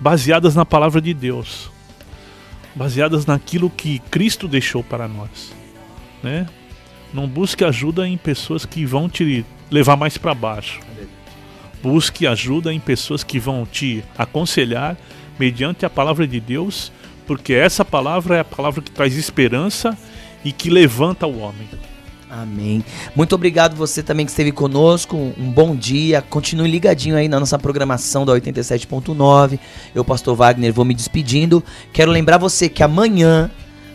baseadas 0.00 0.54
na 0.54 0.64
palavra 0.64 1.00
de 1.00 1.12
Deus. 1.12 1.70
Baseadas 2.74 3.26
naquilo 3.26 3.70
que 3.70 3.98
Cristo 4.10 4.48
deixou 4.48 4.82
para 4.82 5.08
nós. 5.08 5.52
Né? 6.22 6.46
Não 7.12 7.26
busque 7.26 7.64
ajuda 7.64 8.06
em 8.06 8.16
pessoas 8.16 8.64
que 8.64 8.84
vão 8.84 9.08
te 9.08 9.44
levar 9.70 9.96
mais 9.96 10.16
para 10.16 10.34
baixo. 10.34 10.80
Busque 11.82 12.26
ajuda 12.26 12.72
em 12.72 12.80
pessoas 12.80 13.22
que 13.22 13.38
vão 13.38 13.66
te 13.66 14.02
aconselhar 14.16 14.96
mediante 15.38 15.86
a 15.86 15.90
palavra 15.90 16.26
de 16.26 16.40
Deus, 16.40 16.90
porque 17.26 17.52
essa 17.52 17.84
palavra 17.84 18.36
é 18.36 18.40
a 18.40 18.44
palavra 18.44 18.82
que 18.82 18.90
traz 18.90 19.16
esperança 19.16 19.96
e 20.44 20.52
que 20.52 20.70
levanta 20.70 21.26
o 21.26 21.38
homem. 21.38 21.68
Amém. 22.30 22.84
Muito 23.16 23.34
obrigado 23.34 23.74
você 23.74 24.02
também 24.02 24.26
que 24.26 24.30
esteve 24.30 24.52
conosco. 24.52 25.16
Um 25.16 25.50
bom 25.50 25.74
dia. 25.74 26.20
Continue 26.20 26.70
ligadinho 26.70 27.16
aí 27.16 27.26
na 27.26 27.40
nossa 27.40 27.58
programação 27.58 28.26
da 28.26 28.32
87.9. 28.34 29.58
Eu, 29.94 30.04
pastor 30.04 30.36
Wagner, 30.36 30.72
vou 30.72 30.84
me 30.84 30.94
despedindo. 30.94 31.64
Quero 31.92 32.10
lembrar 32.10 32.36
você 32.36 32.68
que 32.68 32.82
amanhã, 32.82 33.50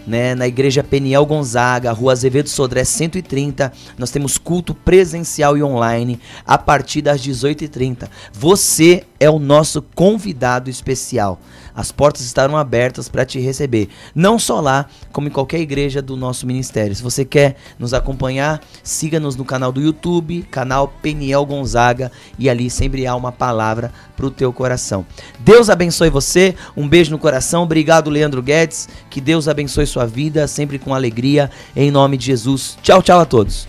né, 0.05 0.35
na 0.35 0.47
Igreja 0.47 0.83
Peniel 0.83 1.25
Gonzaga, 1.25 1.91
Rua 1.91 2.11
Azevedo 2.11 2.49
Sodré 2.49 2.83
130, 2.83 3.71
nós 3.97 4.11
temos 4.11 4.37
culto 4.37 4.73
presencial 4.73 5.57
e 5.57 5.63
online 5.63 6.19
a 6.45 6.57
partir 6.57 7.01
das 7.01 7.21
18h30. 7.21 8.07
Você 8.31 9.03
é 9.19 9.29
o 9.29 9.39
nosso 9.39 9.81
convidado 9.81 10.69
especial. 10.69 11.39
As 11.75 11.91
portas 11.91 12.23
estarão 12.23 12.55
abertas 12.55 13.09
para 13.09 13.25
te 13.25 13.39
receber. 13.39 13.89
Não 14.13 14.37
só 14.37 14.59
lá, 14.59 14.85
como 15.11 15.27
em 15.27 15.31
qualquer 15.31 15.59
igreja 15.59 16.01
do 16.01 16.15
nosso 16.15 16.45
ministério. 16.45 16.95
Se 16.95 17.01
você 17.01 17.25
quer 17.25 17.55
nos 17.79 17.93
acompanhar, 17.93 18.61
siga-nos 18.83 19.35
no 19.35 19.45
canal 19.45 19.71
do 19.71 19.81
YouTube, 19.81 20.43
canal 20.51 20.87
Peniel 21.01 21.45
Gonzaga, 21.45 22.11
e 22.37 22.49
ali 22.49 22.69
sempre 22.69 23.07
há 23.07 23.15
uma 23.15 23.31
palavra 23.31 23.91
para 24.15 24.25
o 24.25 24.31
teu 24.31 24.53
coração. 24.53 25.05
Deus 25.39 25.69
abençoe 25.69 26.09
você, 26.09 26.55
um 26.77 26.87
beijo 26.87 27.11
no 27.11 27.17
coração. 27.17 27.63
Obrigado, 27.63 28.09
Leandro 28.09 28.41
Guedes. 28.41 28.87
Que 29.09 29.19
Deus 29.19 29.47
abençoe 29.47 29.87
sua 29.87 30.05
vida, 30.05 30.47
sempre 30.47 30.77
com 30.77 30.93
alegria, 30.93 31.49
em 31.75 31.89
nome 31.89 32.17
de 32.17 32.25
Jesus. 32.25 32.77
Tchau, 32.81 33.01
tchau 33.01 33.19
a 33.19 33.25
todos. 33.25 33.67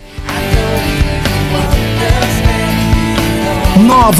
Nova 3.81 4.13